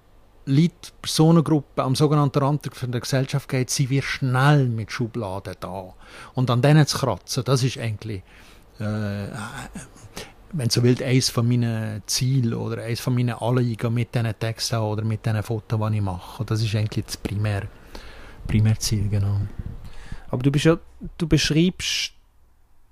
Leute, 0.46 0.90
Personengruppen 1.00 1.84
am 1.84 1.94
sogenannten 1.94 2.38
Rand 2.38 2.64
der 2.64 3.00
Gesellschaft 3.00 3.48
geht, 3.48 3.70
sind 3.70 3.90
wir 3.90 4.02
schnell 4.02 4.66
mit 4.66 4.90
Schubladen 4.90 5.54
da. 5.60 5.94
Und 6.34 6.50
an 6.50 6.62
denen 6.62 6.86
zu 6.86 6.98
kratzen, 6.98 7.44
das 7.44 7.62
ist 7.62 7.78
eigentlich, 7.78 8.22
äh, 8.80 9.26
wenn 10.52 10.70
so 10.70 10.82
will, 10.82 11.00
eines 11.04 11.28
von 11.28 11.46
meinen 11.46 12.02
Zielen 12.06 12.54
oder 12.54 12.82
eines 12.82 13.00
von 13.00 13.14
meinen 13.14 13.34
Anliegen 13.34 13.94
mit 13.94 14.14
diesen 14.14 14.38
Texten 14.38 14.78
oder 14.78 15.04
mit 15.04 15.24
diesen 15.24 15.42
Fotos, 15.42 15.78
die 15.78 15.96
ich 15.96 16.02
mache. 16.02 16.44
Das 16.44 16.62
ist 16.62 16.74
eigentlich 16.74 17.04
das 17.04 17.16
Primär. 17.16 17.68
Primärziel, 18.46 19.08
genau. 19.08 19.40
Aber 20.30 20.42
du 20.42 20.50
bist 20.50 20.64
ja, 20.64 20.78
du 21.18 21.26
beschreibst, 21.26 22.12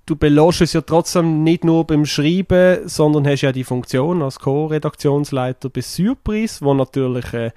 du 0.05 0.15
belässt 0.15 0.61
es 0.61 0.73
ja 0.73 0.81
trotzdem 0.81 1.43
nicht 1.43 1.63
nur 1.63 1.85
beim 1.85 2.05
Schreiben, 2.05 2.87
sondern 2.87 3.27
hast 3.27 3.41
ja 3.41 3.51
die 3.51 3.63
Funktion 3.63 4.21
als 4.21 4.39
Co-Redaktionsleiter 4.39 5.69
bei 5.69 5.81
Surprise, 5.81 6.63
wo 6.65 6.73
natürlich 6.73 7.33
äh, 7.33 7.51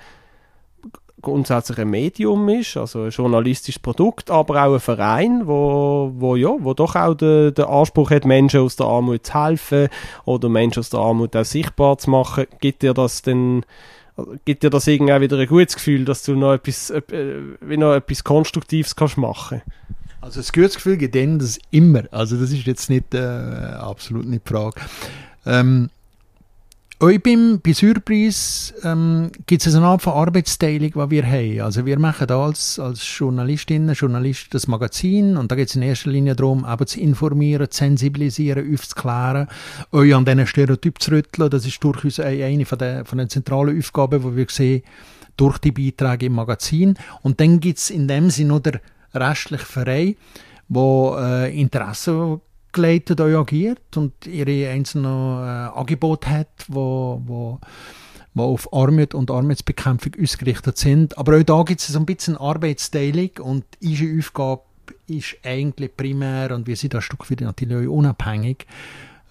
grundsätzlich 1.22 1.78
ein 1.78 1.88
Medium 1.88 2.48
ist, 2.48 2.76
also 2.76 3.04
ein 3.04 3.10
journalistisches 3.10 3.80
Produkt, 3.80 4.30
aber 4.30 4.64
auch 4.64 4.74
ein 4.74 4.80
Verein, 4.80 5.46
wo, 5.46 6.12
wo, 6.14 6.36
ja, 6.36 6.50
wo 6.58 6.74
doch 6.74 6.96
auch 6.96 7.14
den, 7.14 7.54
den 7.54 7.64
Anspruch 7.64 8.10
hat, 8.10 8.24
Menschen 8.24 8.60
aus 8.60 8.76
der 8.76 8.86
Armut 8.86 9.26
zu 9.26 9.34
helfen 9.34 9.88
oder 10.24 10.48
Menschen 10.48 10.80
aus 10.80 10.90
der 10.90 11.00
Armut 11.00 11.34
auch 11.36 11.44
sichtbar 11.44 11.96
zu 11.98 12.10
machen. 12.10 12.46
Gibt 12.60 12.82
dir 12.82 12.92
das 12.92 13.22
denn 13.22 13.64
gibt 14.44 14.62
dir 14.62 14.70
das 14.70 14.86
irgendwie 14.86 15.12
auch 15.12 15.20
wieder 15.20 15.38
ein 15.38 15.46
gutes 15.46 15.76
Gefühl, 15.76 16.04
dass 16.04 16.22
du 16.22 16.34
noch 16.34 16.54
etwas, 16.54 16.90
äh, 16.90 17.02
noch 17.60 17.94
etwas 17.94 18.24
Konstruktives 18.24 18.96
kannst 18.96 19.16
machen 19.16 19.62
Also 20.20 20.40
das 20.40 20.52
gutes 20.52 20.76
Gefühl 20.76 20.96
gibt 20.96 21.14
denen 21.14 21.38
das 21.38 21.58
immer. 21.70 22.04
Also 22.10 22.36
das 22.36 22.52
ist 22.52 22.66
jetzt 22.66 22.90
nicht 22.90 23.14
äh, 23.14 23.18
absolut 23.18 24.26
nicht 24.26 24.48
die 24.48 24.52
Frage. 24.52 24.80
Ähm, 25.46 25.90
euch 27.02 27.22
beim, 27.22 27.60
bei 27.60 27.72
Surprise 27.72 28.72
ähm, 28.84 29.32
gibt 29.46 29.66
es 29.66 29.74
eine 29.74 29.86
Art 29.86 30.02
von 30.02 30.12
Arbeitsteilung, 30.12 30.92
die 30.92 31.10
wir 31.10 31.26
haben. 31.26 31.60
Also 31.60 31.84
wir 31.84 31.98
machen 31.98 32.30
als, 32.30 32.78
als 32.78 33.18
Journalistinnen, 33.18 33.94
Journalisten 33.94 34.50
das 34.52 34.68
Magazin 34.68 35.36
und 35.36 35.50
da 35.50 35.56
geht 35.56 35.68
es 35.68 35.74
in 35.74 35.82
erster 35.82 36.10
Linie 36.10 36.36
darum, 36.36 36.64
eben 36.70 36.86
zu 36.86 37.00
informieren, 37.00 37.68
zu 37.70 37.78
sensibilisieren, 37.78 38.72
aufzuklären, 38.72 39.48
euch 39.90 40.14
an 40.14 40.24
diesen 40.24 40.46
Stereotypen 40.46 41.00
zu 41.00 41.10
rütteln. 41.10 41.50
Das 41.50 41.66
ist 41.66 41.82
durchaus 41.82 42.20
eine 42.20 42.64
von 42.64 42.78
den, 42.78 43.04
von 43.04 43.18
den 43.18 43.28
zentralen 43.28 43.76
Aufgaben, 43.76 44.22
die 44.22 44.36
wir 44.36 44.46
sehen, 44.48 44.82
durch 45.36 45.58
die 45.58 45.72
Beiträge 45.72 46.26
im 46.26 46.34
Magazin. 46.34 46.94
Und 47.22 47.40
dann 47.40 47.58
gibt 47.58 47.78
es 47.78 47.90
in 47.90 48.06
dem 48.06 48.30
Sinne 48.30 48.50
noch 48.50 48.60
der 48.60 48.80
restliche 49.12 49.66
Verein, 49.66 50.14
wo 50.68 51.16
äh, 51.18 51.58
Interesse 51.60 52.40
geleitet 52.72 53.20
auch 53.20 53.40
agiert 53.40 53.96
und 53.96 54.26
ihre 54.26 54.70
einzelnen 54.70 55.04
äh, 55.04 55.70
Angebote 55.78 56.30
hat, 56.30 56.64
wo, 56.68 57.20
wo, 57.24 57.60
wo 58.34 58.42
auf 58.42 58.72
Armut 58.72 59.14
und 59.14 59.30
Armutsbekämpfung 59.30 60.12
ausgerichtet 60.20 60.78
sind. 60.78 61.16
Aber 61.18 61.36
auch 61.38 61.42
da 61.42 61.62
gibt 61.62 61.80
es 61.80 61.88
so 61.88 61.98
ein 61.98 62.06
bisschen 62.06 62.36
Arbeitsteilung 62.36 63.30
und 63.40 63.64
unsere 63.82 64.18
Aufgabe 64.18 64.62
ist 65.06 65.36
eigentlich 65.44 65.96
primär, 65.96 66.54
und 66.54 66.66
wir 66.66 66.76
sind 66.76 66.94
da 66.94 66.98
ein 66.98 67.02
Stück 67.02 67.30
weit 67.30 67.40
natürlich 67.42 67.88
unabhängig, 67.88 68.66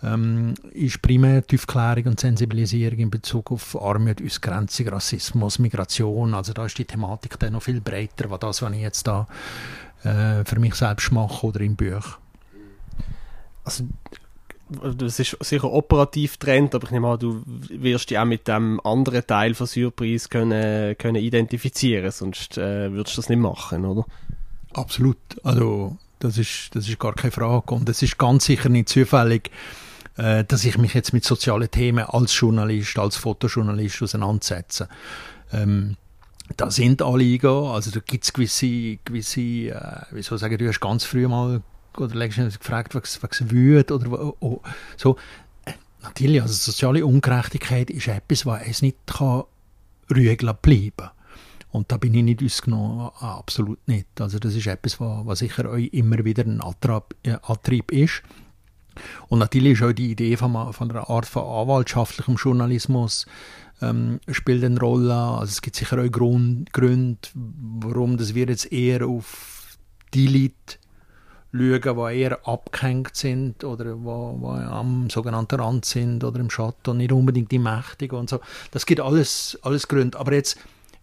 ähm, 0.04 0.54
ist 0.74 1.02
primär 1.02 1.42
die 1.42 1.58
Aufklärung 1.58 2.06
und 2.06 2.20
Sensibilisierung 2.20 3.00
in 3.00 3.12
Bezug 3.12 3.52
auf 3.52 3.80
Armut, 3.80 4.22
Ausgrenzung, 4.24 4.88
Rassismus, 4.90 5.60
Migration. 5.60 6.34
Also 6.34 6.54
da 6.54 6.66
ist 6.66 6.78
die 6.78 6.86
Thematik 6.86 7.38
dann 7.40 7.54
noch 7.54 7.64
viel 7.64 7.82
breiter, 7.82 8.32
als 8.32 8.40
das, 8.40 8.62
was 8.62 8.74
ich 8.74 8.82
jetzt 8.82 9.08
da 9.08 9.28
äh, 10.04 10.44
für 10.46 10.60
mich 10.60 10.76
selbst 10.76 11.12
mache 11.12 11.46
oder 11.46 11.62
im 11.62 11.76
Buch 11.76 12.18
also 13.64 13.86
das 14.74 15.20
ist 15.20 15.38
sicher 15.42 15.72
operativ 15.72 16.38
Trend, 16.38 16.74
aber 16.76 16.86
ich 16.86 16.92
nehme 16.92 17.10
an, 17.10 17.20
du 17.20 17.44
wirst 17.46 18.10
dich 18.10 18.18
auch 18.18 18.26
mit 18.26 18.48
dem 18.48 18.80
anderen 18.86 19.26
Teil 19.28 19.54
von 19.54 19.68
Surprise 19.68 20.30
können, 20.30 20.98
können 20.98 21.22
identifizieren, 21.22 22.12
sonst 22.12 22.58
äh, 22.58 22.92
würdest 22.92 23.18
du 23.18 23.22
das 23.22 23.30
nicht 23.30 23.40
machen, 23.40 23.86
oder? 23.86 24.06
Absolut. 24.74 25.18
Also 25.44 25.98
das 26.20 26.38
ist, 26.38 26.70
das 26.74 26.88
ist 26.88 27.00
gar 27.00 27.14
keine 27.14 27.32
Frage. 27.32 27.74
Und 27.74 27.90
es 27.90 28.02
ist 28.02 28.18
ganz 28.18 28.46
sicher 28.46 28.70
nicht 28.70 28.90
zufällig, 28.90 29.52
äh, 30.18 30.46
dass 30.46 30.64
ich 30.64 30.78
mich 30.78 30.94
jetzt 30.94 31.14
mit 31.14 31.26
sozialen 31.26 31.70
Themen 31.70 32.06
als 32.06 32.38
Journalist, 32.40 32.98
als 32.98 33.18
Fotojournalist 33.18 34.02
auseinandersetze. 34.02 34.88
Ähm, 35.52 35.98
da 36.58 36.70
sind 36.70 37.02
Anliegen, 37.02 37.48
also 37.68 37.92
da 37.92 38.00
gibt 38.06 38.24
es 38.24 38.34
gewisse, 38.34 38.98
gewisse 39.04 39.42
äh, 39.42 40.02
wie 40.12 40.22
soll 40.22 40.36
ich 40.38 40.42
sagen, 40.42 40.58
du 40.58 40.68
hast 40.68 40.80
ganz 40.80 41.04
früh 41.04 41.28
mal 41.28 41.62
oder 41.98 42.16
letztens 42.16 42.60
gefragt, 42.60 42.96
was, 42.96 43.22
was 43.24 43.50
wüt 43.50 43.92
oder 43.92 44.12
oh, 44.12 44.38
oh, 44.40 44.62
so. 44.98 45.18
Äh, 45.66 45.74
natürlich, 46.02 46.42
also 46.42 46.54
soziale 46.54 47.06
Ungerechtigkeit 47.06 47.90
ist 47.90 48.08
etwas, 48.08 48.46
was 48.46 48.62
es 48.68 48.82
nicht 48.82 48.98
kann 49.08 49.44
ruhig 50.10 50.40
bleiben 50.62 51.10
und 51.72 51.92
da 51.92 51.98
bin 51.98 52.14
ich 52.14 52.24
nicht 52.24 52.44
ausgenommen, 52.44 53.10
absolut 53.20 53.80
nicht. 53.88 54.20
Also 54.20 54.40
das 54.40 54.56
ist 54.56 54.68
etwas, 54.68 55.00
was, 55.00 55.26
was 55.26 55.40
sicher 55.40 55.70
euch 55.70 55.90
immer 55.94 56.24
wieder 56.26 56.44
ein 56.44 56.62
Antrieb, 56.62 57.16
äh, 57.24 57.38
Antrieb 57.44 57.92
ist. 57.92 58.24
Und 59.30 59.40
natürlich 59.40 59.74
ist 59.74 59.84
auch 59.84 59.94
die 59.94 60.12
Idee 60.12 60.36
von, 60.36 60.74
von 60.74 60.92
einer 60.92 61.10
Art 61.10 61.26
von 61.26 61.44
anwaltschaftlichem 61.44 62.36
Journalismus 62.36 63.26
ähm, 63.82 64.20
spielt 64.30 64.66
eine 64.66 64.80
Rolle. 64.80 65.14
Also 65.14 65.52
es 65.52 65.62
gibt 65.62 65.78
sicher 65.78 66.02
auch 66.02 66.12
Grund, 66.12 66.74
Gründe, 66.74 67.20
warum 67.34 68.18
das 68.18 68.36
wir 68.36 68.48
jetzt 68.48 68.72
eher 68.72 69.08
auf 69.08 69.78
die 70.14 70.28
Leute 70.28 70.78
schauen, 71.54 71.82
die 71.82 72.20
eher 72.20 72.48
abgehängt 72.48 73.16
sind 73.16 73.64
oder 73.64 73.86
die, 73.86 74.00
die 74.00 74.48
am 74.48 75.10
sogenannten 75.10 75.60
Rand 75.60 75.86
sind 75.86 76.24
oder 76.24 76.40
im 76.40 76.50
Schatten 76.50 76.98
nicht 76.98 77.12
unbedingt 77.12 77.52
die 77.52 77.60
Mächtigen 77.60 78.18
und 78.18 78.30
so. 78.30 78.40
Das 78.72 78.86
gibt 78.86 79.02
alles, 79.02 79.60
alles 79.62 79.88
Gründe. 79.88 80.18
Aber 80.18 80.34
jetzt 80.34 80.58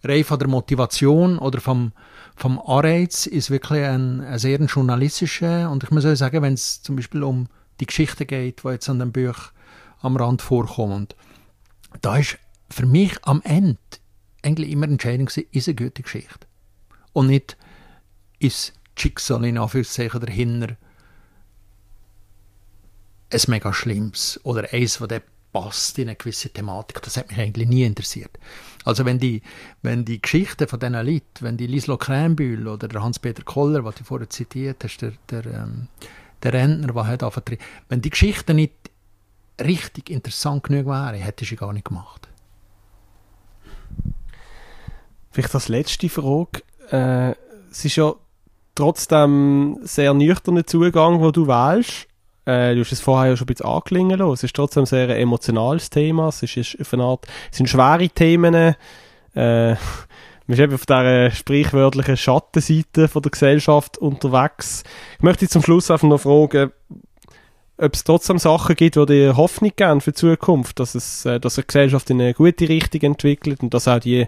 rein 0.05 0.25
von 0.25 0.39
der 0.39 0.49
Motivation 0.49 1.39
oder 1.39 1.61
vom, 1.61 1.93
vom 2.37 2.59
Anreiz 2.61 3.27
ist 3.27 3.51
wirklich 3.51 3.85
ein, 3.85 4.21
ein 4.21 4.39
sehr 4.39 4.59
journalistischer 4.61 5.71
und 5.71 5.85
ich 5.85 5.91
muss 5.91 6.07
auch 6.07 6.15
sagen, 6.15 6.43
wenn 6.43 6.55
es 6.55 6.83
zum 6.83 6.97
Beispiel 6.97 7.23
um 7.23 7.49
die 7.81 7.87
Geschichte 7.87 8.27
geht, 8.27 8.63
die 8.65 8.69
jetzt 8.69 8.89
an 8.89 8.99
dem 8.99 9.13
Buch 9.13 9.53
am 10.01 10.17
Rand 10.17 10.43
vorkommen, 10.43 11.09
da 12.01 12.17
ist 12.17 12.39
für 12.71 12.87
mich 12.87 13.17
am 13.23 13.43
Ende 13.43 13.79
eigentlich 14.43 14.71
immer 14.71 14.87
Entscheidung 14.87 15.29
ist 15.29 15.69
eine 15.69 15.75
gute 15.75 16.03
Geschichte 16.03 16.47
und 17.13 17.27
nicht 17.27 17.57
ist 18.39 18.78
Schicksal 18.99 19.45
in 19.45 19.59
Anführungszeichen 19.59 20.21
dahinter 20.21 20.77
ein 23.31 23.41
mega 23.49 23.73
schlimmes 23.73 24.41
oder 24.43 24.73
eins, 24.73 24.99
das 24.99 25.23
passt 25.53 25.99
in 25.99 26.09
eine 26.09 26.17
gewisse 26.17 26.51
Thematik. 26.51 27.03
Das 27.03 27.17
hat 27.17 27.31
mich 27.31 27.39
eigentlich 27.39 27.69
nie 27.69 27.85
interessiert. 27.85 28.39
Also 28.85 29.05
wenn 29.05 29.19
die, 29.19 29.43
wenn 29.83 30.05
die 30.05 30.21
Geschichten 30.21 30.69
von 30.69 30.81
diesen 30.81 30.95
Leuten, 30.95 31.41
wenn 31.41 31.57
die 31.57 31.67
Lislo 31.67 31.97
Kränbühl 31.97 32.69
oder 32.69 32.89
der 32.89 33.03
Hans-Peter 33.03 33.43
Koller, 33.43 33.85
was 33.85 33.97
du 33.97 34.05
vorher 34.05 34.31
zitiert 34.31 34.83
hast, 34.85 34.99
der, 34.99 35.13
der, 35.31 35.47
ähm, 35.47 35.89
der 36.43 36.53
Rentner, 36.53 36.93
der 36.93 37.07
hat 37.07 37.23
angefangen, 37.23 37.59
wenn 37.89 38.01
die 38.01 38.11
Geschichten 38.11 38.57
nicht 38.57 38.75
richtig 39.61 40.11
interessant 40.11 40.65
genug 40.65 40.87
wären, 40.87 41.15
hätte 41.15 41.45
ich 41.45 41.51
sie 41.51 41.57
gar 41.57 41.73
nicht 41.73 41.87
gemacht. 41.87 42.29
Vielleicht 45.31 45.55
als 45.55 45.69
letzte 45.69 46.09
Frage. 46.09 46.63
Äh, 46.91 47.35
es 47.71 47.85
ist 47.85 47.97
ja 47.97 48.15
trotzdem 48.79 49.79
sehr 49.83 50.15
nüchterner 50.15 50.67
Zugang, 50.67 51.21
wo 51.21 51.31
du 51.31 51.47
wählst. 51.47 52.07
Äh, 52.47 52.75
du 52.75 52.81
hast 52.81 52.93
es 52.93 53.01
vorher 53.01 53.31
ja 53.31 53.37
schon 53.37 53.45
ein 53.45 53.55
bisschen 53.55 53.67
anklingen 53.67 54.19
lassen. 54.19 54.33
Es 54.33 54.45
ist 54.45 54.57
trotzdem 54.57 54.87
sehr 54.87 55.09
ein 55.11 55.17
emotionales 55.17 55.91
Thema. 55.91 56.29
Es, 56.29 56.43
ist 56.43 56.81
auf 56.81 56.95
eine 56.95 57.05
Art, 57.05 57.27
es 57.51 57.59
sind 57.59 57.69
schwere 57.69 58.09
Themen. 58.09 58.55
Äh, 58.55 58.75
man 59.35 59.77
ist 60.47 60.59
eben 60.59 60.75
auf 60.75 60.87
dieser 60.87 61.31
sprichwörtlichen 61.31 62.17
Schattenseite 62.17 63.09
von 63.09 63.23
der 63.23 63.33
Gesellschaft 63.33 63.99
unterwegs. 63.99 64.85
Ich 65.19 65.23
möchte 65.23 65.49
zum 65.49 65.63
Schluss 65.63 65.91
einfach 65.91 66.09
noch 66.09 66.21
fragen, 66.21 66.73
ob 67.77 67.95
es 67.95 68.05
trotzdem 68.05 68.39
Sachen 68.39 68.77
gibt, 68.77 68.97
die 68.97 69.07
dir 69.07 69.37
Hoffnung 69.37 69.73
geben 69.77 70.01
für 70.01 70.13
die 70.13 70.17
Zukunft, 70.17 70.81
dass 70.81 70.95
es, 70.95 71.25
äh, 71.25 71.39
dass 71.39 71.59
eine 71.59 71.67
Gesellschaft 71.67 72.09
in 72.11 72.21
eine 72.21 72.35
gute 72.35 72.69
Richtung 72.69 73.03
entwickelt 73.03 73.63
und 73.63 73.75
dass 73.75 73.89
auch 73.89 74.01
die 74.01 74.27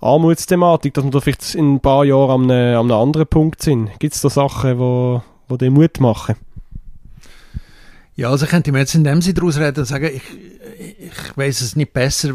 Armutsthematik, 0.00 0.94
dass 0.94 1.04
wir 1.04 1.10
da 1.10 1.20
vielleicht 1.20 1.54
in 1.54 1.74
ein 1.74 1.80
paar 1.80 2.04
Jahren 2.04 2.42
an 2.42 2.50
einem, 2.50 2.78
an 2.78 2.90
einem 2.90 3.00
anderen 3.00 3.26
Punkt 3.26 3.62
sind. 3.62 3.90
Gibt 3.98 4.14
es 4.14 4.20
da 4.20 4.30
Sachen, 4.30 4.78
wo, 4.78 5.22
wo 5.48 5.56
dir 5.56 5.70
Mut 5.70 6.00
machen? 6.00 6.36
Ja, 8.14 8.30
also 8.30 8.46
könnte 8.46 8.72
mir 8.72 8.78
jetzt 8.78 8.94
in 8.94 9.04
dem 9.04 9.20
Sinne 9.20 9.34
daraus 9.34 9.58
reden 9.58 9.80
und 9.80 9.84
sagen, 9.84 10.10
ich, 10.14 10.22
ich 10.98 11.36
weiß 11.36 11.60
es 11.60 11.76
nicht 11.76 11.92
besser, 11.92 12.34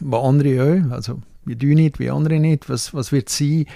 wie 0.00 0.16
andere 0.16 0.86
auch, 0.86 0.92
also 0.92 1.22
wie 1.44 1.56
du 1.56 1.68
nicht, 1.68 1.98
wie 1.98 2.10
andere 2.10 2.38
nicht, 2.38 2.68
was, 2.68 2.92
was 2.92 3.10
wird 3.10 3.28
sein. 3.28 3.66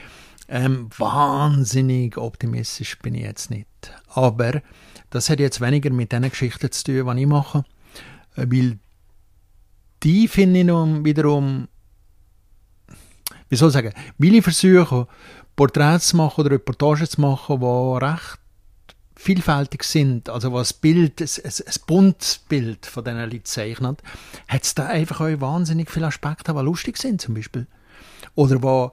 Ähm, 0.49 0.89
wahnsinnig 0.97 2.19
optimistisch 2.19 2.99
bin 2.99 3.15
ich 3.15 3.23
jetzt 3.23 3.51
nicht. 3.51 3.67
Aber 4.09 4.63
das 5.11 5.29
hat 5.31 5.41
jetzt 5.41 5.61
weniger 5.61 5.91
mit 5.91 6.13
den 6.13 6.29
Geschichten 6.29 6.71
zu 6.71 6.85
tun, 6.85 7.17
die 7.17 7.23
ich 7.23 7.29
mache, 7.29 7.65
äh, 8.37 8.47
weil 8.49 8.79
die 10.03 10.29
finde 10.29 10.61
ich 10.61 11.05
wiederum 11.05 11.69
wie 13.49 13.57
soll 13.57 13.69
ich 13.69 13.75
sagen, 13.75 13.93
ich 14.19 14.43
versuche, 14.43 15.07
Porträts 15.55 16.09
zu 16.09 16.17
machen 16.17 16.41
oder 16.41 16.53
Reportagen 16.53 17.07
zu 17.07 17.21
machen, 17.21 17.61
die 17.61 18.05
recht 18.05 18.39
vielfältig 19.19 19.83
sind, 19.83 20.29
also 20.29 20.53
was 20.53 20.75
Bild, 20.75 21.21
ein, 21.21 21.29
ein, 21.43 21.51
ein 21.51 21.75
buntes 21.87 22.39
Bild 22.39 22.85
von 22.85 23.03
diesen 23.03 23.19
Leuten 23.19 23.45
zeichnet, 23.45 24.03
hat 24.47 24.63
es 24.63 24.75
da 24.75 24.87
einfach 24.87 25.21
auch 25.23 25.41
wahnsinnig 25.41 25.91
viele 25.91 26.07
Aspekte, 26.07 26.53
die 26.53 26.61
lustig 26.61 26.99
sind 26.99 27.21
zum 27.21 27.35
Beispiel. 27.35 27.67
Oder 28.35 28.59
die 28.59 28.89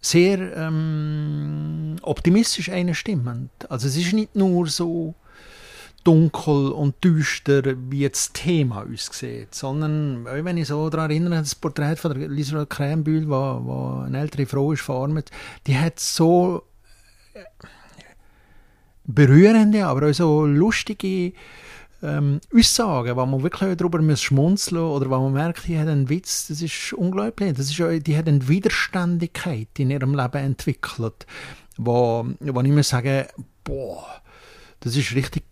sehr 0.00 0.56
ähm, 0.56 1.96
optimistisch 2.02 2.70
einstimmen. 2.70 3.50
Also 3.68 3.88
es 3.88 3.96
ist 3.96 4.12
nicht 4.12 4.34
nur 4.34 4.66
so 4.66 5.14
dunkel 6.08 6.70
und 6.70 7.04
düster, 7.04 7.62
wie 7.90 8.08
das 8.08 8.32
Thema 8.32 8.86
aussieht, 8.90 9.54
sondern, 9.54 10.24
wenn 10.24 10.56
ich 10.56 10.68
so 10.68 10.88
daran 10.88 11.10
erinnere, 11.10 11.40
das 11.40 11.54
Porträt 11.54 11.96
von 11.96 12.18
der 12.18 12.28
Lisa 12.28 12.64
Krembühl, 12.64 13.20
die, 13.20 13.26
die 13.26 14.06
eine 14.06 14.18
ältere 14.18 14.46
Frau 14.46 14.72
ist, 14.72 14.80
verarmt, 14.80 15.30
die 15.66 15.76
hat 15.76 16.00
so 16.00 16.62
äh, 17.34 17.40
berührende, 19.04 19.84
aber 19.84 20.08
auch 20.08 20.14
so 20.14 20.46
lustige 20.46 21.34
ähm, 22.02 22.40
Aussagen, 22.56 23.14
wo 23.14 23.26
man 23.26 23.42
wirklich 23.42 23.76
darüber 23.76 24.00
muss 24.00 24.22
schmunzeln 24.22 24.80
oder 24.80 25.10
wo 25.10 25.18
man 25.18 25.34
merkt, 25.34 25.66
die 25.66 25.78
hat 25.78 25.88
einen 25.88 26.08
Witz, 26.08 26.46
das 26.48 26.62
ist 26.62 26.94
unglaublich. 26.94 27.52
Das 27.52 27.68
ist, 27.68 28.06
die 28.06 28.16
hat 28.16 28.28
eine 28.28 28.48
Widerständigkeit 28.48 29.68
in 29.76 29.90
ihrem 29.90 30.14
Leben 30.14 30.38
entwickelt, 30.38 31.26
wo, 31.76 32.26
wo 32.40 32.60
ich 32.62 32.72
muss 32.72 32.88
sagen, 32.88 33.26
boah, 33.62 34.06
das 34.80 34.96
ist 34.96 35.14
richtig 35.14 35.44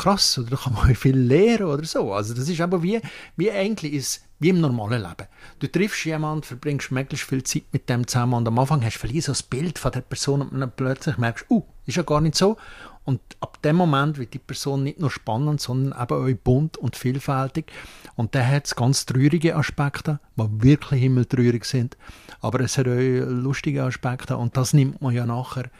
krass 0.00 0.38
oder 0.38 0.50
da 0.50 0.56
kann 0.56 0.74
man 0.74 0.94
viel 0.94 1.16
lernen 1.16 1.66
oder 1.66 1.84
so. 1.84 2.12
Also 2.12 2.34
das 2.34 2.48
ist 2.48 2.60
aber 2.60 2.82
wie, 2.82 3.00
wie 3.36 3.50
eigentlich 3.50 3.92
ist, 3.92 4.24
wie 4.38 4.48
im 4.48 4.60
normalen 4.60 5.02
Leben. 5.02 5.28
Du 5.58 5.66
triffst 5.66 6.04
jemanden, 6.04 6.42
verbringst 6.42 6.90
möglichst 6.90 7.28
viel 7.28 7.42
Zeit 7.42 7.64
mit 7.72 7.88
dem 7.88 8.06
zusammen 8.06 8.34
und 8.34 8.48
am 8.48 8.58
Anfang 8.58 8.82
hast 8.82 8.96
du 8.96 9.00
vielleicht 9.00 9.26
so 9.26 9.32
das 9.32 9.42
Bild 9.42 9.78
von 9.78 9.92
der 9.92 10.00
Person 10.00 10.42
und 10.42 10.58
dann 10.58 10.72
plötzlich 10.74 11.18
merkst, 11.18 11.44
uh, 11.50 11.62
ist 11.86 11.96
ja 11.96 12.02
gar 12.02 12.20
nicht 12.20 12.34
so. 12.34 12.56
Und 13.04 13.20
ab 13.40 13.60
dem 13.62 13.76
Moment 13.76 14.18
wird 14.18 14.34
die 14.34 14.38
Person 14.38 14.84
nicht 14.84 15.00
nur 15.00 15.10
spannend, 15.10 15.60
sondern 15.60 16.00
eben 16.00 16.14
auch 16.14 16.44
bunt 16.44 16.76
und 16.76 16.96
vielfältig. 16.96 17.72
Und 18.14 18.34
da 18.34 18.46
hat 18.46 18.66
es 18.66 18.76
ganz 18.76 19.04
traurige 19.06 19.56
Aspekte, 19.56 20.20
die 20.36 20.62
wirklich 20.62 21.00
himmeltraurig 21.00 21.64
sind. 21.64 21.96
Aber 22.40 22.60
es 22.60 22.78
hat 22.78 22.86
auch 22.86 22.96
lustige 22.96 23.84
Aspekte. 23.84 24.36
Und 24.36 24.56
das 24.56 24.74
nimmt 24.74 25.00
man 25.00 25.14
ja 25.14 25.26
nachher, 25.26 25.70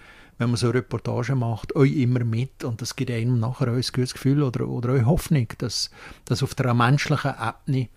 wenn 0.41 0.49
man 0.49 0.57
so 0.57 0.70
Reportagen 0.70 1.38
macht, 1.38 1.76
euch 1.76 1.95
immer 1.97 2.24
mit. 2.24 2.64
Und 2.64 2.80
das 2.80 2.97
gibt 2.97 3.11
einem 3.11 3.38
nachher 3.38 3.68
ein 3.68 3.74
gutes 3.74 4.14
Gefühl 4.14 4.43
oder, 4.43 4.66
oder 4.66 4.95
auch 4.95 5.05
Hoffnung, 5.05 5.47
dass, 5.59 5.91
dass 6.24 6.43
auf 6.43 6.55
der 6.55 6.72
menschlichen 6.72 7.32
Ebene 7.32 7.88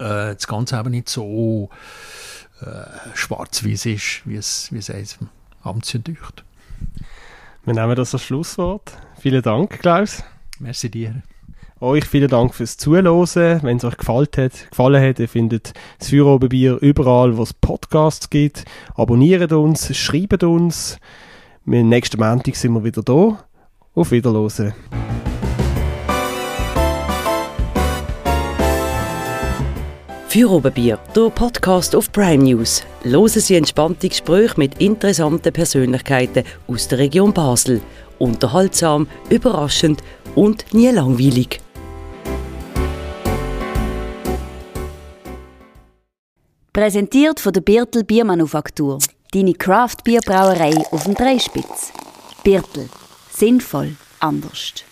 äh, 0.00 0.34
das 0.34 0.48
Ganze 0.48 0.80
eben 0.80 0.90
nicht 0.90 1.08
so 1.08 1.70
äh, 2.60 2.66
schwarz-weiß 3.14 3.86
ist, 3.86 4.22
wie 4.24 4.34
es, 4.34 4.72
wie 4.72 4.78
es 4.78 4.90
einem 4.90 5.30
anzündert. 5.62 6.44
Wir 7.64 7.74
nehmen 7.74 7.94
das 7.94 8.14
als 8.14 8.24
Schlusswort. 8.24 8.98
Vielen 9.20 9.42
Dank, 9.42 9.78
Klaus. 9.78 10.24
Merci 10.58 10.90
dir. 10.90 11.22
Euch 11.78 12.04
vielen 12.04 12.28
Dank 12.28 12.52
fürs 12.52 12.78
Zuhören. 12.78 13.62
Wenn 13.62 13.76
es 13.76 13.84
euch 13.84 13.96
gefallen 13.96 14.26
hat, 14.36 14.70
gefallen 14.70 15.08
hat, 15.08 15.20
ihr 15.20 15.28
findet 15.28 15.72
das 16.00 16.10
Feuerobenbier 16.10 16.78
überall, 16.80 17.36
wo 17.36 17.44
es 17.44 17.54
Podcasts 17.54 18.28
gibt. 18.28 18.64
Abonniert 18.96 19.52
uns, 19.52 19.96
schreibt 19.96 20.42
uns. 20.42 20.98
Am 21.72 21.88
nächsten 21.88 22.18
Montag 22.18 22.56
sind 22.56 22.72
wir 22.72 22.82
wieder 22.82 23.00
da. 23.00 23.44
Auf 23.94 24.10
Wiederhören. 24.10 24.74
Feuerobenbier, 30.26 30.98
der 31.14 31.30
Podcast 31.30 31.94
auf 31.94 32.10
Prime 32.10 32.42
News. 32.42 32.82
Hören 33.04 33.28
Sie 33.28 33.54
entspannte 33.54 34.08
Gespräche 34.08 34.54
mit 34.56 34.80
interessanten 34.80 35.52
Persönlichkeiten 35.52 36.42
aus 36.66 36.88
der 36.88 36.98
Region 36.98 37.32
Basel. 37.32 37.80
Unterhaltsam, 38.18 39.06
überraschend 39.28 40.02
und 40.34 40.74
nie 40.74 40.88
langweilig. 40.88 41.60
Präsentiert 46.72 47.38
von 47.38 47.52
der 47.52 47.60
Birtel 47.60 48.02
Biermanufaktur. 48.02 48.98
Deine 49.32 49.54
Craft 49.54 50.02
Bierbrauerei 50.02 50.74
auf 50.90 51.04
dem 51.04 51.14
Dreispitz. 51.14 51.92
Birtel. 52.42 52.88
Sinnvoll. 53.30 53.94
Anders. 54.18 54.82